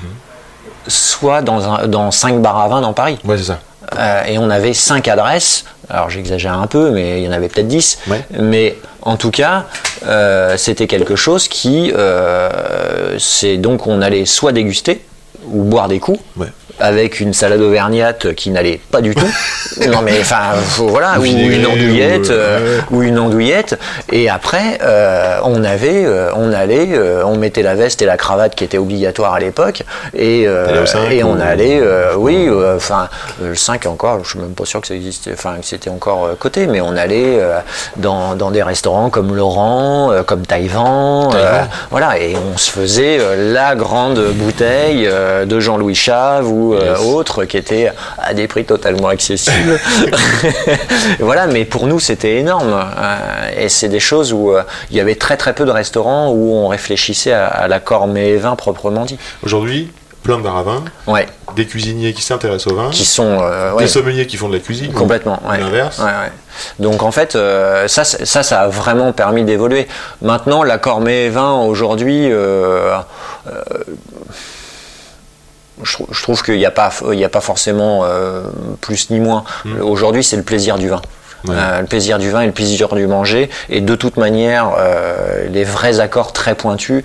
soit 0.87 1.41
dans, 1.41 1.69
un, 1.73 1.87
dans 1.87 2.11
cinq 2.11 2.41
bars 2.41 2.57
à 2.59 2.67
vin 2.67 2.81
dans 2.81 2.93
Paris. 2.93 3.19
Ouais, 3.23 3.37
c'est 3.37 3.43
ça. 3.45 3.59
Euh, 3.97 4.23
et 4.25 4.37
on 4.37 4.49
avait 4.49 4.73
cinq 4.73 5.07
adresses. 5.07 5.65
Alors 5.89 6.09
j'exagère 6.09 6.53
un 6.53 6.67
peu, 6.67 6.91
mais 6.91 7.21
il 7.21 7.25
y 7.25 7.27
en 7.27 7.31
avait 7.31 7.49
peut-être 7.49 7.67
10. 7.67 7.99
Ouais. 8.07 8.23
Mais 8.39 8.77
en 9.01 9.17
tout 9.17 9.31
cas, 9.31 9.65
euh, 10.05 10.55
c'était 10.57 10.87
quelque 10.87 11.15
chose 11.15 11.47
qui, 11.47 11.91
euh, 11.95 13.17
c'est 13.17 13.57
donc 13.57 13.87
on 13.87 14.01
allait 14.01 14.25
soit 14.25 14.51
déguster 14.51 15.01
ou 15.47 15.63
boire 15.63 15.87
des 15.87 15.99
coups. 15.99 16.19
Ouais. 16.37 16.47
Avec 16.79 17.19
une 17.19 17.33
salade 17.33 17.61
auvergnate 17.61 18.33
qui 18.35 18.51
n'allait 18.51 18.79
pas 18.91 19.01
du 19.01 19.15
tout. 19.15 19.29
non 19.87 20.01
mais 20.01 20.19
enfin 20.21 20.53
voilà 20.77 21.19
Ou 21.19 21.25
une 21.25 21.65
andouillette 21.65 22.29
ou, 22.29 22.33
euh, 22.33 22.79
euh, 22.79 22.81
ou 22.91 23.03
une 23.03 23.19
andouillette. 23.19 23.79
Et 24.11 24.29
après 24.29 24.79
euh, 24.81 25.39
on 25.43 25.63
avait 25.63 26.05
euh, 26.05 26.31
on 26.35 26.51
allait 26.53 26.89
on 27.25 27.35
mettait 27.35 27.63
la 27.63 27.75
veste 27.75 28.01
et 28.01 28.05
la 28.05 28.17
cravate 28.17 28.55
qui 28.55 28.63
était 28.63 28.77
obligatoire 28.77 29.33
à 29.33 29.39
l'époque 29.39 29.83
et 30.13 30.47
et 31.11 31.23
on 31.23 31.39
allait 31.39 31.81
oui 32.17 32.49
enfin 32.75 33.09
le 33.41 33.55
5 33.55 33.85
encore 33.85 34.23
je 34.23 34.31
suis 34.31 34.39
même 34.39 34.53
pas 34.53 34.65
sûr 34.65 34.81
que 34.81 34.87
ça 34.87 34.95
existait 34.95 35.31
enfin 35.33 35.55
que 35.59 35.65
c'était 35.65 35.89
encore 35.89 36.29
coté 36.39 36.67
mais 36.67 36.81
on 36.81 36.95
allait 36.95 37.39
dans, 37.97 38.35
dans 38.35 38.51
des 38.51 38.63
restaurants 38.63 39.09
comme 39.09 39.35
Laurent 39.35 40.11
comme 40.25 40.45
Taïwan 40.45 41.29
voilà 41.91 42.19
et 42.19 42.35
on 42.35 42.57
se 42.57 42.71
faisait 42.71 43.19
la 43.51 43.75
grande 43.75 44.19
bouteille 44.33 45.09
de 45.45 45.59
Jean-Louis 45.59 45.95
Chave 45.95 46.49
ou 46.49 46.68
euh, 46.73 46.95
Yes. 46.97 47.05
autre 47.05 47.45
qui 47.45 47.57
était 47.57 47.91
à 48.17 48.33
des 48.33 48.47
prix 48.47 48.65
totalement 48.65 49.07
accessibles 49.09 49.79
voilà 51.19 51.47
mais 51.47 51.65
pour 51.65 51.87
nous 51.87 51.99
c'était 51.99 52.37
énorme 52.37 52.73
Euh, 52.73 53.63
et 53.65 53.69
c'est 53.69 53.89
des 53.89 53.99
choses 53.99 54.33
où 54.33 54.51
euh, 54.51 54.63
il 54.91 54.97
y 54.97 54.99
avait 54.99 55.15
très 55.15 55.37
très 55.37 55.53
peu 55.53 55.65
de 55.65 55.71
restaurants 55.71 56.31
où 56.31 56.53
on 56.53 56.67
réfléchissait 56.67 57.31
à, 57.33 57.47
à 57.47 57.67
l'accord 57.67 58.07
et 58.15 58.37
vin 58.37 58.55
proprement 58.55 59.05
dit 59.05 59.17
Aujourd'hui, 59.43 59.91
plein 60.23 60.37
de 60.37 60.43
bars 60.43 60.57
à 60.57 60.63
vin, 60.63 60.83
ouais 61.07 61.27
des 61.55 61.65
cuisiniers 61.65 62.13
qui 62.13 62.21
s'intéressent 62.21 62.71
au 62.71 62.75
vin, 62.75 62.89
qui 62.91 63.05
sont 63.05 63.39
euh, 63.41 63.73
ouais. 63.73 63.83
des 63.83 63.89
sommeliers 63.89 64.27
qui 64.27 64.37
font 64.37 64.49
de 64.49 64.53
la 64.53 64.59
cuisine. 64.59 64.93
Complètement, 64.93 65.41
ou 65.43 65.49
ouais. 65.49 65.57
L'inverse. 65.57 65.99
Donc 66.77 67.01
en 67.01 67.11
fait, 67.11 67.35
euh, 67.35 67.87
ça, 67.87 68.03
ça, 68.03 68.43
ça 68.43 68.61
a 68.61 68.67
vraiment 68.67 69.11
permis 69.13 69.43
d'évoluer. 69.43 69.87
Maintenant, 70.21 70.61
l'accord 70.63 71.01
mets 71.01 71.29
20 71.29 71.61
aujourd'hui, 71.63 72.31
euh, 72.31 72.95
euh, 73.47 73.61
je, 75.83 75.93
trou- 75.93 76.07
je 76.11 76.21
trouve 76.23 76.43
qu'il 76.43 76.57
n'y 76.57 76.65
a 76.65 76.71
pas, 76.71 76.91
il 77.11 77.23
a 77.23 77.29
pas 77.29 77.41
forcément 77.41 78.01
euh, 78.03 78.43
plus 78.81 79.09
ni 79.09 79.19
moins. 79.19 79.43
Aujourd'hui, 79.81 80.23
c'est 80.23 80.37
le 80.37 80.43
plaisir 80.43 80.77
du 80.77 80.89
vin. 80.89 81.01
Ouais. 81.47 81.55
Euh, 81.57 81.79
le 81.79 81.85
plaisir 81.87 82.19
du 82.19 82.29
vin 82.31 82.41
et 82.41 82.47
le 82.47 82.51
plaisir 82.51 82.89
du 82.93 83.07
manger. 83.07 83.49
Et 83.69 83.79
de 83.79 83.95
toute 83.95 84.17
manière, 84.17 84.71
euh, 84.77 85.47
les 85.49 85.63
vrais 85.63 86.01
accords 86.01 86.33
très 86.33 86.53
pointus, 86.53 87.03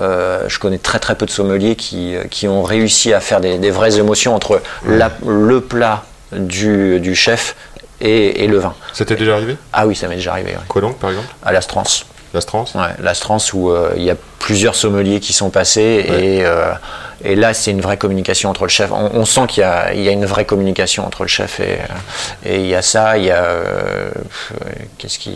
euh, 0.00 0.44
je 0.48 0.58
connais 0.58 0.78
très 0.78 0.98
très 0.98 1.14
peu 1.16 1.26
de 1.26 1.30
sommeliers 1.30 1.76
qui, 1.76 2.14
qui 2.30 2.48
ont 2.48 2.62
réussi 2.62 3.12
à 3.12 3.20
faire 3.20 3.40
des, 3.40 3.58
des 3.58 3.70
vraies 3.70 3.98
émotions 3.98 4.34
entre 4.34 4.62
la- 4.86 5.10
le 5.26 5.60
plat 5.60 6.04
du, 6.32 6.98
du 7.00 7.14
chef 7.14 7.56
et, 8.00 8.42
et 8.44 8.46
le 8.46 8.56
vin. 8.58 8.72
C'était 8.94 9.16
déjà 9.16 9.34
arrivé? 9.34 9.56
Ah 9.74 9.86
oui, 9.86 9.94
ça 9.94 10.08
m'est 10.08 10.16
déjà 10.16 10.32
arrivé. 10.32 10.54
Quoi 10.66 10.80
donc, 10.80 10.96
par 10.98 11.10
exemple? 11.10 11.28
À 11.44 11.52
l'Astrance. 11.52 12.06
L'Astrance? 12.32 12.74
Ouais, 12.74 12.94
l'Astrance 13.00 13.52
où 13.52 13.70
il 13.96 14.02
y 14.02 14.10
a 14.10 14.16
plusieurs 14.44 14.74
sommeliers 14.74 15.20
qui 15.20 15.32
sont 15.32 15.48
passés 15.48 16.04
Ouais. 16.10 16.24
et, 16.24 16.44
euh, 16.44 16.72
et 17.24 17.34
là 17.34 17.54
c'est 17.54 17.70
une 17.70 17.80
vraie 17.80 17.96
communication 17.96 18.50
entre 18.50 18.64
le 18.64 18.68
chef. 18.68 18.90
On, 18.92 19.10
on 19.14 19.24
sent 19.24 19.46
qu'il 19.48 19.62
y 19.94 20.02
y 20.02 20.08
a 20.08 20.12
une 20.12 20.26
vraie 20.26 20.44
communication 20.44 21.06
entre 21.06 21.22
le 21.22 21.28
chef 21.28 21.60
et, 21.60 21.78
euh, 21.80 22.50
et 22.50 22.56
il 22.60 22.66
y 22.66 22.74
a 22.74 22.82
ça, 22.82 23.16
il 23.16 23.24
y 23.24 23.30
a 23.30 23.42
euh, 23.42 24.10
qu'est-ce 24.98 25.18
qui, 25.18 25.32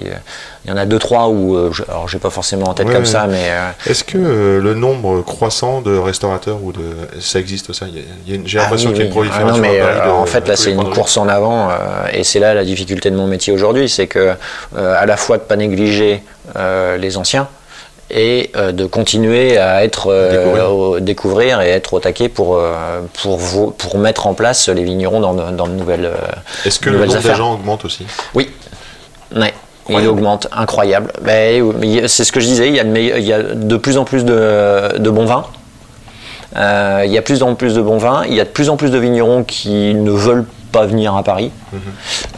il 0.64 0.70
y 0.70 0.72
en 0.74 0.76
a 0.76 0.84
deux 0.84 0.98
trois 0.98 1.28
où 1.28 1.72
je, 1.72 1.82
alors 1.88 2.06
j'ai 2.06 2.18
pas 2.18 2.28
forcément 2.28 2.68
en 2.68 2.74
tête 2.74 2.86
Ouais, 2.88 2.92
comme 2.92 3.06
ça, 3.06 3.26
mais 3.26 3.44
Est-ce 3.86 4.04
que 4.04 4.18
le 4.62 4.74
nombre 4.74 5.22
croissant 5.22 5.80
de 5.80 5.96
restaurateurs 5.96 6.58
ou 6.62 6.72
de 6.72 6.84
ça 7.20 7.38
existe 7.38 7.72
ça? 7.72 7.86
J'ai 8.26 8.58
Ah 8.58 8.62
l'impression 8.64 8.90
qu'il 8.90 8.98
y 8.98 9.02
a 9.02 9.06
une 9.06 9.10
prolifération. 9.10 9.48
Ah 9.48 9.56
non, 9.56 9.62
mais 9.62 9.78
de- 9.80 10.10
en 10.10 10.26
fait, 10.26 10.46
là, 10.46 10.54
c'est 10.56 10.72
une 10.72 10.90
course 10.90 11.16
en 11.16 11.28
avant, 11.28 11.70
et 12.12 12.24
c'est 12.24 12.40
là 12.40 12.52
la 12.52 12.64
difficulté 12.64 13.10
de 13.10 13.16
mon 13.16 13.26
métier 13.26 13.54
aujourd'hui, 13.54 13.88
c'est 13.88 14.06
que 14.06 14.34
à 14.76 15.06
la 15.06 15.16
fois 15.16 15.38
de 15.38 15.44
pas 15.44 15.56
négliger 15.56 16.22
les 16.98 17.16
anciens 17.16 17.48
et 18.10 18.50
euh, 18.56 18.72
de 18.72 18.86
continuer 18.86 19.58
à 19.58 19.84
être 19.84 20.08
euh, 20.10 20.30
Découvrir. 20.38 20.70
au- 20.74 21.00
découvrir 21.00 21.60
et 21.60 21.70
être 21.70 21.94
au 21.94 22.00
taquet 22.00 22.28
pour 22.28 22.56
euh, 22.56 23.00
pour 23.12 23.98
mettre 23.98 24.26
en 24.26 24.34
place 24.34 24.68
les 24.68 24.84
vignerons 24.84 25.20
dans, 25.20 25.34
de- 25.34 25.50
dans 25.56 25.66
de 25.66 25.72
nouvelles 25.72 26.10
Est-ce 26.64 26.78
que 26.80 26.90
le 26.90 26.98
nombre 27.00 27.20
d'agents 27.20 27.52
augmente 27.54 27.84
aussi? 27.84 28.06
Oui. 28.34 28.50
Ouais. 29.36 29.52
Il 29.90 30.06
augmente, 30.06 30.48
incroyable. 30.52 31.10
Ben, 31.22 31.62
c'est 32.08 32.24
ce 32.24 32.30
que 32.32 32.40
je 32.40 32.46
disais, 32.46 32.68
il 32.68 32.76
y 32.76 32.80
a 32.80 32.84
de, 32.84 32.90
meille- 32.90 33.14
il 33.16 33.24
y 33.24 33.32
a 33.32 33.42
de 33.42 33.76
plus 33.78 33.96
en 33.96 34.04
plus 34.04 34.22
de, 34.24 34.98
de 34.98 35.08
bons 35.10 35.24
vins. 35.24 35.46
Euh, 36.56 37.02
il 37.06 37.10
y 37.12 37.16
a 37.18 37.22
plus 37.22 37.42
en 37.42 37.54
plus 37.54 37.74
de 37.74 37.80
bons 37.80 37.96
vins. 37.98 38.22
Il 38.28 38.34
y 38.34 38.40
a 38.40 38.44
de 38.44 38.50
plus 38.50 38.68
en 38.68 38.76
plus 38.76 38.90
de 38.90 38.98
vignerons 38.98 39.44
qui 39.44 39.94
ne 39.94 40.10
veulent 40.10 40.44
pas 40.70 40.86
venir 40.86 41.14
à 41.14 41.22
Paris. 41.22 41.50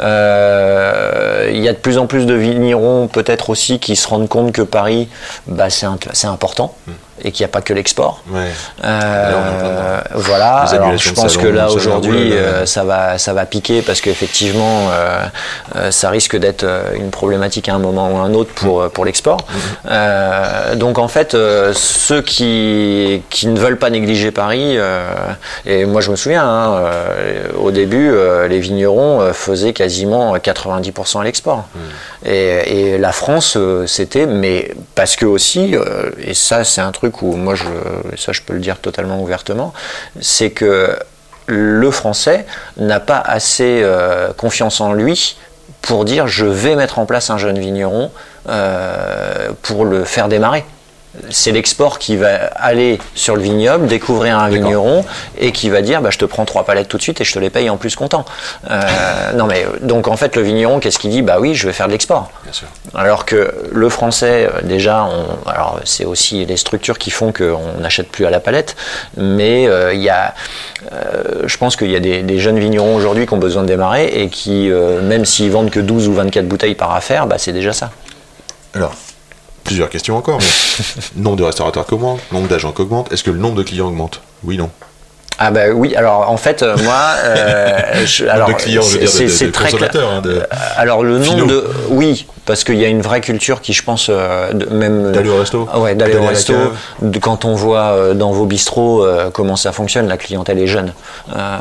Euh, 0.00 1.50
il 1.52 1.60
y 1.60 1.68
a 1.68 1.72
de 1.72 1.78
plus 1.78 1.98
en 1.98 2.06
plus 2.06 2.26
de 2.26 2.34
vignerons 2.34 3.08
peut-être 3.08 3.50
aussi 3.50 3.78
qui 3.78 3.96
se 3.96 4.08
rendent 4.08 4.28
compte 4.28 4.52
que 4.52 4.62
Paris, 4.62 5.08
bah, 5.46 5.68
c'est 5.70 6.26
important 6.26 6.74
et 7.22 7.32
qu'il 7.32 7.44
n'y 7.44 7.50
a 7.50 7.52
pas 7.52 7.62
que 7.62 7.72
l'export. 7.72 8.22
Ouais. 8.30 8.48
Euh, 8.84 9.70
Là. 9.80 10.04
Voilà, 10.14 10.54
alors 10.62 10.96
je 10.96 11.12
pense 11.12 11.36
que 11.36 11.46
là 11.46 11.70
aujourd'hui 11.70 12.32
euh, 12.32 12.66
ça 12.66 12.84
va 12.84 13.18
ça 13.18 13.32
va 13.32 13.46
piquer 13.46 13.82
parce 13.82 14.00
qu'effectivement 14.00 14.88
euh, 14.90 15.90
ça 15.90 16.10
risque 16.10 16.36
d'être 16.36 16.66
une 16.94 17.10
problématique 17.10 17.68
à 17.68 17.74
un 17.74 17.78
moment 17.78 18.10
ou 18.12 18.16
à 18.16 18.20
un 18.20 18.34
autre 18.34 18.52
pour, 18.54 18.88
pour 18.90 19.04
l'export. 19.04 19.38
Euh, 19.88 20.74
donc 20.74 20.98
en 20.98 21.08
fait 21.08 21.36
ceux 21.72 22.22
qui, 22.22 23.22
qui 23.30 23.46
ne 23.46 23.58
veulent 23.58 23.78
pas 23.78 23.90
négliger 23.90 24.30
Paris, 24.30 24.78
et 25.66 25.84
moi 25.84 26.00
je 26.00 26.10
me 26.10 26.16
souviens 26.16 26.44
hein, 26.44 26.80
au 27.58 27.70
début 27.70 28.12
les 28.48 28.60
vignerons 28.60 29.32
faisaient 29.32 29.72
quasiment 29.72 30.36
90% 30.36 31.20
à 31.20 31.24
l'export. 31.24 31.64
Et, 32.24 32.92
et 32.94 32.98
la 32.98 33.12
France 33.12 33.56
c'était 33.86 34.26
mais 34.26 34.74
parce 34.94 35.16
que 35.16 35.26
aussi 35.26 35.74
et 36.22 36.34
ça 36.34 36.64
c'est 36.64 36.80
un 36.80 36.92
truc 36.92 37.09
où 37.22 37.36
moi 37.36 37.54
je 37.54 37.64
ça 38.16 38.32
je 38.32 38.42
peux 38.42 38.54
le 38.54 38.60
dire 38.60 38.78
totalement 38.78 39.20
ouvertement, 39.22 39.72
c'est 40.20 40.50
que 40.50 40.96
le 41.46 41.90
français 41.90 42.46
n'a 42.76 43.00
pas 43.00 43.18
assez 43.18 43.80
euh, 43.82 44.32
confiance 44.32 44.80
en 44.80 44.92
lui 44.92 45.36
pour 45.82 46.04
dire 46.04 46.26
je 46.26 46.46
vais 46.46 46.76
mettre 46.76 46.98
en 46.98 47.06
place 47.06 47.30
un 47.30 47.38
jeune 47.38 47.58
vigneron 47.58 48.10
euh, 48.48 49.50
pour 49.62 49.84
le 49.84 50.04
faire 50.04 50.28
démarrer. 50.28 50.64
C'est 51.30 51.50
l'export 51.50 51.98
qui 51.98 52.16
va 52.16 52.34
aller 52.54 52.98
sur 53.16 53.34
le 53.34 53.42
vignoble, 53.42 53.88
découvrir 53.88 54.38
un 54.38 54.48
vigneron 54.48 55.04
et 55.38 55.50
qui 55.50 55.68
va 55.68 55.82
dire 55.82 56.00
bah, 56.00 56.10
je 56.10 56.18
te 56.18 56.24
prends 56.24 56.44
trois 56.44 56.64
palettes 56.64 56.86
tout 56.86 56.98
de 56.98 57.02
suite 57.02 57.20
et 57.20 57.24
je 57.24 57.32
te 57.32 57.38
les 57.40 57.50
paye 57.50 57.68
en 57.68 57.76
plus 57.76 57.96
content. 57.96 58.24
Euh, 58.70 58.80
non 59.34 59.46
mais 59.46 59.66
donc 59.82 60.06
en 60.06 60.16
fait 60.16 60.36
le 60.36 60.42
vigneron 60.42 60.78
qu'est-ce 60.78 61.00
qu'il 61.00 61.10
dit? 61.10 61.22
Bah 61.22 61.38
oui 61.40 61.54
je 61.56 61.66
vais 61.66 61.72
faire 61.72 61.88
de 61.88 61.92
l'export. 61.92 62.30
Alors 62.94 63.24
que 63.24 63.52
le 63.72 63.88
français, 63.88 64.48
euh, 64.54 64.60
déjà, 64.62 65.04
on- 65.04 65.48
alors 65.48 65.80
c'est 65.84 66.04
aussi 66.04 66.44
les 66.44 66.56
structures 66.56 66.98
qui 66.98 67.10
font 67.10 67.32
qu'on 67.32 67.80
n'achète 67.80 68.08
plus 68.08 68.24
à 68.24 68.30
la 68.30 68.38
palette, 68.38 68.76
mais 69.16 69.66
euh, 69.68 69.92
il 69.92 70.00
y 70.02 70.10
a, 70.10 70.34
euh, 70.92 71.42
je 71.46 71.56
pense 71.56 71.74
qu'il 71.74 71.90
y 71.90 71.96
a 71.96 72.00
des, 72.00 72.22
des 72.22 72.38
jeunes 72.38 72.58
vignerons 72.60 72.94
aujourd'hui 72.94 73.26
qui 73.26 73.34
ont 73.34 73.38
besoin 73.38 73.62
de 73.62 73.68
démarrer 73.68 74.06
et 74.06 74.28
qui, 74.28 74.70
euh, 74.70 75.02
même 75.02 75.24
s'ils 75.24 75.50
vendent 75.50 75.70
que 75.70 75.80
12 75.80 76.06
ou 76.08 76.14
24 76.14 76.46
bouteilles 76.46 76.76
par 76.76 76.94
affaire, 76.94 77.26
bah, 77.26 77.36
c'est 77.38 77.52
déjà 77.52 77.72
ça. 77.72 77.90
Alors, 78.74 78.94
plusieurs 79.64 79.88
questions 79.90 80.16
encore. 80.16 80.38
Mais 80.38 81.02
nombre 81.22 81.36
de 81.36 81.44
restaurateurs 81.44 81.86
qui 81.86 81.94
augmente, 81.94 82.20
nombre 82.32 82.48
d'agents 82.48 82.72
qui 82.72 82.82
augmente. 82.82 83.12
Est-ce 83.12 83.24
que 83.24 83.30
le 83.30 83.38
nombre 83.38 83.56
de 83.56 83.62
clients 83.62 83.88
augmente? 83.88 84.20
Oui, 84.44 84.56
non. 84.56 84.70
Ah 85.42 85.50
bah 85.50 85.60
oui, 85.74 85.96
alors 85.96 86.30
en 86.30 86.36
fait, 86.36 86.62
euh, 86.62 86.76
moi, 86.84 86.94
euh, 87.24 87.78
je- 88.04 88.26
alors, 88.26 88.48
c'est- 88.60 89.50
très 89.52 89.70
clair. 89.70 89.90
hein, 89.96 90.20
de- 90.20 90.42
Alors 90.76 91.02
le 91.02 91.18
nombre 91.18 91.46
de, 91.46 91.64
oui, 91.88 92.26
parce 92.44 92.62
qu'il 92.62 92.76
y 92.76 92.84
a 92.84 92.88
une 92.88 93.00
vraie 93.00 93.22
culture 93.22 93.62
qui, 93.62 93.72
je 93.72 93.82
pense, 93.82 94.08
euh, 94.10 94.52
de- 94.52 94.66
même 94.66 95.12
D'aller 95.12 95.30
au 95.30 95.38
resto 95.38 95.66
ouais, 95.78 95.94
d'aller 95.94 96.16
au 96.18 96.26
resto. 96.26 96.52
De- 97.00 97.18
quand 97.18 97.46
on 97.46 97.54
voit 97.54 97.92
euh, 97.92 98.12
dans 98.14 98.32
vos 98.32 98.44
bistrots 98.44 99.02
euh, 99.04 99.30
comment 99.32 99.56
ça 99.56 99.72
fonctionne, 99.72 100.08
la 100.08 100.18
clientèle 100.18 100.58
est 100.58 100.66
jeune. 100.66 100.92
Euh, 101.34 101.58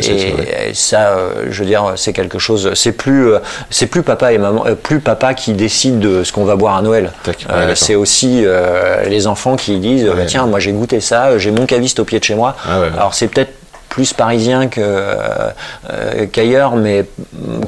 et, 0.00 0.74
ça, 0.74 1.10
euh, 1.10 1.30
je 1.50 1.60
veux 1.60 1.66
dire, 1.68 1.92
c'est 1.96 2.12
quelque 2.12 2.40
chose. 2.40 2.70
C'est 2.74 2.92
plus, 2.92 3.32
euh, 3.34 3.38
c'est 3.70 3.86
plus 3.86 4.02
papa 4.02 4.32
et 4.32 4.38
maman, 4.38 4.64
euh, 4.66 4.74
plus 4.74 4.98
papa 5.00 5.34
qui 5.34 5.52
décide 5.52 6.00
de 6.00 6.24
ce 6.24 6.32
qu'on 6.32 6.44
va 6.44 6.56
boire 6.56 6.76
à 6.76 6.82
Noël. 6.82 7.12
Ouais, 7.28 7.34
Euh, 7.50 7.74
c'est 7.76 7.94
aussi 7.94 8.42
euh, 8.44 9.04
les 9.04 9.26
enfants 9.28 9.54
qui 9.56 9.78
disent, 9.78 10.08
Ouais. 10.08 10.26
tiens, 10.26 10.46
moi 10.46 10.58
j'ai 10.58 10.72
goûté 10.72 11.00
ça, 11.00 11.38
j'ai 11.38 11.50
mon 11.52 11.66
caviste 11.66 12.00
au 12.00 12.04
pied 12.04 12.18
de 12.18 12.24
chez 12.24 12.34
moi. 12.34 12.56
Ah 12.68 12.80
ouais. 12.80 12.88
C'est 13.12 13.28
peut-être 13.28 13.61
plus 13.92 14.14
parisien 14.14 14.70
euh, 14.78 16.26
qu'ailleurs, 16.32 16.76
mais 16.76 17.04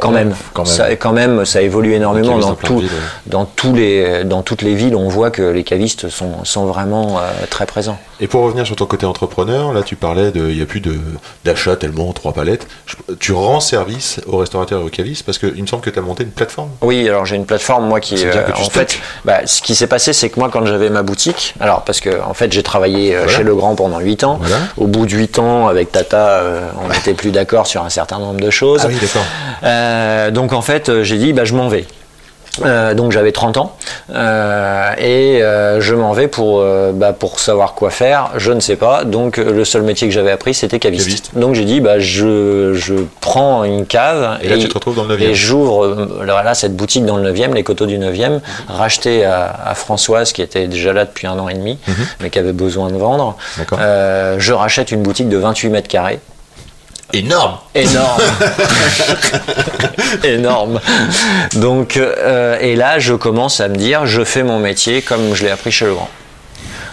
quand, 0.01 0.09
Ouais, 0.09 0.25
même, 0.25 0.35
quand 0.55 0.62
même. 0.64 0.72
Ça, 0.72 0.97
quand 0.97 1.12
même, 1.12 1.45
ça 1.45 1.61
évolue 1.61 1.93
énormément 1.95 2.39
dans, 2.39 2.49
dans 2.51 2.55
plein 2.55 2.68
de 2.70 2.75
tout, 2.75 2.81
villes, 2.81 2.89
ouais. 2.91 3.01
dans, 3.27 3.45
tous 3.45 3.75
les, 3.75 4.25
dans 4.25 4.43
toutes 4.43 4.62
les 4.62 4.75
villes. 4.75 4.97
On 4.97 5.09
voit 5.09 5.31
que 5.31 5.43
les 5.43 5.64
cavistes 5.64 6.09
sont, 6.09 6.45
sont 6.45 6.64
vraiment 6.66 7.18
euh, 7.18 7.22
très 7.51 7.66
présents. 7.66 7.99
Et 8.20 8.27
pour 8.27 8.43
revenir 8.43 8.64
sur 8.66 8.77
ton 8.77 8.87
côté 8.87 9.05
entrepreneur, 9.07 9.72
là 9.75 9.83
tu 9.83 9.97
parlais 9.97 10.31
de, 10.31 10.49
il 10.49 10.57
n'y 10.57 10.62
a 10.62 10.66
plus 10.66 10.83
d'achat 11.45 11.77
tellement 11.77 12.12
trois 12.12 12.33
palettes. 12.33 12.66
Je- 12.87 13.14
tu 13.18 13.33
rends 13.33 13.61
service 13.61 14.20
aux 14.27 14.39
restaurateurs 14.39 14.81
et 14.81 14.85
aux 14.85 14.89
cavistes 14.89 15.25
parce 15.27 15.37
qu'il 15.39 15.61
me 15.61 15.66
semble 15.66 15.83
que 15.83 15.91
tu 15.91 15.99
as 15.99 16.03
monté 16.03 16.22
une 16.22 16.31
plateforme. 16.31 16.70
Oui, 16.81 17.07
alors 17.09 17.27
j'ai 17.27 17.37
une 17.37 17.45
plateforme 17.47 17.87
moi 17.87 18.01
qui, 18.01 18.25
euh, 18.25 18.33
tu 18.55 18.62
en 18.62 18.70
fait, 18.70 18.99
bah, 19.27 19.41
ce 19.47 19.61
qui 19.61 19.75
s'est 19.75 19.89
passé, 19.89 20.12
c'est 20.14 20.31
que 20.31 20.39
moi 20.41 20.49
quand 20.51 20.64
j'avais 20.64 20.89
ma 20.91 21.03
boutique, 21.03 21.55
alors 21.61 21.83
parce 21.83 22.01
que 22.01 22.22
en 22.22 22.35
fait 22.35 22.51
j'ai 22.53 22.62
travaillé 22.62 23.14
euh, 23.14 23.22
Voilà. 23.25 23.37
chez 23.39 23.43
Legrand 23.43 23.75
pendant 23.75 23.99
8 23.99 24.25
ans. 24.25 24.39
Voilà. 24.41 24.57
Au 24.77 24.87
bout 24.87 25.07
de 25.07 25.11
8 25.12 25.39
ans, 25.39 25.66
avec 25.68 25.91
Tata, 25.93 26.14
euh, 26.17 26.69
on 26.83 26.89
n'était 26.89 27.15
plus 27.15 27.31
d'accord 27.31 27.67
sur 27.67 27.85
un 27.85 27.91
certain 27.91 28.19
nombre 28.19 28.41
de 28.41 28.51
choses. 28.51 28.83
Ah 28.85 28.89
oui, 28.89 28.97
d'accord. 29.01 29.25
Euh, 29.62 30.31
donc 30.31 30.53
en 30.53 30.62
fait, 30.62 30.89
euh, 30.89 31.03
j'ai 31.03 31.19
dit, 31.19 31.33
bah, 31.33 31.45
je 31.45 31.55
m'en 31.55 31.69
vais. 31.69 31.87
Euh, 32.65 32.95
donc 32.95 33.13
j'avais 33.13 33.33
30 33.33 33.57
ans 33.57 33.77
euh, 34.11 34.93
et 34.99 35.43
euh, 35.43 35.81
je 35.81 35.95
m'en 35.95 36.13
vais 36.13 36.29
pour, 36.29 36.65
bah, 36.93 37.13
pour 37.13 37.41
savoir 37.41 37.75
quoi 37.75 37.91
faire, 37.91 38.31
je 38.37 38.53
ne 38.53 38.61
sais 38.61 38.77
pas. 38.77 39.05
Donc 39.05 39.37
le 39.37 39.65
seul 39.65 39.83
métier 39.83 40.09
que 40.09 40.15
j'avais 40.15 40.31
appris 40.31 40.55
c'était 40.55 40.79
caviste. 40.79 41.07
Caviste. 41.07 41.31
Donc 41.37 41.55
j'ai 41.55 41.65
dit 41.65 41.81
bah, 41.81 41.99
je, 41.99 42.75
je 42.75 42.95
prends 43.21 43.65
une 43.65 43.87
cave 43.87 44.39
Et 44.43 44.49
là, 44.49 44.59
tu 44.59 44.69
te 44.69 44.75
retrouves 44.75 44.97
dans 44.97 45.05
le 45.05 45.17
9e. 45.17 45.23
et 45.23 45.35
j'ouvre 45.35 46.09
voilà, 46.25 46.55
cette 46.55 46.77
boutique 46.77 47.05
dans 47.05 47.17
le 47.17 47.33
9e, 47.33 47.55
les 47.55 47.63
coteaux 47.63 47.87
du 47.87 47.99
9e, 47.99 48.41
rachetée 48.69 49.25
à, 49.25 49.55
à 49.65 49.75
Françoise 49.75 50.33
qui 50.33 50.43
était 50.43 50.67
déjà 50.67 50.93
là 50.93 51.05
depuis 51.05 51.27
un 51.27 51.39
an 51.39 51.49
et 51.49 51.55
demi 51.55 51.79
mais 52.21 52.31
qui 52.31 52.39
avait 52.39 52.53
besoin 52.53 52.91
de 52.91 52.97
vendre. 52.97 53.37
Je 53.73 54.53
rachète 54.53 54.91
une 54.91 55.03
boutique 55.03 55.29
de 55.29 55.37
28 55.37 55.69
mètres 55.71 55.89
carrés 55.89 56.21
Énorme. 57.15 57.57
énorme. 57.75 58.21
Énorme. 60.25 60.81
Donc 61.55 61.97
euh, 61.97 62.59
et 62.61 62.77
là 62.77 62.99
je 62.99 63.15
commence 63.15 63.61
à 63.61 63.69
me 63.69 63.77
dire 63.77 64.07
je 64.07 64.25
fais 64.25 64.43
mon 64.43 64.59
métier 64.59 65.03
comme 65.03 65.35
je 65.35 65.45
l'ai 65.45 65.51
appris 65.51 65.73
chez 65.73 65.87
Legrand. 65.87 66.09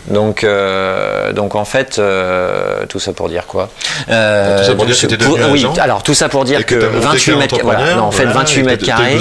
Donc, 0.07 0.43
euh, 0.43 1.31
donc 1.31 1.53
en 1.53 1.63
fait, 1.63 1.99
euh, 1.99 2.85
tout 2.89 2.99
ça 2.99 3.13
pour 3.13 3.29
dire 3.29 3.45
quoi? 3.45 3.69
Euh, 4.09 4.57
Tout 4.57 4.63
ça 4.65 4.73
pour 4.75 4.85
dire 4.87 4.99
que 4.99 5.15
pour- 5.15 5.37
Oui, 5.51 5.65
alors 5.79 6.01
tout 6.01 6.15
ça 6.15 6.27
pour 6.27 6.43
dire 6.43 6.65
que, 6.65 6.73
que 6.75 6.79
t'as 6.81 6.87
monté 6.89 7.05
28 7.05 7.31
qu'un 7.31 7.37
mètres, 7.37 7.59
voilà, 7.63 7.93
non, 7.95 8.03
en 8.05 8.11
fait 8.11 8.23
voilà, 8.23 8.39
28 8.39 8.59
et 8.59 8.63
mètres 8.63 8.85
carrés, 8.85 9.19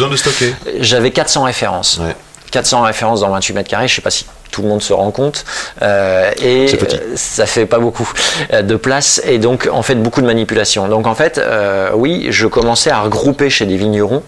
j'avais 0.80 1.10
400 1.10 1.42
références. 1.42 1.98
Ouais. 2.02 2.16
400 2.50 2.80
références 2.82 3.20
dans 3.20 3.28
28 3.28 3.52
mètres 3.52 3.68
carrés, 3.68 3.88
je 3.88 3.94
sais 3.94 4.00
pas 4.00 4.10
si 4.10 4.24
tout 4.50 4.62
le 4.62 4.68
monde 4.68 4.82
se 4.82 4.92
rend 4.92 5.10
compte. 5.10 5.44
Euh, 5.82 6.30
et 6.42 6.66
ça 7.14 7.46
fait 7.46 7.66
pas 7.66 7.78
beaucoup 7.78 8.10
euh, 8.52 8.62
de 8.62 8.76
place 8.76 9.20
et 9.26 9.38
donc 9.38 9.68
en 9.70 9.82
fait 9.82 9.94
beaucoup 9.94 10.20
de 10.20 10.26
manipulation. 10.26 10.88
Donc 10.88 11.06
en 11.06 11.14
fait, 11.14 11.38
euh, 11.38 11.90
oui, 11.94 12.28
je 12.30 12.46
commençais 12.46 12.90
à 12.90 13.00
regrouper 13.00 13.50
chez 13.50 13.66
des 13.66 13.76
vignerons 13.76 14.22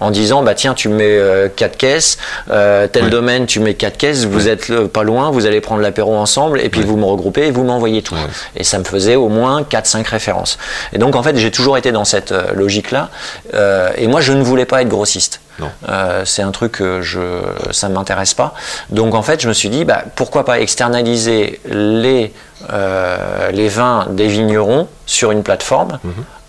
en 0.00 0.10
disant 0.10 0.42
bah 0.42 0.54
tiens 0.54 0.74
tu 0.74 0.88
mets 0.88 1.20
4 1.56 1.76
caisses 1.76 2.18
euh, 2.50 2.86
tel 2.86 3.10
domaine 3.10 3.46
tu 3.46 3.60
mets 3.60 3.74
4 3.74 3.96
caisses 3.96 4.24
vous 4.24 4.48
êtes 4.48 4.70
euh, 4.70 4.88
pas 4.88 5.02
loin 5.02 5.30
vous 5.30 5.46
allez 5.46 5.60
prendre 5.60 5.82
l'apéro 5.82 6.16
ensemble 6.16 6.60
et 6.60 6.68
puis 6.68 6.82
vous 6.82 6.96
me 6.96 7.04
regroupez 7.04 7.46
et 7.46 7.50
vous 7.50 7.64
m'envoyez 7.64 8.02
tout. 8.02 8.16
Et 8.56 8.64
ça 8.64 8.78
me 8.78 8.84
faisait 8.84 9.16
au 9.16 9.28
moins 9.28 9.64
4 9.64 9.86
5 9.86 10.06
références. 10.06 10.58
Et 10.92 10.98
donc 10.98 11.16
en 11.16 11.22
fait 11.22 11.36
j'ai 11.36 11.50
toujours 11.50 11.76
été 11.78 11.92
dans 11.92 12.04
cette 12.04 12.34
logique 12.54 12.90
là 12.90 13.10
et 13.96 14.06
moi 14.06 14.20
je 14.20 14.32
ne 14.32 14.42
voulais 14.42 14.66
pas 14.66 14.82
être 14.82 14.88
grossiste. 14.88 15.40
Euh, 15.88 16.24
c'est 16.24 16.42
un 16.42 16.50
truc 16.50 16.72
que 16.72 17.02
je, 17.02 17.20
ça 17.70 17.88
ne 17.88 17.94
m'intéresse 17.94 18.34
pas. 18.34 18.54
Donc 18.90 19.14
en 19.14 19.22
fait, 19.22 19.40
je 19.40 19.48
me 19.48 19.52
suis 19.52 19.68
dit, 19.68 19.84
bah, 19.84 20.04
pourquoi 20.14 20.44
pas 20.44 20.60
externaliser 20.60 21.60
les, 21.66 22.32
euh, 22.72 23.50
les 23.50 23.68
vins 23.68 24.06
des 24.10 24.28
vignerons 24.28 24.88
sur 25.06 25.30
une 25.30 25.42
plateforme 25.42 25.98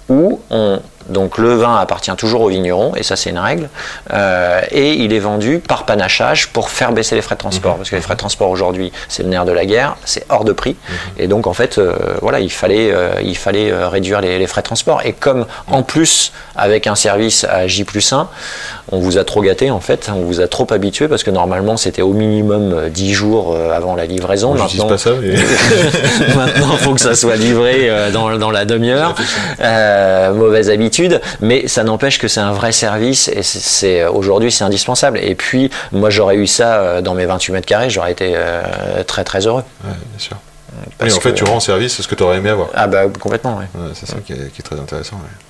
où 0.09 0.41
on, 0.49 0.79
donc 1.09 1.37
le 1.37 1.55
vin 1.55 1.75
appartient 1.77 2.15
toujours 2.15 2.41
aux 2.41 2.49
vignerons, 2.49 2.93
et 2.95 3.03
ça 3.03 3.15
c'est 3.15 3.29
une 3.29 3.39
règle, 3.39 3.69
euh, 4.13 4.61
et 4.71 4.93
il 4.93 5.13
est 5.13 5.19
vendu 5.19 5.59
par 5.59 5.85
panachage 5.85 6.49
pour 6.49 6.69
faire 6.69 6.91
baisser 6.91 7.15
les 7.15 7.21
frais 7.21 7.35
de 7.35 7.39
transport, 7.39 7.77
parce 7.77 7.89
que 7.89 7.95
les 7.95 8.01
frais 8.01 8.13
de 8.13 8.19
transport 8.19 8.49
aujourd'hui 8.49 8.91
c'est 9.07 9.23
le 9.23 9.29
nerf 9.29 9.45
de 9.45 9.51
la 9.51 9.65
guerre, 9.65 9.97
c'est 10.05 10.25
hors 10.29 10.43
de 10.45 10.53
prix, 10.53 10.75
et 11.17 11.27
donc 11.27 11.47
en 11.47 11.53
fait 11.53 11.77
euh, 11.77 11.93
voilà 12.21 12.39
il 12.39 12.51
fallait, 12.51 12.91
euh, 12.91 13.11
il 13.23 13.37
fallait 13.37 13.73
réduire 13.87 14.21
les, 14.21 14.39
les 14.39 14.47
frais 14.47 14.61
de 14.61 14.65
transport, 14.67 15.01
et 15.03 15.13
comme 15.13 15.45
en 15.67 15.83
plus 15.83 16.31
avec 16.55 16.87
un 16.87 16.95
service 16.95 17.43
à 17.45 17.67
J 17.67 17.83
plus 17.83 18.11
1, 18.11 18.27
on 18.91 18.99
vous 18.99 19.17
a 19.17 19.23
trop 19.23 19.41
gâté 19.41 19.71
en 19.71 19.79
fait, 19.79 20.09
on 20.13 20.21
vous 20.21 20.41
a 20.41 20.47
trop 20.47 20.67
habitué 20.71 21.07
parce 21.07 21.23
que 21.23 21.31
normalement 21.31 21.77
c'était 21.77 22.01
au 22.01 22.13
minimum 22.13 22.73
euh, 22.73 22.89
10 22.89 23.13
jours 23.13 23.55
avant 23.73 23.95
la 23.95 24.05
livraison. 24.05 24.53
Maintenant, 24.53 24.87
pas 24.87 24.97
ça, 24.97 25.11
mais 25.21 25.29
Maintenant, 26.35 26.69
il 26.73 26.77
faut 26.79 26.93
que 26.93 27.01
ça 27.01 27.15
soit 27.15 27.35
livré 27.35 27.89
dans, 28.11 28.37
dans 28.37 28.51
la 28.51 28.65
demi-heure. 28.65 29.15
Mauvaise 30.33 30.69
habitude, 30.69 30.98
mais 31.41 31.67
ça 31.67 31.83
n'empêche 31.83 32.17
que 32.19 32.27
c'est 32.27 32.39
un 32.41 32.51
vrai 32.51 32.71
service 32.71 33.27
et 33.29 33.43
c'est- 33.43 33.59
c'est 33.59 34.05
aujourd'hui 34.07 34.51
c'est 34.51 34.63
indispensable. 34.63 35.19
Et 35.19 35.35
puis, 35.35 35.69
moi, 35.91 36.09
j'aurais 36.09 36.35
eu 36.35 36.47
ça 36.47 36.75
euh, 36.75 37.01
dans 37.01 37.13
mes 37.13 37.25
28 37.25 37.53
mètres 37.53 37.67
carrés, 37.67 37.89
j'aurais 37.89 38.11
été 38.11 38.33
euh, 38.35 39.03
très 39.05 39.23
très 39.23 39.45
heureux. 39.47 39.63
Ouais, 39.83 39.91
bien 39.91 40.19
sûr. 40.19 40.37
Parce 40.97 41.11
Oui, 41.11 41.17
en 41.17 41.21
fait, 41.21 41.31
que- 41.31 41.35
tu 41.37 41.43
rends 41.45 41.59
service 41.59 42.01
ce 42.01 42.07
que 42.07 42.15
tu 42.15 42.23
aurais 42.23 42.37
aimé 42.37 42.49
avoir. 42.49 42.69
Ah 42.73 42.87
bah 42.87 43.03
complètement. 43.19 43.57
Ouais, 43.57 43.65
c'est 43.93 44.05
ça 44.07 44.17
qui 44.25 44.33
est, 44.33 44.51
qui 44.51 44.59
est 44.61 44.63
très 44.63 44.79
intéressant. 44.79 45.15
ouais. 45.17 45.45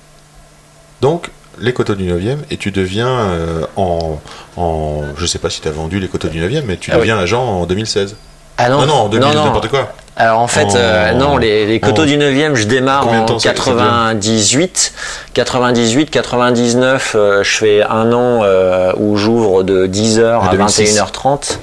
Donc, 1.00 1.30
les 1.58 1.72
coteaux 1.72 1.94
du 1.94 2.04
9e, 2.10 2.38
et 2.50 2.56
tu 2.56 2.70
deviens 2.70 3.08
euh, 3.08 3.66
en, 3.76 4.20
en. 4.56 5.02
Je 5.16 5.26
sais 5.26 5.38
pas 5.38 5.50
si 5.50 5.60
tu 5.60 5.68
as 5.68 5.72
vendu 5.72 5.98
les 6.00 6.08
coteaux 6.08 6.28
du 6.28 6.40
9e, 6.40 6.62
mais 6.66 6.76
tu 6.76 6.90
Ah 6.90 6.94
oui. 6.94 7.00
deviens 7.00 7.18
agent 7.18 7.42
en 7.42 7.66
2016. 7.66 8.16
Ah 8.62 8.68
Non, 8.68 8.86
non, 8.86 8.94
en 8.94 9.08
2000, 9.08 9.28
n'importe 9.44 9.68
quoi. 9.68 9.88
Alors 10.16 10.40
en 10.40 10.48
fait, 10.48 10.64
En- 10.64 10.74
euh, 10.76 11.12
non, 11.14 11.38
les, 11.38 11.64
les 11.66 11.80
coteaux 11.80 12.02
en- 12.02 12.06
du 12.06 12.18
9e, 12.18 12.54
je 12.54 12.64
démarre 12.66 13.04
Combien 13.04 13.20
en 13.22 13.24
temps 13.24 13.38
ça- 13.38 13.48
ça 13.48 13.54
dure 13.54 13.64
98. 13.64 14.92
98, 15.32 16.10
99, 16.10 17.12
euh, 17.18 17.42
je 17.42 17.56
fais 17.56 17.82
un 17.82 18.12
an 18.12 18.40
euh, 18.42 18.92
où 18.98 19.16
j'ouvre 19.16 19.62
de 19.62 19.86
10h 19.86 20.40
En 20.42 20.48
à 20.48 20.50
2006. 20.50 20.98
21h30. 20.98 21.58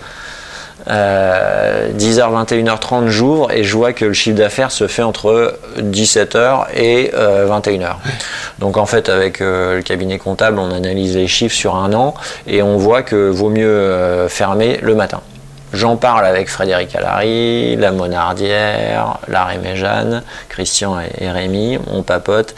Euh, 0.90 1.90
10h, 1.94 2.32
21h30, 2.32 3.10
j'ouvre 3.10 3.52
et 3.52 3.64
je 3.66 3.76
vois 3.76 3.92
que 3.92 4.06
le 4.06 4.14
chiffre 4.14 4.38
d'affaires 4.38 4.72
se 4.72 4.88
fait 4.88 5.04
entre 5.04 5.54
17h 5.80 6.68
et 6.76 7.12
euh, 7.14 7.46
21h. 7.46 7.98
Donc 8.60 8.78
en 8.78 8.86
fait, 8.86 9.10
avec 9.10 9.42
euh, 9.42 9.76
le 9.76 9.82
cabinet 9.82 10.18
comptable, 10.18 10.58
on 10.60 10.72
analyse 10.72 11.18
les 11.18 11.28
chiffres 11.28 11.56
sur 11.56 11.76
un 11.76 11.94
an 11.94 12.14
et 12.48 12.62
on 12.64 12.78
voit 12.78 13.02
que 13.02 13.30
vaut 13.30 13.50
mieux 13.50 13.68
euh, 13.68 14.30
fermer 14.30 14.80
le 14.82 14.96
matin. 14.96 15.20
J'en 15.74 15.98
parle 15.98 16.26
avec 16.26 16.50
Frédéric 16.50 16.96
Allary, 16.96 17.76
la 17.76 17.92
Monardière, 17.92 19.20
Larry 19.28 19.58
Méjeanne, 19.58 20.24
Christian 20.48 20.98
et, 21.20 21.30
Rémi, 21.30 21.78
on 21.92 22.04
papote. 22.04 22.56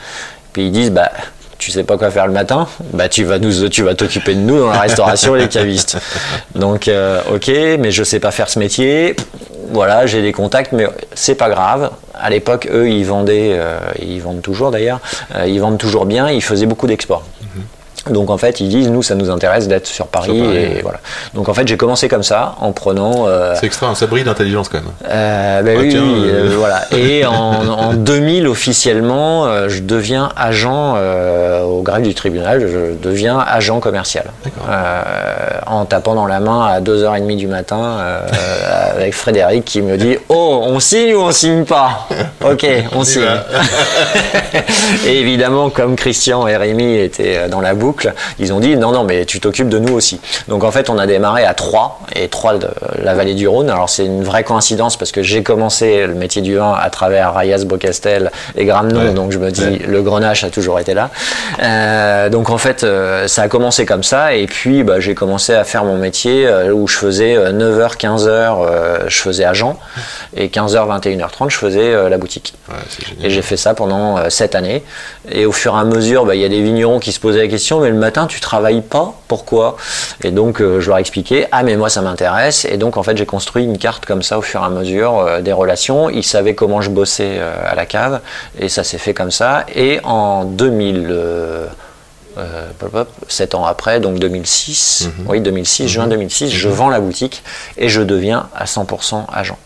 Puis 0.54 0.68
ils 0.68 0.72
disent 0.72 0.92
bah 0.92 1.12
tu 1.58 1.72
sais 1.72 1.84
pas 1.84 1.98
quoi 1.98 2.10
faire 2.10 2.28
le 2.28 2.34
matin, 2.34 2.68
bah 2.94 3.10
tu 3.10 3.26
vas 3.26 3.38
nous, 3.38 3.68
tu 3.68 3.84
vas 3.84 3.94
t'occuper 3.94 4.34
de 4.34 4.40
nous 4.40 4.60
dans 4.60 4.72
la 4.72 4.80
restauration 4.80 5.34
les 5.36 5.50
cavistes. 5.50 5.98
Donc 6.56 6.88
euh, 6.88 7.22
ok, 7.34 7.48
mais 7.80 7.92
je 7.92 8.04
sais 8.04 8.20
pas 8.20 8.32
faire 8.32 8.50
ce 8.50 8.60
métier. 8.60 9.16
Voilà, 9.72 10.08
j'ai 10.08 10.22
des 10.22 10.32
contacts, 10.32 10.72
mais 10.72 10.88
c'est 11.14 11.36
pas 11.36 11.50
grave. 11.50 11.92
À 12.16 12.30
l'époque, 12.30 12.68
eux, 12.72 12.90
ils 12.90 13.06
vendaient, 13.06 13.52
euh, 13.54 13.78
ils 14.02 14.20
vendent 14.20 14.42
toujours 14.42 14.72
d'ailleurs, 14.72 15.00
euh, 15.36 15.46
ils 15.48 15.60
vendent 15.60 15.78
toujours 15.78 16.06
bien. 16.06 16.30
Ils 16.30 16.42
faisaient 16.42 16.66
beaucoup 16.66 16.88
d'exports. 16.88 17.24
Donc 18.10 18.30
en 18.30 18.38
fait, 18.38 18.60
ils 18.60 18.70
disent 18.70 18.90
nous, 18.90 19.04
ça 19.04 19.16
nous 19.16 19.30
intéresse 19.30 19.68
d'être 19.68 19.88
sur 19.88 20.08
Paris, 20.08 20.26
Sur 20.36 20.46
Paris, 20.46 20.58
et 20.58 20.68
ouais. 20.76 20.80
voilà. 20.82 21.00
Donc 21.34 21.50
en 21.50 21.54
fait, 21.54 21.68
j'ai 21.68 21.78
commencé 21.78 22.08
comme 22.08 22.24
ça, 22.24 22.56
en 22.62 22.72
prenant. 22.72 23.26
euh, 23.28 23.54
C'est 23.60 23.66
extra, 23.66 23.94
ça 23.96 24.08
brille 24.08 24.24
d'intelligence 24.24 24.70
quand 24.70 24.80
même. 24.80 24.88
euh, 25.10 25.62
ben 25.62 25.76
Ah, 25.78 25.82
oui, 25.82 25.90
tiens, 25.90 26.02
euh, 26.02 26.50
euh, 26.52 26.56
voilà. 26.58 26.82
Et 26.98 27.26
en, 27.26 27.34
en 27.68 27.94
2000 27.94 28.48
officiellement, 28.48 29.68
je 29.68 29.80
deviens 29.80 30.30
agent 30.38 30.96
au 31.66 31.82
greffe 31.82 32.04
du 32.04 32.14
tribunal. 32.16 32.62
Je 32.62 32.96
deviens 33.02 33.40
agent 33.40 33.80
commercial 33.80 34.26
en 35.68 35.86
tapant 35.86 36.16
dans 36.16 36.26
la 36.28 36.40
main 36.40 36.66
à 36.66 36.82
2h30 36.82 37.36
du 37.36 37.48
matin 37.48 37.98
avec 38.96 39.14
Frédéric 39.14 39.66
qui 39.66 39.82
me 39.82 39.98
dit 39.98 40.18
Oh, 40.30 40.62
on 40.66 40.80
signe 40.80 41.14
ou 41.16 41.22
on 41.22 41.32
signe 41.32 41.66
pas? 41.66 42.08
Ok, 42.44 42.66
on 42.96 43.04
signe. 43.04 43.24
et 45.06 45.20
évidemment, 45.20 45.70
comme 45.70 45.96
Christian 45.96 46.48
et 46.48 46.58
Rémi 46.58 46.96
étaient 46.98 47.48
dans 47.50 47.62
la 47.62 47.74
boucle, 47.90 48.14
ils 48.38 48.54
ont 48.54 48.60
dit 48.60 48.76
Non, 48.78 48.92
non, 48.92 49.04
mais 49.04 49.26
tu 49.26 49.40
t'occupes 49.40 49.70
de 49.70 49.80
nous 49.80 49.94
aussi. 49.94 50.20
Donc 50.48 50.64
en 50.64 50.72
fait, 50.72 50.90
on 50.90 50.98
a 50.98 51.08
démarré 51.08 51.44
à 51.46 51.54
3 51.54 52.00
et 52.16 52.28
3 52.28 52.58
de 52.60 52.68
la 53.02 53.14
vallée 53.16 53.34
du 53.34 53.48
Rhône. 53.48 53.70
Alors 53.70 53.90
c'est 53.90 54.06
une 54.06 54.24
vraie 54.24 54.44
coïncidence 54.44 54.96
parce 54.98 55.12
que 55.12 55.24
j'ai 55.24 55.42
commencé 55.44 56.06
le 56.06 56.14
métier 56.14 56.42
du 56.42 56.56
vin 56.58 56.74
à 56.80 56.90
travers 56.90 57.34
Rayas, 57.34 57.64
Bocastel 57.66 58.32
et 58.56 58.66
Gramnon. 58.66 59.08
Ouais. 59.08 59.14
Donc 59.14 59.32
je 59.32 59.40
me 59.40 59.50
dis 59.52 59.60
Ouais. 59.66 59.82
le 59.88 60.02
grenache 60.02 60.44
a 60.44 60.50
toujours 60.50 60.80
été 60.80 60.94
là. 60.94 61.10
Euh, 61.62 62.30
donc 62.30 62.50
en 62.50 62.58
fait, 62.58 62.84
euh, 62.84 63.28
ça 63.28 63.44
a 63.44 63.48
commencé 63.48 63.86
comme 63.86 64.04
ça 64.04 64.34
et 64.36 64.46
puis 64.46 64.84
bah, 64.84 65.00
j'ai 65.00 65.16
commencé 65.16 65.54
à 65.54 65.64
faire 65.64 65.84
mon 65.84 65.98
métier 65.98 66.46
euh, 66.48 66.72
où 66.72 66.88
je 66.88 66.96
faisais 66.98 67.36
9h, 67.52 67.98
15h, 67.98 69.08
je 69.08 69.18
faisais 69.20 69.46
agent 69.46 69.78
et 70.36 70.48
15h, 70.48 70.88
21h30, 71.02 71.50
je 71.50 71.58
faisais 71.58 72.10
la 72.10 72.18
boutique. 72.18 72.54
Ouais. 72.70 72.76
Et 73.24 73.30
j'ai 73.30 73.42
fait 73.42 73.58
ça 73.58 73.74
pendant 73.74 74.18
euh, 74.18 74.30
sept 74.30 74.56
années. 74.56 74.84
Et 75.32 75.46
au 75.46 75.52
fur 75.52 75.76
et 75.76 75.80
à 75.80 75.84
mesure, 75.84 76.26
bah, 76.26 76.36
il 76.36 76.42
y 76.42 76.46
a 76.46 76.50
des 76.50 76.62
vignerons 76.62 77.00
qui 77.00 77.12
se 77.12 77.20
posaient 77.20 77.42
la 77.42 77.48
question, 77.48 77.79
mais 77.80 77.90
le 77.90 77.96
matin, 77.96 78.28
tu 78.28 78.40
travailles 78.40 78.82
pas 78.82 79.14
Pourquoi? 79.28 79.78
Et 80.24 80.32
donc, 80.32 80.62
euh, 80.62 80.80
je 80.80 80.90
leur 80.90 80.98
expliquais, 80.98 81.48
ah, 81.52 81.64
mais 81.64 81.76
moi, 81.78 81.90
ça 81.90 82.02
m'intéresse. 82.02 82.66
Et 82.66 82.78
donc, 82.78 82.98
en 82.98 83.04
fait, 83.04 83.18
j'ai 83.18 83.26
construit 83.26 83.64
une 83.64 83.78
carte 83.78 84.06
comme 84.06 84.24
ça 84.24 84.38
au 84.38 84.42
fur 84.42 84.62
et 84.62 84.66
à 84.66 84.70
mesure 84.70 85.20
euh, 85.20 85.42
des 85.42 85.54
relations. 85.54 86.10
Ils 86.10 86.24
savaient 86.24 86.56
comment 86.56 86.82
je 86.82 86.90
bossais 86.90 87.38
euh, 87.38 87.54
à 87.66 87.76
la 87.76 87.86
cave. 87.86 88.22
Et 88.60 88.70
ça 88.70 88.84
s'est 88.84 88.98
fait 88.98 89.14
comme 89.14 89.32
ça. 89.32 89.66
Et 89.76 90.00
en 90.04 90.46
2000... 90.46 91.08
euh, 91.10 91.68
euh, 92.38 92.70
pop, 92.78 92.92
pop, 92.92 93.10
sept 93.28 93.56
ans 93.56 93.66
après, 93.66 94.00
donc 94.00 94.20
2006, 94.20 95.10
oui 95.28 95.42
2006, 95.42 95.88
juin 95.88 96.08
2006, 96.08 96.50
je 96.50 96.70
vends 96.70 96.90
la 96.90 97.00
boutique 97.00 97.44
et 97.78 97.90
je 97.90 98.02
deviens 98.02 98.50
à 98.56 98.66
100% 98.66 99.26
agent. 99.34 99.58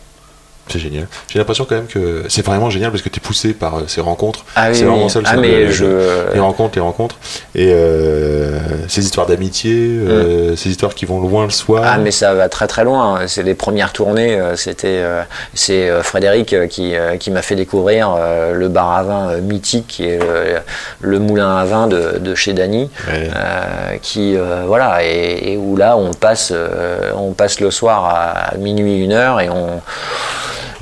C'est 0.69 0.79
génial. 0.79 1.07
J'ai 1.29 1.39
l'impression 1.39 1.65
quand 1.65 1.75
même 1.75 1.87
que 1.87 2.23
c'est 2.29 2.43
vraiment 2.45 2.69
génial 2.69 2.89
parce 2.89 3.03
que 3.03 3.09
tu 3.09 3.19
es 3.19 3.21
poussé 3.21 3.53
par 3.53 3.77
euh, 3.79 3.83
ces 3.87 3.99
rencontres. 4.01 4.45
Ah 4.55 4.67
oui, 4.69 4.75
c'est 4.75 4.85
vraiment 4.85 5.09
ça 5.09 5.19
le 5.19 5.25
Ah, 5.29 5.35
mais 5.35 5.71
je- 5.71 6.33
Les 6.33 6.39
rencontres, 6.39 6.75
les 6.75 6.81
rencontres. 6.81 7.15
Et 7.53 7.71
euh, 7.73 8.57
ces 8.87 9.03
histoires 9.03 9.27
d'amitié, 9.27 9.73
euh, 9.75 10.55
ces 10.55 10.69
histoires 10.69 10.95
qui 10.95 11.05
vont 11.05 11.19
loin 11.19 11.43
le 11.43 11.49
soir. 11.51 11.83
Mm. 11.83 11.87
Ah 11.91 11.97
mais 11.97 12.11
ça 12.11 12.33
va 12.33 12.47
très 12.49 12.67
très 12.67 12.83
loin. 12.85 13.19
C'est 13.27 13.43
les 13.43 13.55
premières 13.55 13.91
tournées. 13.93 14.39
euh, 14.39 14.55
C'était 14.55 14.87
euh, 15.03 15.23
c'est 15.53 15.89
euh, 15.89 16.01
Frédéric 16.01 16.53
euh, 16.53 16.67
qui, 16.67 16.95
euh, 16.95 17.17
qui 17.17 17.29
m'a 17.29 17.41
fait 17.41 17.55
découvrir 17.55 18.15
euh, 18.17 18.53
le 18.53 18.69
bar 18.69 18.91
à 18.93 19.03
vin 19.03 19.29
euh, 19.31 19.41
mythique 19.41 19.87
qui 19.87 20.05
est 20.07 20.19
le, 20.19 20.59
le 21.01 21.19
moulin 21.19 21.57
à 21.57 21.65
vin 21.65 21.87
de, 21.87 22.19
de 22.19 22.35
chez 22.35 22.53
Dany, 22.53 22.89
Ouais. 23.07 23.29
euh, 23.35 23.97
qui 24.01 24.35
euh, 24.37 24.63
voilà 24.65 25.03
et, 25.03 25.51
et 25.53 25.57
où 25.57 25.75
là 25.75 25.97
on 25.97 26.13
passe 26.13 26.51
euh, 26.55 27.11
on 27.17 27.33
passe 27.33 27.59
le 27.59 27.69
soir 27.69 28.05
à 28.05 28.55
minuit 28.57 28.99
une 29.03 29.11
heure 29.11 29.41
et 29.41 29.49
on 29.49 29.81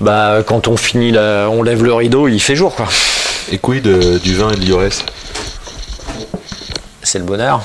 bah 0.02 0.39
quand 0.45 0.68
on 0.68 0.76
finit 0.78 1.12
la- 1.12 1.47
on 1.49 1.64
lève 1.64 1.84
le 1.84 1.93
rideau 1.93 2.28
il 2.28 2.39
fait 2.41 2.56
jour 2.56 2.76
quoi. 2.76 2.88
Et 3.52 3.58
quid 3.58 3.88
euh, 3.88 4.20
du 4.20 4.36
vin 4.36 4.52
et 4.52 4.56
de 4.56 4.62
l'ivresse? 4.62 5.04
C'est 7.04 7.18
le 7.20 7.26
bonheur. 7.26 7.62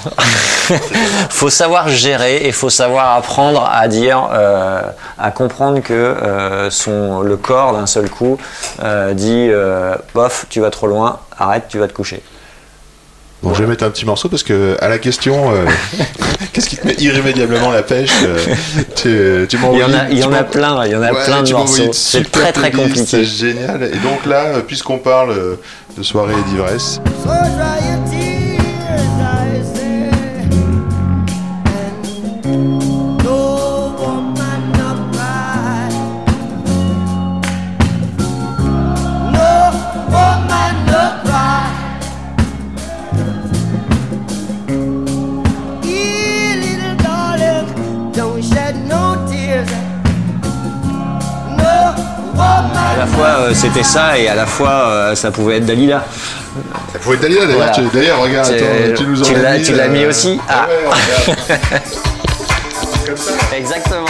faut 1.30 1.50
savoir 1.50 1.88
gérer 1.88 2.46
et 2.46 2.52
faut 2.52 2.70
savoir 2.70 3.16
apprendre 3.16 3.68
à 3.70 3.86
dire, 3.86 4.28
euh, 4.32 4.80
à 5.18 5.30
comprendre 5.30 5.80
que 5.82 5.92
euh, 5.92 6.70
son, 6.70 7.20
le 7.20 7.36
corps 7.36 7.72
d'un 7.74 7.86
seul 7.86 8.08
coup 8.08 8.38
euh, 8.82 9.12
dit 9.12 9.50
bof, 10.14 10.46
tu 10.48 10.60
vas 10.60 10.70
trop 10.70 10.86
loin, 10.86 11.20
arrête, 11.38 11.64
tu 11.68 11.78
vas 11.78 11.86
te 11.86 11.92
coucher. 11.92 12.22
Bon, 13.42 13.52
je 13.54 13.62
vais 13.62 13.68
mettre 13.68 13.84
un 13.84 13.90
petit 13.90 14.06
morceau 14.06 14.28
parce 14.28 14.42
que 14.42 14.76
à 14.80 14.88
la 14.88 14.98
question, 14.98 15.52
euh, 15.52 15.66
qu'est-ce 16.52 16.68
qui 16.68 16.76
te 16.76 16.86
met 16.86 16.94
irrémédiablement 16.98 17.70
la 17.70 17.82
pêche 17.82 18.10
euh, 18.24 18.38
Tu, 18.96 19.46
tu 19.48 19.58
Il 19.72 19.78
y 19.78 19.84
en 19.84 19.92
a, 19.92 20.08
il 20.10 20.18
y 20.18 20.24
en 20.24 20.32
a 20.32 20.42
plein, 20.42 20.84
il 20.86 20.92
y 20.92 20.96
en 20.96 21.02
a 21.02 21.12
Ouais, 21.12 21.24
plein 21.24 21.42
de 21.42 21.52
morceaux. 21.52 21.92
C'est 21.92 22.30
très 22.30 22.52
très 22.52 22.70
playlist, 22.70 22.96
compliqué. 22.96 23.06
C'est 23.06 23.24
génial. 23.24 23.82
Et 23.82 23.98
donc 23.98 24.24
là, 24.26 24.46
euh, 24.46 24.60
puisqu'on 24.60 24.98
parle 24.98 25.58
de 25.96 26.02
soirée 26.02 26.34
et 26.34 26.50
d'ivresse, 26.50 27.00
fois 53.46 53.50
euh, 53.50 53.54
c'était 53.54 53.82
ça 53.82 54.18
et 54.18 54.28
à 54.28 54.34
la 54.34 54.46
fois 54.46 54.70
euh, 54.70 55.14
ça 55.14 55.30
pouvait 55.30 55.56
être 55.58 55.66
Dalila. 55.66 56.04
ça 56.92 56.98
pouvait 56.98 57.16
être 57.16 57.22
Dalila 57.22 57.40
d'ailleurs. 57.46 57.56
Voilà. 57.56 57.72
tu- 57.72 57.96
D'ailleurs, 57.96 58.20
regarde, 58.20 58.52
attends, 58.52 58.94
tu 58.96 59.06
nous 59.06 59.22
en 59.22 59.24
tu 59.24 59.34
as 59.34 59.38
l'as- 59.42 59.58
mis, 59.58 59.62
tu 59.64 59.72
l'as 59.74 59.84
euh, 59.84 59.88
mis 59.90 60.06
aussi 60.06 60.40
Ah 60.48 60.66
Ah. 60.66 60.68
ouais, 60.68 60.76
regarde. 60.86 61.60
Comme 63.06 63.16
ça. 63.16 63.32
Exactement. 63.56 64.04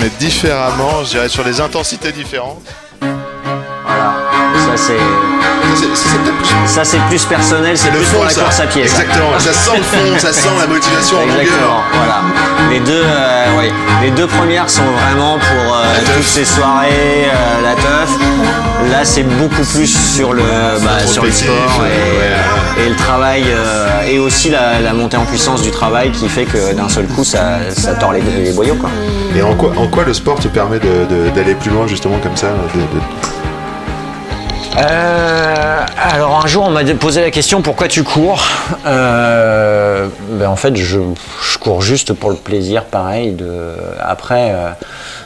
Mais 0.00 0.10
différemment, 0.18 1.04
je 1.04 1.10
dirais 1.10 1.28
sur 1.28 1.44
les 1.44 1.60
intensités 1.60 2.12
différentes. 2.12 2.62
Voilà. 3.00 4.14
Ça 4.54 4.76
c'est 4.76 4.98
ça 6.66 6.84
c'est 6.84 6.98
plus 7.08 7.24
personnel, 7.24 7.76
c'est 7.78 7.90
le 7.90 7.98
plus 7.98 8.06
fond, 8.06 8.16
pour 8.16 8.24
la 8.24 8.30
ça. 8.30 8.42
course 8.42 8.60
à 8.60 8.66
pied. 8.66 8.88
ça. 8.88 9.02
Exactement, 9.02 9.38
ça 9.38 9.52
sent 9.52 9.76
le 9.76 9.82
fond, 9.82 10.18
ça 10.18 10.32
sent 10.32 10.48
la 10.58 10.66
motivation 10.66 11.18
en 11.18 11.22
Exactement, 11.24 11.60
longueur. 11.60 11.84
voilà. 11.94 12.20
Les 12.70 12.78
deux, 12.80 13.02
euh, 13.04 13.58
ouais, 13.58 13.70
les 14.02 14.10
deux 14.12 14.26
premières 14.28 14.70
sont 14.70 14.84
vraiment 14.84 15.38
pour 15.38 15.74
euh, 15.76 15.82
toutes 16.14 16.24
ces 16.24 16.44
soirées, 16.44 17.26
euh, 17.26 17.62
la 17.62 17.74
teuf. 17.74 18.10
Là, 18.92 19.04
c'est 19.04 19.24
beaucoup 19.24 19.64
plus 19.74 19.86
sur 19.88 20.32
le, 20.32 20.42
bah, 20.42 21.04
sur 21.06 21.24
le 21.24 21.30
sport 21.32 21.84
et, 21.86 22.86
et 22.86 22.88
le 22.88 22.96
travail, 22.96 23.44
et 24.08 24.18
aussi 24.18 24.50
la, 24.50 24.80
la 24.80 24.92
montée 24.94 25.16
en 25.16 25.24
puissance 25.24 25.62
du 25.62 25.70
travail 25.70 26.10
qui 26.12 26.28
fait 26.28 26.44
que 26.44 26.72
d'un 26.74 26.88
seul 26.88 27.06
coup, 27.06 27.24
ça, 27.24 27.58
ça 27.76 27.94
tord 27.94 28.12
les, 28.12 28.20
les 28.22 28.52
boyaux, 28.52 28.76
quoi. 28.76 28.88
Et 29.36 29.42
en 29.42 29.54
quoi, 29.54 29.72
en 29.76 29.86
quoi 29.88 30.04
le 30.04 30.14
sport 30.14 30.38
te 30.38 30.48
permet 30.48 30.78
d'aller 31.34 31.54
plus 31.54 31.70
loin 31.70 31.86
justement 31.86 32.18
comme 32.22 32.36
ça 32.36 32.48
de- 32.74 32.80
de- 32.80 33.29
Euh, 34.78 35.84
alors 35.98 36.42
un 36.44 36.46
jour 36.46 36.64
on 36.66 36.70
m'a 36.70 36.84
posé 36.94 37.20
la 37.20 37.30
question 37.32 37.60
pourquoi 37.60 37.88
tu 37.88 38.04
cours 38.04 38.42
Euh, 38.86 40.06
ben, 40.30 40.48
En 40.48 40.56
fait 40.56 40.76
je, 40.76 41.00
je 41.42 41.58
cours 41.58 41.82
juste 41.82 42.12
pour 42.12 42.30
le 42.30 42.36
plaisir 42.36 42.84
pareil. 42.84 43.32
De, 43.32 43.74
après 44.00 44.52
euh, 44.52 44.68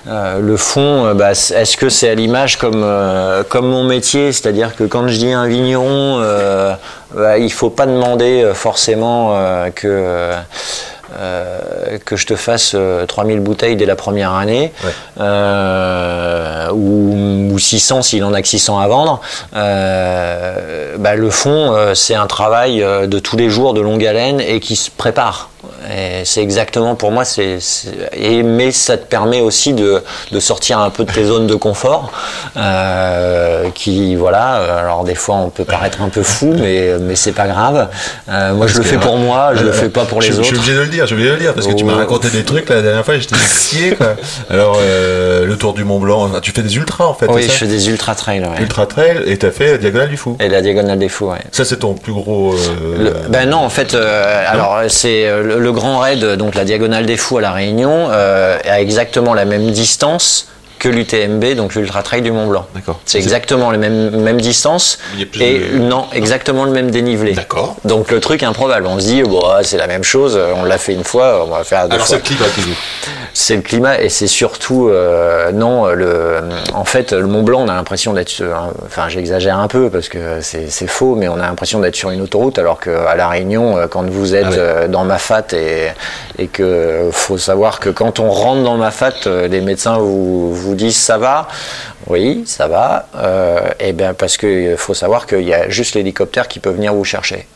euh, 0.08 0.38
le 0.40 0.56
fond, 0.56 1.06
euh, 1.06 1.14
bah, 1.14 1.32
est-ce 1.32 1.76
que 1.76 1.88
c'est 1.88 2.08
à 2.08 2.14
l'image 2.14 2.56
comme, 2.58 2.82
euh, 2.82 3.42
comme 3.48 3.68
mon 3.68 3.84
métier? 3.84 4.32
C'est-à-dire 4.32 4.74
que 4.76 4.84
quand 4.84 5.06
je 5.08 5.16
dis 5.18 5.32
un 5.32 5.46
vigneron, 5.46 6.20
bah, 7.14 7.38
il 7.38 7.52
faut 7.52 7.70
pas 7.70 7.86
demander 7.86 8.50
forcément 8.54 9.38
que... 9.74 10.32
euh, 11.18 11.58
euh, 11.88 11.98
que 12.04 12.16
je 12.16 12.26
te 12.26 12.36
fasse 12.36 12.72
euh, 12.74 13.06
3000 13.06 13.40
bouteilles 13.40 13.76
dès 13.76 13.86
la 13.86 13.96
première 13.96 14.32
année, 14.34 14.72
Ouais. 14.84 14.90
euh, 15.20 16.70
ou, 16.72 17.50
ou 17.52 17.58
600 17.58 18.02
s'il 18.02 18.24
en 18.24 18.32
a 18.34 18.42
que 18.42 18.48
600 18.48 18.78
à 18.78 18.88
vendre. 18.88 19.20
Euh, 19.54 20.96
bah, 20.98 21.14
le 21.14 21.30
fond, 21.30 21.72
euh, 21.74 21.94
c'est 21.94 22.14
un 22.14 22.26
travail 22.26 22.82
euh, 22.82 23.06
de 23.06 23.18
tous 23.18 23.36
les 23.36 23.50
jours, 23.50 23.74
de 23.74 23.80
longue 23.80 24.04
haleine 24.04 24.40
et 24.40 24.60
qui 24.60 24.76
se 24.76 24.90
prépare. 24.90 25.50
C'est 26.24 26.42
exactement 26.42 26.94
pour 26.94 27.10
moi, 27.10 27.24
c'est, 27.26 27.58
c'est- 27.60 27.90
et, 28.12 28.42
mais 28.42 28.70
ça 28.72 28.96
te 28.96 29.04
permet 29.04 29.40
aussi 29.40 29.74
de, 29.74 30.02
de 30.32 30.40
sortir 30.40 30.78
un 30.78 30.88
peu 30.90 31.04
de 31.04 31.12
tes 31.12 31.24
zones 31.24 31.46
de 31.46 31.54
confort, 31.54 32.10
euh, 32.56 33.68
qui 33.74 34.14
voilà. 34.14 34.56
euh, 34.56 34.78
Alors 34.80 35.04
des 35.04 35.14
fois, 35.14 35.36
on 35.36 35.50
peut 35.50 35.64
paraître 35.64 36.00
un 36.02 36.08
peu 36.08 36.22
fou, 36.22 36.54
mais 36.58 36.94
mais 37.00 37.16
c'est 37.16 37.32
pas 37.32 37.46
grave. 37.46 37.88
Euh, 38.30 38.54
moi, 38.54 38.66
je 38.66 38.78
le 38.78 38.84
fais 38.84 38.96
pour 38.98 39.16
moi, 39.18 39.52
je 39.54 39.62
le 39.64 39.72
fais 39.72 39.88
pas 39.90 40.04
pour 40.04 40.20
les 40.20 40.28
je, 40.28 40.32
Je 40.32 40.42
suis 40.42 40.52
autres. 40.54 40.60
obligé 40.62 40.74
de 40.74 40.80
le 40.80 40.86
dire, 40.88 41.03
je 41.04 41.06
suis 41.08 41.14
obligé 41.14 41.28
de 41.30 41.34
le 41.34 41.40
dire, 41.40 41.54
parce 41.54 41.66
que 41.66 41.72
tu 41.72 41.84
m'as 41.84 41.94
Oh. 41.94 41.98
raconté 41.98 42.28
des 42.30 42.42
trucs 42.44 42.68
la 42.68 42.82
dernière 42.82 43.04
fois, 43.04 43.16
j'étais 43.18 43.36
scié 43.36 43.94
quoi. 43.94 44.14
Alors, 44.50 44.78
euh, 44.80 45.46
le 45.46 45.56
tour 45.56 45.72
du 45.74 45.84
Mont 45.84 45.98
Blanc, 46.00 46.30
tu 46.42 46.50
fais 46.52 46.62
des 46.62 46.76
ultras 46.76 47.04
en 47.06 47.14
fait, 47.14 47.26
Oui, 47.28 47.42
je 47.42 47.50
fais 47.50 47.66
des 47.66 47.88
ultra 47.88 48.14
trails. 48.14 48.40
ouais. 48.40 48.60
Ultra 48.62 48.86
trail, 48.86 49.22
et 49.26 49.36
t'as 49.38 49.50
fait 49.50 49.78
Diagonale 49.78 50.08
du 50.08 50.16
Fou. 50.16 50.36
Et 50.40 50.48
la 50.48 50.60
diagonale 50.62 50.98
des 50.98 51.08
fous, 51.08 51.26
ouais. 51.30 51.38
Ça, 51.52 51.64
c'est 51.64 51.78
ton 51.78 51.94
plus 51.94 52.12
gros. 52.12 52.54
euh, 52.54 52.98
Le- 53.24 53.28
ben 53.28 53.48
non, 53.48 53.58
en 53.58 53.70
fait, 53.70 53.94
euh, 53.94 54.44
alors 54.46 54.78
c'est 54.88 55.26
le, 55.42 55.58
le 55.58 55.72
Grand 55.72 55.98
Raid, 55.98 56.24
donc 56.36 56.54
la 56.54 56.64
Diagonale 56.64 57.06
des 57.06 57.16
Fous 57.16 57.38
à 57.38 57.40
La 57.40 57.52
Réunion, 57.52 58.08
a 58.10 58.80
exactement 58.80 59.34
la 59.34 59.44
même 59.44 59.70
distance 59.70 60.48
que 60.84 60.88
l'UTMB, 60.90 61.54
donc 61.56 61.74
l'Ultra 61.74 62.02
Trail 62.02 62.20
du 62.20 62.30
Mont 62.30 62.46
Blanc. 62.46 62.66
D'accord. 62.74 63.00
C'est 63.06 63.16
exactement 63.18 63.70
la 63.70 63.78
même, 63.78 64.10
même 64.20 64.40
distance 64.40 64.98
et 65.40 65.58
de- 65.58 65.78
non, 65.78 66.04
exactement 66.12 66.64
le 66.64 66.70
même 66.72 66.90
dénivelé. 66.90 67.32
D'accord. 67.32 67.76
Donc 67.86 68.10
le 68.10 68.20
truc 68.20 68.42
est 68.42 68.46
improbable. 68.46 68.86
On 68.86 68.98
se 69.00 69.06
dit, 69.06 69.22
bon, 69.22 69.40
ah, 69.46 69.60
c'est 69.62 69.78
la 69.78 69.86
même 69.86 70.04
chose, 70.04 70.38
on 70.56 70.64
l'a 70.64 70.76
fait 70.78 70.92
une 70.92 71.04
fois, 71.04 71.44
on 71.46 71.50
va 71.50 71.64
faire 71.64 71.88
deux 71.88 71.94
Alors, 71.94 72.06
fois. 72.06 72.16
c'est 72.22 72.30
le 72.30 72.36
clip 72.36 72.54
qui 72.54 72.60
joue. 72.60 72.76
C'est 73.32 73.56
le 73.56 73.62
climat 73.62 74.00
et 74.00 74.08
c'est 74.10 74.28
surtout 74.28 74.88
euh, 74.88 75.50
non 75.50 75.86
le 75.86 76.38
en 76.72 76.84
fait 76.84 77.12
le 77.12 77.26
Mont 77.26 77.42
Blanc 77.42 77.62
on 77.64 77.68
a 77.68 77.74
l'impression 77.74 78.12
d'être 78.12 78.30
enfin 78.86 79.08
j'exagère 79.08 79.58
un 79.58 79.66
peu 79.66 79.90
parce 79.90 80.08
que 80.08 80.38
c'est 80.40 80.86
faux 80.86 81.16
mais 81.16 81.26
on 81.26 81.34
a 81.34 81.46
l'impression 81.46 81.80
d'être 81.80 81.96
sur 81.96 82.10
une 82.10 82.20
autoroute 82.20 82.58
alors 82.60 82.78
qu'à 82.78 83.16
la 83.16 83.28
Réunion 83.28 83.76
euh, 83.76 83.86
quand 83.88 84.08
vous 84.08 84.36
êtes 84.36 84.44
Ah 84.46 84.50
ouais. 84.50 84.56
euh, 84.58 84.88
dans 84.88 85.02
Mafat 85.04 85.46
et 85.52 85.88
et 86.38 86.46
que 86.46 87.08
faut 87.10 87.36
savoir 87.36 87.80
que 87.80 87.90
quand 87.90 88.20
on 88.20 88.30
rentre 88.30 88.62
dans 88.62 88.76
Mafat 88.76 89.14
les 89.26 89.60
médecins 89.60 89.98
vous 89.98 90.54
vous 90.54 90.73
disent 90.74 90.96
ça 90.96 91.18
va? 91.18 91.48
Oui 92.06 92.44
ça 92.46 92.68
va. 92.68 93.08
Euh, 93.16 93.70
et 93.80 93.92
bien 93.92 94.14
parce 94.14 94.36
que 94.36 94.76
faut 94.76 94.94
savoir 94.94 95.26
qu'il 95.26 95.42
y 95.42 95.54
a 95.54 95.68
juste 95.68 95.94
l'hélicoptère 95.94 96.48
qui 96.48 96.60
peut 96.60 96.70
venir 96.70 96.94
vous 96.94 97.04
chercher 97.04 97.46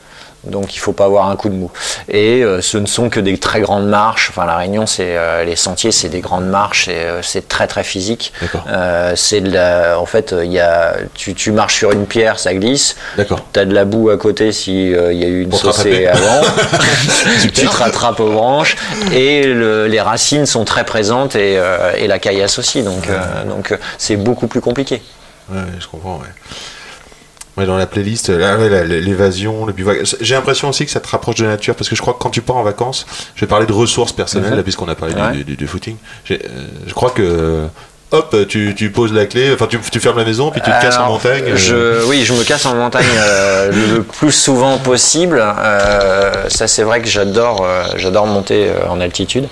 donc 0.45 0.74
il 0.74 0.78
faut 0.78 0.93
pas 0.93 1.05
avoir 1.05 1.28
un 1.28 1.36
coup 1.36 1.49
de 1.49 1.55
mou. 1.55 1.70
Et 2.09 2.43
euh, 2.43 2.61
ce 2.62 2.78
ne 2.78 2.86
sont 2.86 3.11
que 3.11 3.20
des 3.20 3.39
très 3.39 3.61
grandes 3.61 3.86
marches. 3.89 4.30
Enfin 4.30 4.47
la 4.47 4.57
Réunion, 4.57 4.86
c'est 4.86 5.16
euh, 5.16 5.45
les 5.45 5.57
sentiers, 5.57 5.93
c'est 5.93 6.09
des 6.09 6.20
grandes 6.20 6.47
marches. 6.49 6.86
euh, 6.89 7.20
c'est 7.22 7.49
très 7.49 7.66
très 7.66 7.84
physique. 7.84 8.32
D'accord. 8.41 8.64
C'est 9.16 9.41
de 9.41 9.51
la- 9.53 9.99
en 10.01 10.07
fait, 10.07 10.34
il 10.43 10.53
y 10.53 10.61
a, 10.61 10.97
tu, 11.14 11.34
tu 11.34 11.51
marches 11.53 11.74
sur 11.76 11.93
une 11.93 12.07
pierre, 12.07 12.39
ça 12.39 12.55
glisse. 12.55 12.97
D'accord. 13.16 13.41
T'as 13.53 13.64
de 13.64 13.74
la 13.74 13.84
boue 13.84 14.11
à 14.11 14.16
côté 14.16 14.53
si 14.53 14.86
il 14.91 15.16
y 15.18 15.24
a 15.24 15.28
eu 15.28 15.43
une 15.43 15.53
saucée 15.53 16.07
avant. 16.07 16.41
tu 17.43 17.51
te 17.51 17.66
rattrapes 17.76 18.20
aux 18.20 18.30
branches 18.32 18.76
et 19.12 19.43
le- 19.45 19.86
les 19.86 20.01
racines 20.01 20.47
sont 20.47 20.64
très 20.64 20.84
présentes 20.84 21.34
et, 21.36 21.61
et 21.97 22.07
la 22.07 22.18
caillasse 22.18 22.59
aussi. 22.59 22.82
Donc 22.82 23.09
donc 23.49 23.76
c'est 23.99 24.16
beaucoup 24.16 24.47
plus 24.47 24.61
compliqué. 24.61 25.03
Ouais, 25.51 25.59
je 25.80 25.86
comprends, 25.86 26.16
ouais. 26.18 26.28
Ouais, 27.59 27.67
dans 27.67 27.77
la 27.77 27.87
playlist, 27.87 28.29
ouais, 28.29 28.39
la- 28.69 28.85
l'évasion, 28.85 29.67
le 29.67 29.73
bivouac. 29.73 29.99
J'ai 30.21 30.35
l'impression 30.37 30.69
aussi 30.69 30.85
que 30.85 30.93
ça 30.93 31.01
te 31.01 31.09
rapproche 31.09 31.35
de 31.37 31.43
la 31.45 31.51
nature, 31.51 31.75
parce 31.75 31.89
que 31.91 31.97
je 31.97 32.01
crois 32.01 32.15
que 32.15 32.21
quand 32.21 32.31
tu 32.31 32.41
pars 32.41 32.57
en 32.57 32.63
vacances, 32.63 33.05
je 33.35 33.41
vais 33.41 33.49
parler 33.49 33.67
de 33.67 33.73
ressources 33.73 34.13
personnelles, 34.13 34.63
puisqu'on 34.63 34.87
a 34.89 34.95
parlé 34.95 35.15
du- 35.15 35.21
Ouais. 35.21 35.33
du, 35.33 35.45
du- 35.45 35.57
du 35.57 35.67
footing. 35.67 35.97
Euh, 36.31 36.37
je 36.87 36.95
crois 36.95 37.11
que, 37.11 37.67
hop, 38.11 38.35
tu, 38.49 38.75
tu 38.75 38.91
poses 38.91 39.13
la 39.13 39.27
clé, 39.27 39.51
enfin, 39.53 39.67
tu, 39.69 39.79
tu 39.79 40.01
fermes 40.01 40.17
la 40.19 40.25
maison, 40.25 40.51
puis 40.51 40.61
tu 40.63 40.71
te 40.71 40.81
casses 40.83 40.97
en 40.97 41.07
montagne. 41.09 41.45
euh, 41.49 41.57
je, 41.57 42.05
oui, 42.07 42.25
je 42.25 42.33
me 42.33 42.43
casse 42.45 42.65
en 42.67 42.75
montagne 42.75 43.05
euh, 43.19 43.71
le 43.97 44.03
plus 44.03 44.33
souvent 44.33 44.79
possible. 44.79 45.43
Euh, 45.43 46.49
ça, 46.49 46.67
c'est 46.69 46.83
vrai 46.85 47.01
que 47.03 47.09
j'adore, 47.09 47.63
euh, 47.63 47.85
j'adore 47.97 48.27
monter 48.27 48.69
euh, 48.69 48.89
en 48.89 49.01
altitude. 49.01 49.47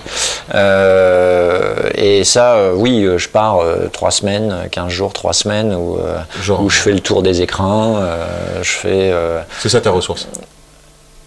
Euh, 0.55 1.89
et 1.95 2.23
ça, 2.23 2.53
euh, 2.55 2.71
oui, 2.75 3.03
euh, 3.03 3.17
je 3.17 3.29
pars 3.29 3.59
euh, 3.61 3.87
trois 3.91 4.11
semaines, 4.11 4.67
15 4.71 4.89
jours, 4.89 5.13
trois 5.13 5.33
semaines, 5.33 5.73
où, 5.73 5.97
euh, 5.97 6.17
Genre. 6.41 6.61
où 6.61 6.69
je 6.69 6.77
fais 6.77 6.91
le 6.91 6.99
tour 6.99 7.21
des 7.21 7.41
écrins. 7.41 7.97
euh, 7.97 8.25
je 8.61 8.69
fais. 8.71 9.11
euh, 9.13 9.39
C'est 9.59 9.69
ça 9.69 9.81
ta 9.81 9.91
ressource? 9.91 10.27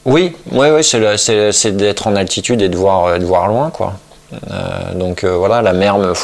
oui, 0.06 0.34
oui, 0.52 0.68
oui, 0.70 0.82
c'est, 0.82 1.76
d'être 1.76 2.06
en 2.06 2.16
altitude 2.16 2.62
et 2.62 2.68
de 2.68 2.76
voir, 2.76 3.04
euh, 3.06 3.18
de 3.18 3.24
voir 3.24 3.48
loin, 3.48 3.70
quoi. 3.70 3.94
Euh, 4.32 4.94
donc 4.94 5.24
euh, 5.24 5.36
voilà, 5.36 5.60
la 5.60 5.72
mer 5.72 5.98
me, 5.98 6.14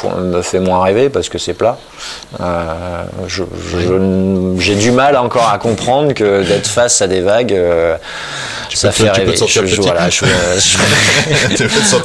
fait 0.42 0.60
moins 0.60 0.82
rêver 0.82 1.08
parce 1.08 1.28
que 1.28 1.38
c'est 1.38 1.54
plat. 1.54 1.76
Euh, 2.40 3.02
j'ai 4.58 4.76
du 4.76 4.92
mal 4.92 5.16
encore 5.16 5.48
à 5.48 5.58
comprendre 5.58 6.12
que 6.12 6.42
d'être 6.44 6.68
face 6.68 7.02
à 7.02 7.08
des 7.08 7.20
vagues, 7.20 7.56
ça 8.72 8.92
fait 8.92 9.10
rêver. 9.10 9.34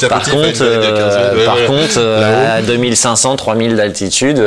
par 0.10 0.24
contre, 0.24 0.58
fais 0.58 0.74
une 0.74 0.80
valide 0.80 0.86
à 0.86 0.92
15 0.92 1.36
ouais, 1.36 1.46
par 1.46 1.66
contre, 1.68 2.00
à 2.00 2.62
2500, 2.62 3.36
3000 3.36 3.76
d'altitude, 3.76 4.44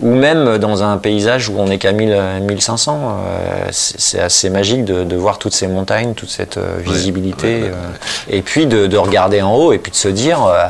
ou 0.00 0.14
même 0.14 0.58
dans 0.58 0.82
un 0.82 0.98
paysage 0.98 1.48
où 1.48 1.54
on 1.58 1.66
n'est 1.66 1.78
qu'à 1.78 1.92
1000, 1.92 2.16
1500, 2.42 3.00
euh, 3.00 3.68
c'est 3.70 4.20
assez 4.20 4.50
magique 4.50 4.84
de, 4.84 5.04
de 5.04 5.16
voir 5.16 5.38
toutes 5.38 5.54
ces 5.54 5.68
montagnes, 5.68 6.14
toute 6.14 6.30
cette 6.30 6.58
visibilité, 6.84 7.46
ouais, 7.46 7.62
ouais, 7.62 8.36
et 8.36 8.42
puis 8.42 8.66
de, 8.66 8.86
de 8.86 8.96
regarder 8.96 9.42
en 9.42 9.54
haut 9.54 9.72
et 9.72 9.78
puis 9.78 9.92
de 9.92 9.96
se 9.96 10.08
dire, 10.16 10.42
euh, 10.44 10.66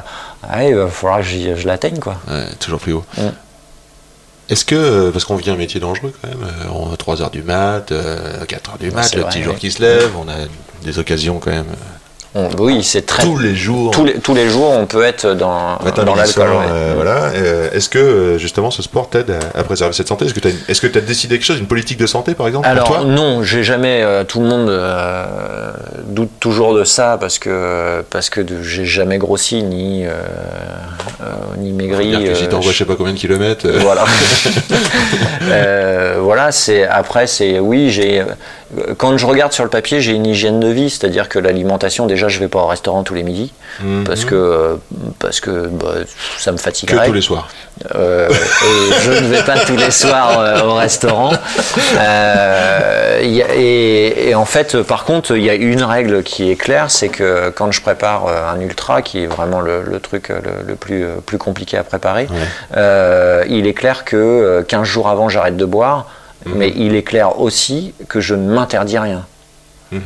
il 0.68 0.74
va 0.74 0.88
falloir 0.88 1.18
que 1.20 1.24
j'y- 1.26 1.56
je 1.56 1.66
l'atteigne, 1.66 1.98
quoi. 1.98 2.16
Ouais, 2.28 2.46
toujours 2.60 2.80
plus 2.80 2.92
haut. 2.92 3.04
Est-ce 4.48 4.64
que, 4.64 4.76
euh, 4.76 5.10
parce 5.10 5.24
qu'on 5.24 5.34
vit 5.36 5.50
un 5.50 5.56
métier 5.56 5.80
dangereux 5.80 6.12
quand 6.22 6.28
même, 6.28 6.42
euh, 6.44 6.68
on 6.72 6.92
a 6.92 6.96
3h 6.96 7.30
du 7.30 7.42
mat, 7.42 7.90
euh, 7.90 8.44
4h 8.46 8.78
du 8.78 8.90
mat, 8.92 9.02
c'est 9.02 9.16
le 9.16 9.22
vrai, 9.22 9.30
petit 9.32 9.42
jour 9.42 9.56
qui 9.56 9.72
se 9.72 9.82
lève, 9.82 10.10
on 10.16 10.28
a 10.28 10.34
des 10.82 10.98
occasions 11.00 11.40
quand 11.40 11.50
même. 11.50 11.66
On- 12.38 12.50
oui, 12.58 12.82
c'est 12.84 13.06
très. 13.06 13.22
tous 13.22 13.38
les 13.38 13.54
jours. 13.54 13.90
tous 13.92 14.04
les, 14.04 14.14
tous 14.20 14.34
les 14.34 14.48
jours, 14.48 14.70
on 14.70 14.84
peut 14.86 15.02
être 15.02 15.32
dans, 15.34 15.78
dans 16.04 16.14
l'alcool. 16.14 16.48
ouais. 16.50 16.56
euh, 16.70 16.92
voilà. 16.94 17.30
Euh, 17.34 17.70
Est-ce 17.72 17.88
que 17.88 17.98
euh, 17.98 18.38
justement 18.38 18.70
ce 18.70 18.82
sport 18.82 19.08
t'aide 19.08 19.30
à, 19.54 19.58
à 19.60 19.64
préserver 19.64 19.94
cette 19.94 20.08
santé? 20.08 20.26
Est-ce 20.26 20.80
que 20.80 20.86
tu 20.86 20.98
as, 20.98 21.00
décidé 21.00 21.36
quelque 21.38 21.46
chose, 21.46 21.58
une 21.58 21.66
politique 21.66 21.98
de 21.98 22.06
santé 22.06 22.34
par 22.34 22.46
exemple 22.46 22.68
Alors 22.68 22.86
pour 22.88 22.96
toi? 22.96 23.04
non, 23.06 23.42
j'ai 23.42 23.64
jamais. 23.64 24.02
euh, 24.02 24.24
tout 24.24 24.40
le 24.40 24.46
monde 24.46 24.70
doute 26.08 26.30
toujours 26.40 26.74
de 26.74 26.84
ça 26.84 27.16
parce 27.18 27.38
que 27.38 28.02
parce 28.10 28.28
que 28.28 28.40
j'ai 28.62 28.84
jamais 28.84 29.18
grossi 29.18 29.62
ni 29.62 30.04
ni 31.58 31.72
maigri. 31.72 32.12
Que 32.24 32.34
si 32.34 32.48
t'envoies 32.48 32.72
je 32.72 32.78
sais 32.78 32.84
pas 32.84 32.96
combien 32.96 33.12
de 33.14 33.18
kilomètres, 33.18 33.66
voilà. 33.80 34.04
Voilà, 36.18 36.50
c'est 36.52 36.84
après 36.86 37.26
c'est 37.26 37.58
oui, 37.60 37.90
j'ai 37.90 38.22
quand 38.98 39.16
je 39.16 39.26
regarde 39.26 39.52
sur 39.52 39.64
le 39.64 39.70
papier, 39.70 40.00
j'ai 40.00 40.12
une 40.12 40.26
hygiène 40.26 40.58
de 40.60 40.68
vie, 40.68 40.90
c'est-à-dire 40.90 41.28
que 41.28 41.38
l'alimentation 41.38 42.06
déjà 42.06 42.28
je 42.28 42.38
vais 42.40 42.48
pas 42.48 42.60
au 42.60 42.66
restaurant 42.66 43.02
tous 43.04 43.14
les 43.14 43.22
midis 43.22 43.52
Mhm. 43.82 44.04
parce 44.04 44.24
que 44.24 44.78
parce 45.18 45.40
que 45.40 45.66
bah, 45.68 45.94
ça 46.38 46.50
me 46.52 46.56
que 46.56 46.62
fatiguerait. 46.62 47.06
tous 47.06 47.12
les 47.12 47.20
soirs. 47.20 47.48
Euh, 47.94 48.28
et 48.30 48.92
je 49.02 49.10
ne 49.10 49.28
vais 49.28 49.42
pas 49.42 49.58
tous 49.58 49.76
les 49.76 49.90
soirs 49.90 50.38
euh, 50.40 50.62
au 50.62 50.74
restaurant. 50.74 51.32
Euh, 51.98 53.20
il 53.22 53.30
y 53.34 53.42
a- 53.42 53.54
et, 53.54 54.28
et 54.30 54.34
en 54.34 54.44
fait, 54.44 54.82
par 54.82 55.04
contre, 55.04 55.36
il 55.36 55.42
y 55.44 55.50
a 55.50 55.54
une 55.54 55.82
règle 55.82 56.22
qui 56.22 56.50
est 56.50 56.56
claire, 56.56 56.90
c'est 56.90 57.08
que 57.08 57.50
quand 57.50 57.70
je 57.72 57.80
prépare 57.80 58.26
euh, 58.26 58.48
un 58.50 58.60
ultra, 58.60 59.02
qui 59.02 59.22
est 59.24 59.26
vraiment 59.26 59.60
le, 59.60 59.82
le 59.82 60.00
truc 60.00 60.30
euh, 60.30 60.40
le, 60.42 60.66
le 60.68 60.74
plus, 60.76 61.04
euh, 61.04 61.16
plus 61.24 61.38
compliqué 61.38 61.76
à 61.76 61.84
préparer, 61.84 62.28
euh, 62.76 63.44
il 63.48 63.66
est 63.66 63.74
clair 63.74 64.04
que 64.04 64.16
euh, 64.16 64.62
15 64.62 64.84
jours 64.86 65.08
avant, 65.08 65.28
j'arrête 65.28 65.56
de 65.56 65.64
boire, 65.64 66.06
mais 66.44 66.72
il 66.76 66.94
est 66.94 67.02
clair 67.02 67.40
aussi 67.40 67.94
que 68.08 68.20
je 68.20 68.34
ne 68.34 68.52
m'interdis 68.52 68.98
rien. 68.98 69.26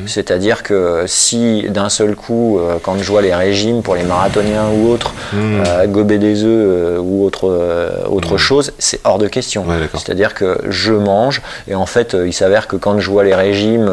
C'est-à-dire 0.07 0.63
que 0.63 1.05
si 1.07 1.67
d'un 1.71 1.89
seul 1.89 2.15
coup, 2.15 2.59
euh, 2.59 2.75
quand 2.83 2.97
je 2.99 3.11
vois 3.11 3.23
les 3.23 3.35
régimes 3.35 3.83
pour 3.83 3.95
les 3.95 4.03
marathoniens 4.03 4.67
ou 4.75 4.91
autres, 4.91 5.13
Mhm. 5.33 5.63
euh, 5.67 5.87
gober 5.87 6.19
des 6.19 6.45
œufs 6.45 6.49
euh, 6.49 6.99
ou 6.99 7.25
autre, 7.25 7.49
autre 8.09 8.37
chose, 8.37 8.73
c'est 8.79 9.01
hors 9.05 9.19
de 9.19 9.27
question. 9.29 9.65
Ouais. 9.67 9.77
C'est-à-dire 9.95 10.35
que 10.35 10.59
je 10.69 10.93
mange 10.93 11.41
et 11.69 11.75
en 11.75 11.87
fait, 11.87 12.17
il 12.27 12.33
s'avère 12.33 12.67
que 12.69 12.77
quand 12.77 12.99
je 13.01 13.09
vois 13.11 13.25
les 13.25 13.35
régimes 13.35 13.91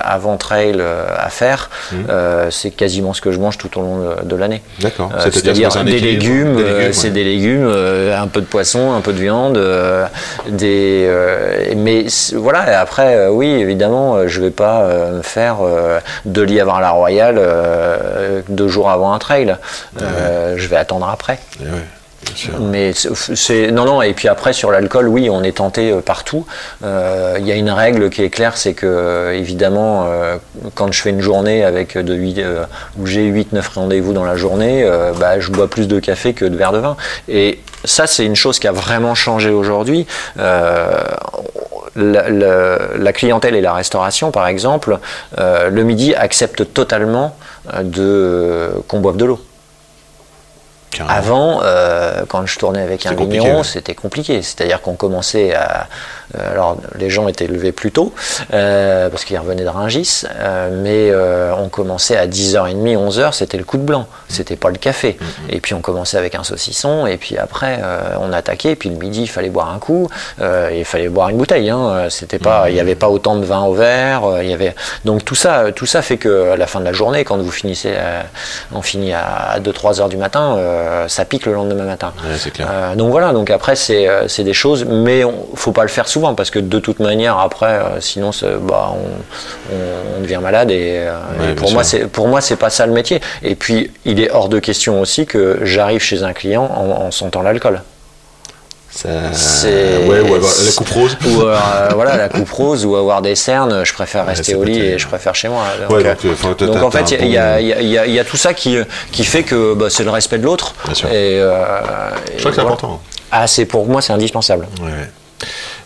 avant 0.00 0.36
trail 0.36 0.80
à 1.18 1.28
faire, 1.30 1.68
Mhm. 1.92 1.98
c'est 2.50 2.70
quasiment 2.70 3.12
ce 3.12 3.20
que 3.20 3.32
je 3.32 3.38
mange 3.38 3.58
tout 3.58 3.76
au 3.78 3.82
long 3.82 3.98
de, 3.98 4.24
de 4.24 4.36
l'année. 4.36 4.62
D'accord. 4.80 5.10
C'est-à-dire 5.30 5.70
des 5.84 5.98
légumes, 5.98 6.56
Des 6.56 6.92
c'est 6.92 7.10
des 7.10 7.24
légumes, 7.24 7.68
un 7.68 8.26
peu 8.28 8.40
de 8.40 8.46
poisson, 8.46 8.92
un 8.92 9.00
peu 9.00 9.12
de 9.12 9.18
viande, 9.18 9.58
des. 10.48 11.08
mais 11.76 12.06
voilà. 12.34 12.70
Et 12.70 12.74
après, 12.74 13.28
oui, 13.28 13.46
évidemment, 13.48 14.26
je 14.26 14.40
vais 14.40 14.50
pas 14.50 14.88
faire 15.22 15.56
euh, 15.62 16.00
de 16.24 16.42
lièvre 16.42 16.74
à 16.74 16.80
la 16.80 16.90
royale 16.90 17.36
euh, 17.38 18.42
deux 18.48 18.68
jours 18.68 18.90
avant 18.90 19.12
un 19.12 19.18
trail. 19.18 19.56
Euh, 20.02 20.54
Je 20.56 20.68
vais 20.68 20.76
attendre 20.76 21.08
après. 21.08 21.38
Eh 21.60 21.64
ouais. 21.64 21.70
Mais 22.60 22.92
c'est- 22.92 23.70
non 23.70 23.84
non 23.84 24.02
et 24.02 24.12
puis 24.12 24.28
après 24.28 24.52
sur 24.52 24.70
l'alcool 24.70 25.08
oui 25.08 25.30
on 25.30 25.42
est 25.42 25.56
tenté 25.56 25.92
partout. 26.04 26.46
Euh, 26.84 27.36
Il 27.38 27.46
y 27.46 27.52
a 27.52 27.54
une 27.54 27.70
règle 27.70 28.10
qui 28.10 28.22
est 28.22 28.28
claire 28.30 28.56
c'est 28.56 28.74
que 28.74 29.32
évidemment 29.34 30.04
euh, 30.08 30.36
quand 30.74 30.92
je 30.92 31.00
fais 31.00 31.10
une 31.10 31.20
journée 31.20 31.64
avec 31.64 31.96
de 31.96 32.14
8, 32.14 32.38
euh, 32.40 32.64
où 32.98 33.06
j'ai 33.06 33.22
8-9 33.30 33.62
rendez-vous 33.74 34.12
dans 34.12 34.24
la 34.24 34.36
journée 34.36 34.86
bah, 35.18 35.38
je 35.40 35.50
bois 35.50 35.68
plus 35.70 35.86
de 35.88 36.00
café 36.00 36.34
que 36.34 36.44
de 36.44 36.56
verre 36.56 36.72
de 36.72 36.78
vin 36.78 36.96
et 37.28 37.60
ça 37.84 38.06
c'est 38.06 38.24
une 38.26 38.36
chose 38.36 38.58
qui 38.58 38.66
a 38.68 38.72
vraiment 38.72 39.14
changé 39.14 39.50
aujourd'hui. 39.50 40.06
La, 41.96 43.12
clientèle 43.12 43.54
et 43.54 43.60
la 43.60 43.72
restauration, 43.72 44.30
par 44.30 44.46
exemple, 44.46 44.98
euh, 45.38 45.70
le 45.70 45.82
midi 45.82 46.14
acceptent 46.14 46.72
totalement 46.72 47.36
euh, 47.74 47.82
de 47.82 48.70
qu'on 48.86 49.00
boive 49.00 49.16
de 49.16 49.24
l'eau. 49.24 49.40
Carrément. 50.90 51.12
Avant, 51.18 51.60
euh, 51.62 52.22
quand 52.28 52.46
je 52.46 52.58
tournais 52.58 52.82
avec 52.82 53.06
un 53.06 53.14
vigneron, 53.14 53.58
ouais. 53.58 53.64
c'était 53.64 53.94
compliqué. 53.94 54.42
C'est-à-dire 54.42 54.80
qu'on 54.80 54.94
commençait 54.94 55.54
à. 55.54 55.86
euh, 56.36 56.52
alors, 56.52 56.76
les 56.98 57.10
gens 57.10 57.28
étaient 57.28 57.46
levés 57.46 57.72
plus 57.72 57.92
tôt, 57.92 58.12
euh, 58.52 59.08
parce 59.08 59.24
qu'ils 59.24 59.38
revenaient 59.38 59.64
de 59.64 59.68
Rungis, 59.68 60.24
euh, 60.38 60.70
mais 60.72 61.12
on 61.58 61.68
commençait 61.68 62.16
à 62.16 62.26
10h30, 62.26 62.96
11h, 62.96 63.32
c'était 63.32 63.58
le 63.58 63.64
coup 63.64 63.76
de 63.76 63.82
blanc. 63.82 64.06
C'était 64.28 64.56
pas 64.56 64.68
le 64.70 64.76
café. 64.76 65.18
Mm-hmm. 65.20 65.54
Et 65.54 65.60
puis, 65.60 65.74
on 65.74 65.80
commençait 65.80 66.16
avec 66.18 66.34
un 66.34 66.44
saucisson, 66.44 67.06
et 67.06 67.16
puis 67.16 67.36
après, 67.38 67.80
on 68.20 68.32
attaquait, 68.32 68.70
et 68.72 68.76
puis 68.76 68.88
le 68.90 68.96
midi, 68.96 69.22
il 69.22 69.28
fallait 69.28 69.50
boire 69.50 69.70
un 69.72 69.78
coup, 69.78 70.08
euh, 70.40 70.70
il 70.74 70.84
fallait 70.84 71.08
boire 71.08 71.28
une 71.28 71.36
bouteille. 71.36 71.70
Hein. 71.70 72.06
C'était 72.10 72.38
pas, 72.38 72.48
Mm-hmm. 72.66 72.70
il 72.70 72.74
n'y 72.74 72.80
avait 72.80 72.94
pas 72.94 73.08
autant 73.08 73.36
de 73.36 73.44
vin 73.44 73.64
au 73.64 73.74
verre. 73.74 74.22
Il 74.42 74.48
y 74.48 74.54
avait... 74.54 74.74
Donc, 75.04 75.24
tout 75.24 75.34
ça, 75.34 75.70
tout 75.74 75.86
ça 75.86 76.02
fait 76.02 76.16
que 76.16 76.52
à 76.52 76.56
la 76.56 76.66
fin 76.66 76.80
de 76.80 76.84
la 76.84 76.92
journée, 76.92 77.24
quand 77.24 77.36
vous 77.38 77.50
finissez, 77.50 77.94
on 78.72 78.82
finit 78.82 79.12
à 79.12 79.58
2-3 79.60 80.00
heures 80.00 80.08
du 80.08 80.16
matin, 80.16 80.56
ça 81.08 81.24
pique 81.24 81.46
le 81.46 81.52
lendemain 81.54 81.84
matin. 81.84 82.12
Ouais, 82.24 82.36
c'est 82.38 82.50
clair. 82.52 82.68
Euh, 82.70 82.94
donc 82.94 83.10
voilà, 83.10 83.32
donc 83.32 83.50
après 83.50 83.76
c'est 83.76 84.08
euh, 84.08 84.28
c'est 84.28 84.44
des 84.44 84.52
choses, 84.54 84.84
mais 84.84 85.24
on, 85.24 85.34
faut 85.54 85.72
pas 85.72 85.82
le 85.82 85.88
faire 85.88 86.08
souvent 86.08 86.34
parce 86.34 86.50
que 86.50 86.58
de 86.58 86.78
toute 86.78 87.00
manière 87.00 87.38
après, 87.38 87.66
euh, 87.66 88.00
sinon 88.00 88.30
bah, 88.62 88.92
on, 88.92 89.74
on- 89.74 90.18
on 90.18 90.20
devient 90.22 90.40
malade 90.42 90.70
et, 90.70 90.98
euh, 91.06 91.12
Ouais, 91.40 91.52
et 91.52 91.54
pour 91.54 91.72
moi 91.72 91.82
pour 92.12 92.28
moi 92.28 92.40
c'est 92.40 92.56
pas 92.56 92.70
ça 92.70 92.86
le 92.86 92.92
métier. 92.92 93.20
Et 93.42 93.54
puis 93.54 93.90
il 94.04 94.20
est 94.20 94.30
hors 94.30 94.48
de 94.48 94.58
question 94.58 95.00
aussi 95.00 95.26
que 95.26 95.60
j'arrive 95.62 96.00
chez 96.00 96.22
un 96.22 96.32
client 96.32 96.64
en, 96.64 97.06
en 97.06 97.10
sentant 97.10 97.42
l'alcool. 97.42 97.80
Ça... 98.90 99.08
C'est- 99.32 100.06
Ouais, 100.08 100.22
la 100.22 100.72
coupe 100.76 100.88
rose. 100.90 101.16
Ou 101.26 101.42
euh, 101.42 101.58
voilà 101.94 102.16
la 102.16 102.28
coupe 102.28 102.50
rose 102.50 102.84
ou 102.86 102.96
avoir 102.96 103.22
des 103.22 103.34
cernes, 103.34 103.84
je 103.84 103.92
préfère 103.92 104.26
rester 104.26 104.54
au 104.54 104.64
lit 104.64 104.78
et 104.80 104.98
je 104.98 105.06
préfère 105.06 105.34
chez 105.34 105.48
moi. 105.48 105.64
Ouais, 105.90 106.04
euh, 106.04 106.14
donc, 106.14 106.24
euh, 106.24 106.66
donc 106.66 106.74
t'as- 106.74 106.84
en 106.84 106.90
fait, 106.90 107.10
il 107.20 107.28
y, 107.28 107.36
a- 107.36 107.56
bon- 107.56 107.60
il 107.60 107.66
y 107.68 107.72
a- 107.74 107.80
il 107.82 107.88
y 107.88 107.98
a- 107.98 108.06
il 108.06 108.12
y 108.14 108.18
a 108.18 108.24
tout 108.24 108.36
ça 108.38 108.54
qui, 108.54 108.78
qui 109.12 109.24
fait 109.24 109.42
que 109.42 109.74
bah, 109.74 109.86
c'est 109.90 110.04
le 110.04 110.10
respect 110.10 110.38
de 110.38 110.44
l'autre. 110.44 110.74
Bien 110.84 110.94
sûr. 110.94 111.08
Et, 111.10 111.38
euh, 111.40 111.50
Je 112.34 112.38
crois 112.38 112.50
que 112.50 112.56
c'est 112.56 112.62
voilà. 112.62 112.62
important. 112.62 113.00
Ah, 113.30 113.46
c'est 113.46 113.66
pour 113.66 113.86
moi, 113.86 114.00
c'est 114.00 114.12
indispensable. 114.14 114.66
Ouais. 114.82 114.90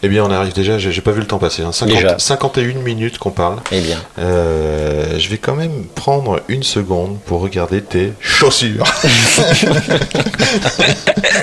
Eh 0.05 0.09
bien, 0.09 0.24
on 0.24 0.30
arrive 0.32 0.53
déjà, 0.53 0.78
j'ai 0.78 1.00
pas 1.00 1.12
vu 1.12 1.20
le 1.20 1.28
temps 1.28 1.38
passer. 1.38 1.62
Hein. 1.62 1.70
50 1.70 1.94
Déjà. 1.94 2.18
51 2.18 2.80
minutes 2.80 3.18
qu'on 3.18 3.30
parle. 3.30 3.59
Eh 3.70 3.80
bien. 3.80 3.98
Euh, 4.18 5.16
je 5.16 5.28
vais 5.28 5.38
quand 5.38 5.55
même 5.55 5.84
prendre 5.94 6.40
une 6.48 6.64
seconde 6.64 7.18
pour 7.24 7.40
regarder 7.40 7.82
tes 7.82 8.12
chaussures. 8.20 8.82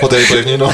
On 0.02 0.08
t'avait 0.08 0.24
prévenu, 0.24 0.58
non? 0.58 0.70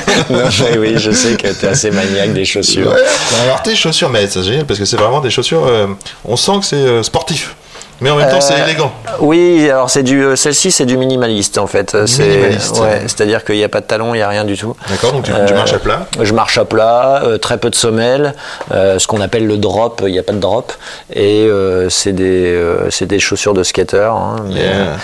Oui, 0.80 0.94
je 0.98 1.12
sais 1.12 1.36
que 1.36 1.48
tu 1.48 1.66
es 1.66 1.70
assez 1.70 1.92
maniaque 1.92 2.34
des 2.34 2.46
chaussures. 2.46 2.92
Ouais, 2.92 3.04
alors 3.44 3.62
tes 3.62 3.76
chaussures, 3.76 4.10
mais 4.10 4.26
c'est 4.28 4.42
génial 4.44 4.66
parce 4.66 4.80
que 4.80 4.86
c'est 4.86 4.98
vraiment 4.98 5.22
des 5.22 5.30
chaussures. 5.30 5.66
euh, 5.68 5.88
on 6.24 6.38
sent 6.38 6.60
que 6.62 6.66
c'est 6.66 6.76
euh, 6.78 7.04
sportif, 7.04 7.56
mais 8.02 8.10
en 8.10 8.16
même 8.18 8.30
temps 8.30 8.42
c'est 8.42 8.54
Euh, 8.54 8.66
élégant. 8.66 8.92
Oui, 9.20 9.70
alors 9.70 9.90
c'est 9.90 10.04
du, 10.04 10.24
euh, 10.24 10.36
celle-ci 10.36 10.72
c'est 10.72 10.86
du 10.86 10.98
minimaliste 10.98 11.58
en 11.58 11.68
fait. 11.68 11.96
C'est, 12.06 12.24
Minimaliste. 12.28 12.80
ouais, 12.80 13.02
c'est-à-dire 13.04 13.44
qu'il 13.46 13.56
n'y 13.56 13.64
a 13.64 13.70
pas 13.70 13.82
de 13.82 13.86
talon, 13.86 14.14
il 14.14 14.18
n'y 14.18 14.24
a 14.24 14.30
rien 14.30 14.44
du 14.46 14.58
tout. 14.58 14.76
D'accord, 14.90 15.14
donc 15.14 15.24
tu, 15.24 15.32
tu 15.32 15.54
Euh, 15.54 15.56
marches 15.56 15.74
à 15.74 15.80
plat. 15.80 16.06
Je 16.22 16.34
marche 16.34 16.58
à 16.58 16.66
plat, 16.66 17.22
euh, 17.24 17.38
très 17.38 17.58
peu 17.58 17.70
de 17.70 17.76
semelles, 17.76 18.34
euh, 18.72 19.00
ce 19.00 19.08
qu'on 19.08 19.22
appelle 19.22 19.48
le 19.48 19.58
drop, 19.58 20.02
il 20.06 20.12
n'y 20.12 20.20
a 20.20 20.24
pas 20.24 20.34
de 20.34 20.40
drop, 20.40 20.74
et 21.14 21.46
euh, 21.48 21.90
c'est 21.90 22.14
des, 22.14 22.54
euh, 22.54 22.90
c'est 22.90 23.06
des 23.06 23.20
chaussures 23.20 23.54
de 23.54 23.64
skater. 23.64 23.98
hein, 24.12 24.36
mais, 24.48 24.56
Yeah. 24.66 24.98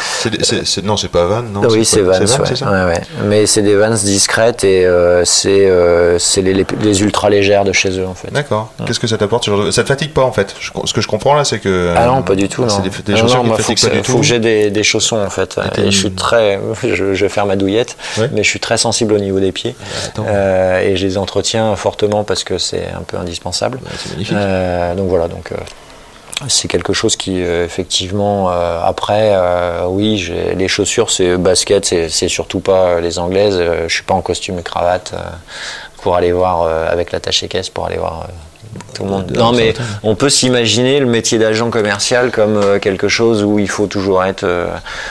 C'est 0.66 0.84
non, 0.84 0.98
c'est 0.98 1.08
pas 1.10 1.26
Van, 1.26 1.42
non 1.44 1.62
oui, 1.70 1.86
c'est 1.86 2.02
Vans, 2.02 2.12
Vans, 2.14 2.20
ouais. 2.20 2.28
c'est 2.46 2.56
ça 2.58 2.72
Ouais. 2.88 3.02
Mais 3.26 3.46
c'est 3.46 3.62
des 3.62 3.76
Vans 3.76 3.90
discrètes 3.92 4.64
et 4.64 4.86
euh, 4.86 5.24
c'est 5.26 5.70
euh, 5.70 6.18
c'est 6.20 6.42
les, 6.42 6.54
les, 6.54 6.66
les 6.82 7.02
ultra 7.04 7.30
légères 7.30 7.64
de 7.64 7.72
chez 7.74 7.90
eux 8.00 8.08
en 8.08 8.14
fait. 8.16 8.32
D'accord. 8.32 8.72
Qu'est-ce 8.86 9.00
que 9.00 9.08
ça 9.08 9.18
t'apporte 9.18 9.50
Ça 9.72 9.84
te 9.84 9.88
fatigue 9.88 10.14
pas 10.14 10.24
en 10.24 10.32
fait? 10.32 10.56
Je- 10.60 10.72
Ce 10.86 10.94
que 10.94 11.02
je 11.02 11.08
comprends 11.08 11.36
là, 11.36 11.44
c'est 11.46 11.60
que. 11.60 11.94
Ah 11.96 12.06
non, 12.08 12.22
pas 12.24 12.36
du 12.36 12.48
tout. 12.50 12.64
C'est 12.84 12.90
Non. 12.90 12.96
des, 12.98 13.04
des 13.04 13.14
Ah 13.14 13.22
chaussures 13.22 13.38
non, 13.44 13.44
qui 13.44 13.50
faut 13.50 13.56
fatiguent 13.64 13.90
que, 13.92 13.98
pas 13.98 14.04
faut 14.04 14.24
j'ai 14.24 14.40
des, 14.40 14.70
des 14.72 14.84
chaussons 14.84 15.18
en 15.24 15.30
fait. 15.30 15.60
Et 15.78 15.92
je 15.92 15.98
suis 15.98 16.12
très, 16.12 16.60
je, 16.84 17.14
je 17.14 17.26
vais 17.26 17.30
faire 17.30 17.46
ma 17.46 17.56
douillette, 17.56 17.98
Ouais. 18.18 18.30
mais 18.34 18.44
je 18.44 18.50
suis 18.50 18.60
très 18.60 18.78
sensible 18.78 19.14
au 19.14 19.20
niveau 19.20 19.40
des 19.40 19.52
pieds. 19.52 19.76
Euh, 20.20 20.80
et 20.82 20.96
je 20.98 21.06
les 21.06 21.18
entretiens 21.18 21.76
fortement 21.76 22.24
parce 22.24 22.44
que 22.44 22.58
c'est 22.58 22.88
un 22.98 23.02
peu 23.06 23.18
indispensable. 23.18 23.78
Ouais, 23.84 23.92
c'est 23.98 24.12
magnifique. 24.12 24.36
Euh, 24.38 24.96
donc 24.96 25.08
voilà, 25.10 25.28
donc. 25.28 25.52
euh, 25.52 25.56
c'est 26.48 26.68
quelque 26.68 26.92
chose 26.92 27.16
qui 27.18 27.44
euh, 27.44 27.66
effectivement 27.66 28.50
euh, 28.50 28.80
après 28.84 29.30
euh, 29.32 29.86
oui 29.88 30.18
j'ai 30.18 30.56
les 30.56 30.68
chaussures 30.68 31.12
c'est 31.12 31.38
basket 31.38 31.86
c'est 31.86 32.10
c'est 32.10 32.30
surtout 32.30 32.62
pas 32.62 33.00
les 33.00 33.20
anglaises 33.20 33.62
je 33.88 33.94
suis 33.94 34.02
pas 34.04 34.16
en 34.16 34.22
costume 34.22 34.58
et 34.58 34.64
cravate 34.64 35.14
pour 36.02 36.16
aller 36.16 36.32
voir 36.32 36.64
avec 36.90 37.12
l'attaché 37.12 37.48
caisse 37.48 37.70
pour 37.70 37.86
aller 37.86 37.98
voir 37.98 38.26
tout 38.94 39.04
le 39.04 39.10
monde. 39.10 39.32
Non, 39.36 39.52
mais 39.52 39.74
on 40.04 40.16
peut 40.16 40.30
s'imaginer 40.30 41.00
le 41.00 41.06
métier 41.06 41.38
d'agent 41.40 41.70
commercial 41.70 42.32
comme 42.32 42.58
euh, 42.58 42.80
quelque 42.80 43.08
chose 43.08 43.44
où 43.44 43.60
il 43.60 43.70
faut 43.70 43.88
toujours 43.88 44.24
être. 44.24 44.44
euh, 44.44 44.68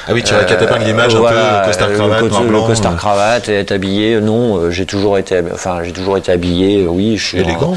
Ah 0.08 0.12
oui, 0.12 0.22
tu 0.22 0.34
as 0.34 0.44
catapingue 0.44 0.82
l'image 0.86 1.14
un 1.14 1.18
peu 1.18 1.66
costard 1.66 1.88
le 1.88 1.96
cravate, 1.96 2.28
co- 2.28 2.42
le 2.44 2.60
costard 2.60 2.96
cravate 2.96 3.48
et 3.48 3.54
être 3.54 3.72
habillé. 3.72 4.20
Non, 4.20 4.56
euh, 4.56 4.70
j'ai 4.70 4.86
toujours 4.86 5.18
été, 5.18 5.40
enfin, 5.52 5.80
j'ai 5.84 5.92
toujours 5.92 6.16
été 6.18 6.32
habillé. 6.32 6.84
euh, 6.84 6.88
Oui, 6.88 7.16
je 7.16 7.26
suis 7.26 7.38
Élégant. 7.40 7.74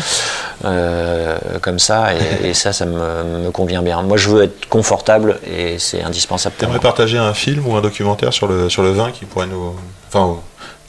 euh, 0.66 1.38
comme 1.62 1.80
ça, 1.80 2.14
et, 2.14 2.18
et 2.50 2.54
ça, 2.54 2.74
ça 2.74 2.86
me, 2.86 3.46
me 3.46 3.52
convient 3.52 3.82
bien. 3.82 4.02
Moi, 4.04 4.18
je 4.18 4.30
veux 4.30 4.44
être 4.44 4.68
confortable 4.70 5.40
et 5.46 5.78
c'est 5.80 6.02
indispensable. 6.02 6.56
pour 6.56 6.68
T'aimerais 6.68 6.80
partager 6.82 7.18
un 7.18 7.34
film 7.34 7.68
ou 7.68 7.76
un 7.76 7.82
documentaire 7.82 8.34
sur 8.34 8.48
le, 8.48 8.70
sur 8.70 8.84
le 8.84 8.92
vin 8.92 9.12
qui 9.12 9.26
pourrait 9.26 9.48
nous. 9.48 9.74
Enfin, 10.14 10.38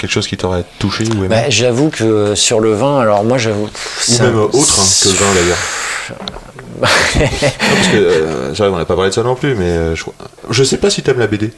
quelque 0.05 0.13
chose 0.13 0.27
qui 0.29 0.37
t'aurait 0.37 0.65
touché 0.79 1.05
ou 1.05 1.19
aimé 1.25 1.29
Bah, 1.29 1.49
j'avoue 1.49 1.89
que 1.91 2.35
sur 2.35 2.61
le 2.61 2.73
vin, 2.75 3.01
alors 3.01 3.25
moi, 3.25 3.39
j'avoue. 3.39 3.69
Ou 4.09 4.15
un- 4.21 4.23
même 4.25 4.39
autre 4.39 4.55
hein, 4.81 4.85
que 5.03 5.09
le 5.09 5.15
vin 5.15 5.35
d'ailleurs. 5.35 5.59
Parce 6.81 7.89
que, 7.93 7.97
euh, 7.97 8.55
on 8.71 8.77
n'a 8.79 8.85
pas 8.85 8.95
parlé 8.95 9.11
de 9.11 9.15
ça 9.15 9.23
non 9.23 9.35
plus, 9.35 9.55
mais 9.55 9.65
euh, 9.71 9.95
je, 9.95 10.05
je 10.51 10.65
sais 10.65 10.77
pas 10.77 10.91
si 10.91 11.03
t'aimes 11.03 11.19
la 11.21 11.27
BD. 11.27 11.53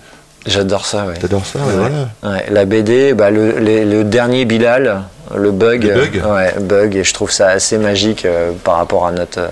J'adore 0.46 0.86
ça, 0.86 1.06
ouais. 1.06 1.14
T'adores 1.14 1.44
ça, 1.44 1.58
ouais, 1.58 1.72
voilà. 1.74 2.08
Ouais, 2.36 2.46
la 2.50 2.64
BD, 2.64 3.14
bah, 3.14 3.30
le, 3.30 3.58
les- 3.58 3.84
le 3.84 4.04
dernier 4.04 4.44
Bilal, 4.44 5.02
le 5.34 5.50
bug, 5.50 5.82
Le 5.82 5.94
Bug 5.94 6.22
euh, 6.24 6.34
ouais, 6.36 6.54
bug, 6.60 6.94
et 6.94 7.02
je 7.02 7.12
trouve 7.12 7.32
ça 7.32 7.48
assez 7.48 7.78
magique 7.78 8.24
euh, 8.24 8.52
par 8.62 8.76
rapport 8.76 9.06
à 9.08 9.12
notre 9.12 9.40
euh, 9.40 9.48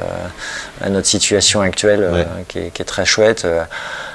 à 0.84 0.88
notre 0.90 1.06
situation 1.08 1.60
actuelle, 1.60 2.02
euh, 2.02 2.12
Ouais. 2.12 2.26
qui, 2.46 2.58
est, 2.60 2.70
qui 2.72 2.82
est 2.82 2.84
très 2.84 3.04
chouette. 3.06 3.44
euh. 3.44 3.64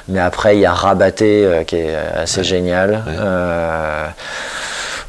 mais 0.07 0.19
après, 0.19 0.55
il 0.55 0.61
y 0.61 0.65
a 0.65 0.71
Rabaté, 0.73 1.43
euh, 1.45 1.63
qui 1.65 1.75
est 1.77 1.95
assez 2.15 2.43
génial. 2.45 3.03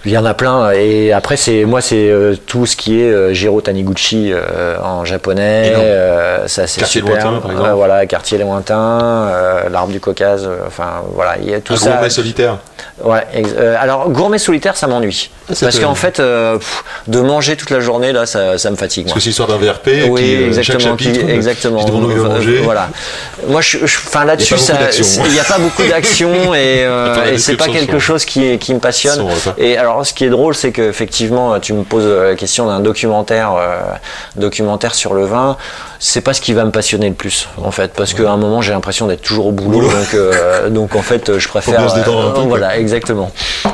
Il 0.07 0.12
y 0.12 0.16
en 0.16 0.24
a 0.24 0.32
plein 0.32 0.70
et 0.70 1.12
après 1.12 1.36
c'est 1.36 1.64
moi 1.66 1.82
c'est 1.82 2.09
euh, 2.09 2.34
tout 2.46 2.64
ce 2.64 2.74
qui 2.74 3.01
est 3.03 3.12
euh, 3.12 3.34
Jiro 3.34 3.61
Taniguchi 3.61 4.32
euh, 4.32 4.78
en 4.82 5.05
japonais 5.05 5.74
euh, 5.76 6.48
ça 6.48 6.66
c'est 6.66 6.80
Quartier 6.80 7.03
super 7.03 7.16
lointain, 7.16 7.40
par 7.40 7.51
exemple. 7.51 7.70
Voilà 7.74 8.07
quartier 8.07 8.38
lointain 8.38 9.28
euh, 9.28 9.68
l'arbre 9.68 9.92
du 9.92 10.01
Caucase 10.01 10.46
euh, 10.46 10.61
enfin 10.66 11.03
voilà 11.14 11.36
il 11.38 11.51
y 11.51 11.55
a 11.55 11.61
tout 11.61 11.74
Un 11.74 11.76
ça 11.76 11.90
gourmet 11.92 12.09
solitaire. 12.11 12.57
Ouais, 13.03 13.26
euh, 13.36 13.76
alors 13.78 14.09
gourmet 14.11 14.38
solitaire, 14.38 14.76
ça 14.76 14.86
m'ennuie. 14.86 15.30
Parce 15.61 15.78
qu'en 15.78 15.94
fait, 15.94 16.20
euh, 16.20 16.57
pff, 16.59 16.84
de 17.09 17.20
manger 17.20 17.57
toute 17.57 17.70
la 17.70 17.80
journée, 17.80 18.12
là, 18.12 18.26
ça, 18.26 18.59
ça 18.59 18.70
me 18.70 18.76
fatigue. 18.76 19.05
Parce 19.07 19.14
que 19.14 19.20
c'est 19.20 19.28
l'histoire 19.30 19.48
d'un 19.48 19.57
VRP 19.57 19.88
Oui, 20.09 20.20
qui, 20.22 20.34
euh, 20.34 20.38
chaque 20.38 20.46
exactement. 20.59 20.96
qui- 20.96 21.05
chapitre, 21.05 21.24
euh, 21.28 21.34
exactement. 21.34 21.78
qui 21.84 21.86
demande 21.90 22.14
manger. 22.14 22.59
Voilà. 22.62 22.88
Moi, 23.48 23.61
je, 23.61 23.78
enfin 23.84 24.24
là-dessus, 24.24 24.55
Il 25.26 25.32
n'y 25.32 25.40
a 25.40 25.44
pas 25.44 25.59
beaucoup 25.59 25.82
d'action 25.84 26.30
et, 26.55 26.84
euh, 26.84 27.32
et 27.32 27.38
c'est 27.38 27.57
pas 27.57 27.68
quelque 27.68 27.98
chose 27.98 28.24
qui, 28.24 28.59
qui 28.59 28.74
me 28.74 28.80
passionne. 28.80 29.24
Et 29.59 29.76
alors, 29.76 30.05
ce 30.07 30.12
qui 30.14 30.24
est 30.24 30.30
drôle, 30.30 30.55
c'est 30.55 30.72
qu'effectivement, 30.72 31.59
tu 31.61 31.72
me 31.72 31.82
poses 31.84 32.07
la 32.07 32.34
question 32.34 32.66
d'un 32.66 32.80
documentaire, 32.80 33.53
euh, 33.59 33.78
documentaire 34.36 34.94
sur 34.94 35.14
le 35.14 35.24
vin. 35.24 35.57
C'est 36.03 36.22
pas 36.22 36.32
ce 36.32 36.40
qui 36.40 36.55
va 36.55 36.64
me 36.64 36.70
passionner 36.70 37.09
le 37.09 37.14
plus, 37.14 37.46
en 37.62 37.70
fait, 37.70 37.92
parce 37.94 38.14
qu'à 38.14 38.30
un 38.30 38.38
moment, 38.38 38.62
j'ai 38.62 38.72
l'impression 38.72 39.07
d'être 39.07 39.20
toujours 39.20 39.48
au 39.48 39.53
boulot, 39.53 39.80
Boulot. 39.80 39.90
donc, 39.90 40.72
donc 40.72 40.96
en 40.96 41.03
fait, 41.03 41.38
je 41.38 41.46
préfère. 41.48 41.86
peu, 42.05 42.40
voilà, 42.48 42.78
exactement. 42.78 43.30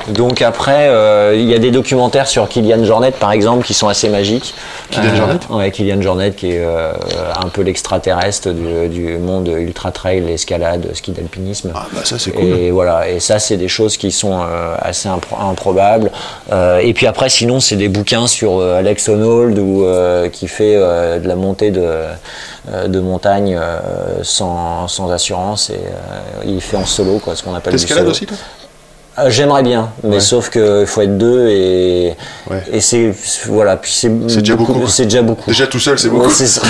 Donc 0.08 0.42
après, 0.42 0.90
il 1.34 1.44
y 1.48 1.54
a 1.54 1.58
des 1.58 1.65
documentaires 1.70 2.26
sur 2.28 2.48
Kylian 2.48 2.84
Jornet, 2.84 3.10
par 3.12 3.32
exemple, 3.32 3.64
qui 3.64 3.74
sont 3.74 3.88
assez 3.88 4.08
magiques. 4.08 4.54
Kylian 4.90 5.08
Euh, 5.12 5.16
Jornet 5.16 5.38
Ouais, 5.50 5.70
Kylian 5.70 6.00
Jornet, 6.02 6.32
qui 6.32 6.52
est 6.52 6.64
euh, 6.64 6.92
un 7.42 7.48
peu 7.48 7.62
l'extraterrestre 7.62 8.50
du, 8.50 8.88
du 8.88 9.18
monde 9.18 9.48
ultra 9.48 9.90
trail, 9.92 10.24
escalade, 10.30 10.88
ski 10.94 11.12
d'alpinisme. 11.12 11.72
Ah 11.74 11.86
bah 11.92 12.00
ça 12.04 12.18
c'est 12.18 12.30
cool. 12.32 12.44
Et 12.44 12.70
voilà, 12.70 13.08
et 13.08 13.20
ça 13.20 13.38
c'est 13.38 13.56
des 13.56 13.68
choses 13.68 13.96
qui 13.96 14.10
sont 14.10 14.40
euh, 14.42 14.74
assez 14.80 15.08
impro- 15.08 15.40
improbables. 15.50 16.10
Euh, 16.52 16.78
et 16.78 16.92
puis 16.94 17.06
après, 17.06 17.28
sinon, 17.28 17.60
c'est 17.60 17.76
des 17.76 17.88
bouquins 17.88 18.26
sur 18.26 18.60
Alex 18.62 19.08
Honnold 19.08 19.58
ou 19.58 19.84
qui 20.32 20.48
fait 20.48 20.74
de 20.76 21.26
la 21.26 21.34
montée 21.36 21.70
de, 21.70 21.88
de 22.86 23.00
montagne 23.00 23.58
sans, 24.22 24.88
sans 24.88 25.10
assurance 25.10 25.70
et 25.70 25.80
il 26.46 26.60
fait 26.60 26.76
en 26.76 26.84
solo, 26.86 27.18
quoi, 27.18 27.34
ce 27.36 27.42
qu'on 27.42 27.54
appelle 27.54 27.74
du 27.76 27.86
solo. 27.86 28.10
aussi 28.10 28.26
toi? 28.26 28.36
J'aimerais 29.28 29.62
bien, 29.62 29.92
mais 30.02 30.16
Ouais. 30.16 30.20
sauf 30.20 30.50
qu'il 30.50 30.84
faut 30.86 31.00
être 31.00 31.16
deux 31.16 31.48
et, 31.48 32.14
Ouais. 32.50 32.62
et 32.70 32.80
c'est 32.82 33.14
voilà, 33.46 33.76
puis 33.76 33.90
c'est 33.90 34.10
déjà 34.26 34.56
beaucoup. 34.56 34.86
C'est 34.88 35.04
déjà 35.04 35.22
beaucoup. 35.22 35.48
Déjà 35.50 35.66
tout 35.66 35.80
seul 35.80 35.98
c'est 35.98 36.10
beaucoup. 36.10 36.30
Est-ce 36.30 36.60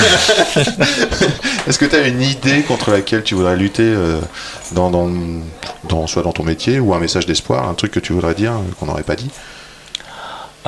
que 1.79 1.85
tu 1.87 1.97
as 1.97 2.07
une 2.07 2.23
idée 2.23 2.63
contre 2.63 2.93
laquelle 2.93 3.25
tu 3.25 3.35
voudrais 3.35 3.57
lutter 3.57 3.83
euh, 3.83 4.21
dans, 4.73 4.91
dans, 4.91 5.11
dans- 5.89 6.07
soit 6.07 6.23
dans 6.23 6.33
ton 6.33 6.45
métier 6.45 6.79
ou 6.79 6.95
un 6.95 7.01
message 7.01 7.27
d'espoir, 7.27 7.69
un 7.69 7.75
truc 7.75 7.91
que 7.91 7.99
tu 8.01 8.13
voudrais 8.13 8.35
dire 8.35 8.53
euh, 8.53 8.73
qu'on 8.79 8.87
n'aurait 8.87 9.03
pas 9.03 9.17
dit? 9.17 9.31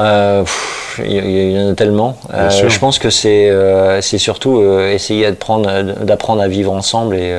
Euh, 0.01 0.43
pff, 0.43 0.88
Il 1.05 1.13
y, 1.13 1.17
il 1.17 1.51
y 1.53 1.59
en 1.63 1.71
a 1.71 1.75
tellement. 1.75 2.17
Euh, 2.35 2.49
je 2.69 2.79
pense 2.79 2.99
que 2.99 3.11
c'est 3.11 3.51
euh, 3.51 4.01
surtout 4.01 4.59
euh, 4.59 4.93
essayer 4.93 5.31
d'apprendre 5.31 6.43
à 6.43 6.49
vivre 6.49 6.73
ensemble 6.73 7.17
et, 7.17 7.35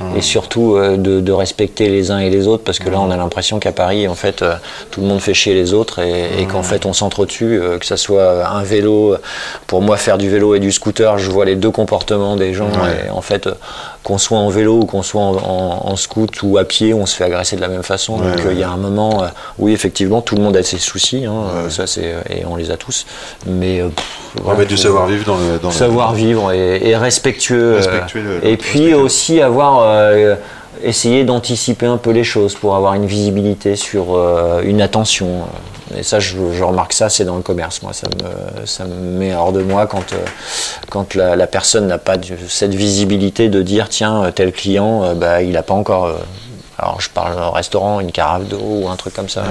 Mmh. 0.00 0.16
et 0.16 0.22
surtout 0.22 0.76
de, 0.78 1.20
de 1.20 1.32
respecter 1.32 1.88
les 1.88 2.10
uns 2.10 2.18
et 2.18 2.30
les 2.30 2.46
autres 2.48 2.64
parce 2.64 2.78
que 2.78 2.88
là 2.90 2.98
on 3.00 3.10
a 3.10 3.16
l'impression 3.16 3.58
qu'à 3.58 3.72
Paris 3.72 4.08
en 4.08 4.14
fait 4.14 4.44
tout 4.90 5.00
le 5.00 5.06
monde 5.06 5.20
fait 5.20 5.34
chier 5.34 5.54
les 5.54 5.72
autres 5.72 6.00
et, 6.00 6.40
et 6.40 6.46
qu'en 6.46 6.60
Mmh. 6.60 6.64
fait 6.64 6.86
on 6.86 6.92
s'entretue 6.92 7.60
que 7.80 7.86
ça 7.86 7.96
soit 7.96 8.46
un 8.48 8.62
vélo 8.62 9.16
pour 9.66 9.82
moi 9.82 9.96
faire 9.96 10.18
du 10.18 10.28
vélo 10.28 10.54
et 10.54 10.60
du 10.60 10.72
scooter 10.72 11.18
je 11.18 11.30
vois 11.30 11.44
les 11.44 11.56
deux 11.56 11.70
comportements 11.70 12.36
des 12.36 12.54
gens 12.54 12.68
et 13.06 13.10
en 13.10 13.20
fait 13.20 13.48
qu'on 14.02 14.18
soit 14.18 14.38
en 14.38 14.48
vélo 14.48 14.80
ou 14.80 14.86
qu'on 14.86 15.02
soit 15.02 15.22
en, 15.22 15.36
en- 15.36 15.80
en 15.92 15.96
scoot 15.96 16.30
ou 16.42 16.58
à 16.58 16.64
pied 16.64 16.92
on 16.94 17.06
se 17.06 17.14
fait 17.16 17.24
agresser 17.24 17.56
de 17.56 17.60
la 17.60 17.68
même 17.68 17.82
façon 17.82 18.16
donc 18.18 18.40
il 18.50 18.58
y 18.58 18.62
a 18.62 18.70
un 18.70 18.76
moment 18.76 19.24
oui 19.58 19.72
effectivement 19.72 20.20
tout 20.22 20.34
le 20.36 20.42
monde 20.42 20.56
a 20.56 20.62
ses 20.62 20.78
soucis 20.78 21.24
hein, 21.26 21.68
ça 21.70 21.84
et 22.30 22.44
on 22.46 22.56
les 22.56 22.70
a 22.70 22.76
tous 22.76 22.93
mais 23.46 23.80
euh, 23.80 23.88
pff, 23.88 24.04
voilà, 24.42 24.64
du 24.64 24.76
savoir-vivre 24.76 25.24
dans 25.24 25.36
le. 25.36 25.58
Dans 25.62 25.68
le- 25.68 25.74
savoir 25.74 26.12
vivre 26.14 26.52
et, 26.52 26.88
et 26.88 26.96
respectueux, 26.96 27.74
euh, 27.74 27.78
le- 28.40 28.46
et 28.46 28.56
puis 28.56 28.94
aussi 28.94 29.40
avoir 29.40 29.80
euh, 29.82 30.34
essayer 30.82 31.24
d'anticiper 31.24 31.86
un 31.86 31.96
peu 31.98 32.10
les 32.10 32.24
choses 32.24 32.54
pour 32.54 32.74
avoir 32.76 32.94
une 32.94 33.06
visibilité 33.06 33.76
sur 33.76 34.16
euh, 34.16 34.60
une 34.64 34.80
attention 34.82 35.42
et 35.96 36.02
ça 36.02 36.18
je, 36.18 36.36
je 36.52 36.64
remarque 36.64 36.92
ça 36.92 37.08
c'est 37.08 37.24
dans 37.24 37.36
le 37.36 37.42
commerce 37.42 37.80
moi 37.82 37.92
ça 37.92 38.08
me, 38.08 38.66
ça 38.66 38.84
me 38.84 38.94
met 39.18 39.34
hors 39.34 39.52
de 39.52 39.62
moi 39.62 39.86
quand, 39.86 40.12
euh, 40.12 40.16
quand 40.90 41.14
la, 41.14 41.36
la 41.36 41.46
personne 41.46 41.86
n'a 41.86 41.98
pas 41.98 42.16
de- 42.16 42.26
cette 42.48 42.74
visibilité 42.74 43.48
de 43.48 43.62
dire 43.62 43.88
tiens 43.88 44.32
tel 44.34 44.50
client 44.50 45.04
euh, 45.04 45.14
bah, 45.14 45.42
il 45.42 45.52
n'a 45.52 45.62
pas 45.62 45.74
encore 45.74 46.06
alors 46.78 47.00
je 47.00 47.08
parle 47.08 47.38
au 47.40 47.50
restaurant, 47.50 48.00
une 48.00 48.10
carafe 48.12 48.44
d'eau 48.44 48.58
ou 48.60 48.88
un 48.88 48.96
truc 48.96 49.14
comme 49.14 49.28
ça. 49.28 49.44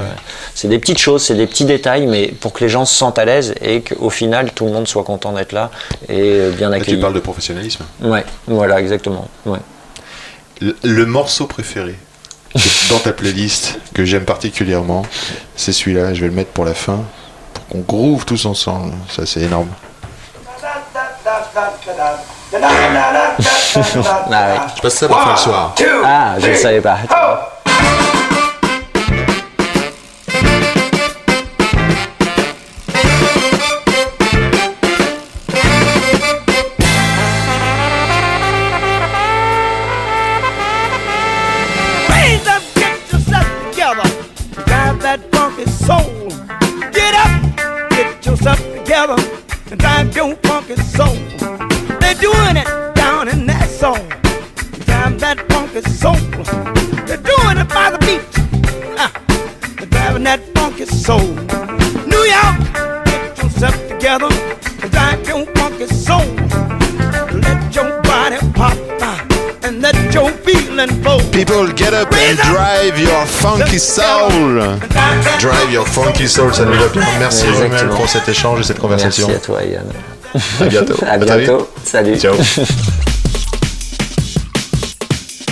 C'est 0.56 0.68
des 0.68 0.80
petites 0.80 0.98
choses, 1.00 1.24
c'est 1.24 1.36
des 1.36 1.48
petits 1.48 1.66
détails, 1.66 2.06
mais 2.08 2.28
pour 2.28 2.52
que 2.54 2.64
les 2.64 2.70
gens 2.70 2.86
se 2.86 2.94
sentent 2.96 3.18
à 3.20 3.26
l'aise 3.26 3.56
et 3.62 3.82
qu'au 3.82 4.10
final 4.10 4.52
tout 4.54 4.66
le 4.66 4.72
monde 4.72 4.88
soit 4.88 5.04
content 5.04 5.32
d'être 5.32 5.52
là 5.54 5.72
et 6.10 6.20
euh, 6.20 6.52
bien 6.52 6.70
Là, 6.70 6.78
accueilli. 6.78 6.98
tu 6.98 7.02
parles 7.02 7.14
de 7.14 7.20
professionnalisme. 7.22 7.86
Ouais, 8.02 8.26
voilà, 8.48 8.80
exactement. 8.80 9.28
Ouais. 9.46 9.60
Le, 10.62 10.76
le 10.84 11.06
morceau 11.06 11.46
préféré 11.48 11.96
dans 12.90 13.00
ta 13.00 13.14
playlist 13.14 13.80
que 13.94 14.06
j'aime 14.06 14.26
particulièrement, 14.26 15.04
c'est 15.56 15.72
celui-là. 15.74 16.14
Je 16.14 16.22
vais 16.22 16.28
le 16.28 16.34
mettre 16.34 16.52
pour 16.52 16.66
la 16.66 16.74
fin 16.74 17.00
pour 17.54 17.68
qu'on 17.68 17.80
groove 17.80 18.26
tous 18.26 18.46
ensemble. 18.46 18.94
Ça 19.10 19.26
c'est 19.26 19.42
énorme. 19.42 19.70
Ah, 22.62 23.38
Je 24.76 24.82
passe 24.82 24.94
ça 24.96 25.08
pour 25.08 25.18
faire 25.22 25.32
le 25.32 25.38
soir. 25.38 25.76
Ah, 26.06 26.36
je 26.40 26.50
ne 26.50 26.56
savais 26.56 26.82
pas. 26.82 26.98
Get 46.92 47.14
up, 47.16 47.32
get 47.92 48.26
yourself 48.26 48.58
together. 48.74 49.16
And 49.72 49.80
drive 49.80 50.16
your 50.16 50.36
funky 50.38 50.76
soul. 50.76 51.18
They're 52.04 52.20
doing 52.30 52.58
it 52.58 52.68
down 52.96 53.28
in 53.30 53.46
that 53.48 53.70
soul. 53.70 53.98
Drive 54.86 55.20
that 55.26 55.38
funky 55.52 55.82
soul. 56.02 56.20
They're 57.08 57.24
doing 57.32 57.58
it 57.64 57.70
by 57.70 57.88
the 57.94 58.00
beach. 58.08 58.34
Ah, 59.04 59.12
they're 59.78 59.88
driving 59.96 60.24
that 60.26 60.42
funky 60.54 60.86
soul. 60.86 61.28
New 62.14 62.24
York, 62.36 62.58
get 63.06 63.38
yourself 63.42 63.76
together. 63.88 64.30
And 64.82 64.92
drive 64.92 65.28
your 65.28 65.46
funky 65.56 65.88
soul. 65.88 66.28
Let 67.46 67.74
your 67.74 67.90
body 68.04 68.38
pop. 68.54 68.78
And 69.64 69.82
let 69.82 69.96
your 70.14 70.30
feeling 70.46 70.92
flow. 71.02 71.20
People 71.32 71.72
get 71.72 71.94
up 71.94 72.12
and 72.12 72.38
drive 72.38 73.00
your 73.00 73.26
funky 73.26 73.80
soul. 73.80 74.30
Drive 75.40 75.72
your 75.72 75.86
funky 75.86 76.28
soul, 76.28 76.54
ça 76.54 76.66
nous 76.66 76.74
va 76.78 76.88
bien. 76.90 77.02
Merci 77.20 77.48
Exactement. 77.48 77.78
Romuald 77.80 77.96
pour 77.98 78.10
cet 78.10 78.28
échange 78.28 78.60
et 78.60 78.64
cette 78.64 78.80
conversation. 78.80 79.28
Merci 79.30 79.42
à 79.42 79.46
toi, 79.46 79.64
Yann. 79.64 79.88
À 80.60 80.66
bientôt. 80.66 80.96
À 81.06 81.18
bientôt. 81.18 81.70
Salut. 81.84 82.18
Ciao. 82.18 82.34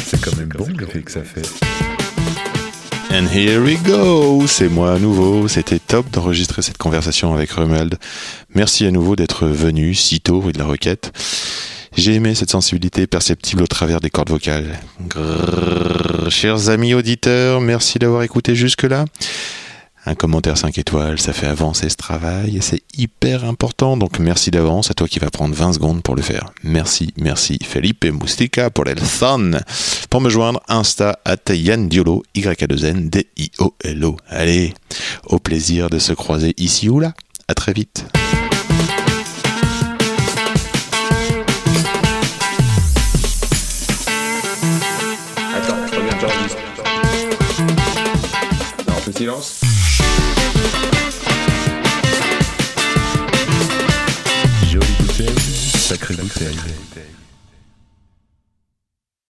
C'est 0.05 0.19
quand 0.19 0.35
même 0.37 0.49
bon 0.49 0.67
l'effet 0.79 1.01
que 1.01 1.11
ça 1.11 1.21
fait. 1.23 1.47
And 3.13 3.27
here 3.31 3.59
we 3.61 3.77
go, 3.83 4.47
c'est 4.47 4.69
moi 4.69 4.93
à 4.93 4.99
nouveau. 4.99 5.47
C'était 5.47 5.79
top 5.79 6.09
d'enregistrer 6.11 6.61
cette 6.61 6.77
conversation 6.77 7.33
avec 7.33 7.51
Romuald. 7.51 7.97
Merci 8.55 8.85
à 8.85 8.91
nouveau 8.91 9.15
d'être 9.17 9.45
venu 9.45 9.93
si 9.93 10.21
tôt 10.21 10.43
et 10.49 10.53
de 10.53 10.57
la 10.59 10.65
requête. 10.65 11.11
J'ai 11.97 12.13
aimé 12.13 12.33
cette 12.35 12.51
sensibilité 12.51 13.05
perceptible 13.07 13.63
au 13.63 13.67
travers 13.67 13.99
des 13.99 14.09
cordes 14.09 14.29
vocales. 14.29 14.79
Grrr. 15.07 16.31
Chers 16.31 16.69
amis 16.69 16.93
auditeurs, 16.93 17.59
merci 17.59 17.99
d'avoir 17.99 18.23
écouté 18.23 18.55
jusque-là. 18.55 19.05
Un 20.03 20.15
commentaire 20.15 20.57
5 20.57 20.79
étoiles, 20.79 21.19
ça 21.19 21.31
fait 21.31 21.45
avancer 21.45 21.87
ce 21.87 21.95
travail 21.95 22.57
et 22.57 22.61
c'est 22.61 22.81
hyper 22.97 23.45
important. 23.45 23.97
Donc 23.97 24.17
merci 24.17 24.49
d'avance 24.49 24.89
à 24.89 24.95
toi 24.95 25.07
qui 25.07 25.19
va 25.19 25.29
prendre 25.29 25.53
20 25.53 25.73
secondes 25.73 26.01
pour 26.01 26.15
le 26.15 26.23
faire. 26.23 26.51
Merci, 26.63 27.13
merci 27.17 27.59
Felipe 27.63 28.05
Mustica 28.05 28.71
pour 28.71 28.87
el 28.87 28.99
son. 28.99 29.59
Pour 30.09 30.21
me 30.21 30.29
joindre, 30.29 30.59
Insta 30.67 31.19
at 31.23 31.53
Yann 31.53 31.87
Diolo, 31.87 32.23
y 32.33 32.47
a 32.47 32.55
2 32.55 32.85
n 32.85 33.09
d 33.09 33.27
i 33.37 33.51
o 33.59 33.75
l 33.83 34.03
o 34.03 34.17
Allez, 34.27 34.73
au 35.27 35.37
plaisir 35.37 35.89
de 35.89 35.99
se 35.99 36.13
croiser 36.13 36.55
ici 36.57 36.89
ou 36.89 36.99
là. 36.99 37.13
À 37.47 37.53
très 37.53 37.73
vite. 37.73 38.05
Attends, 45.55 45.75
reviens, 45.95 46.19
j'enregistre. 46.19 46.57
Non, 48.87 49.13
silence. 49.15 49.70
Sacrée 55.91 56.15
bouteille. 56.15 56.57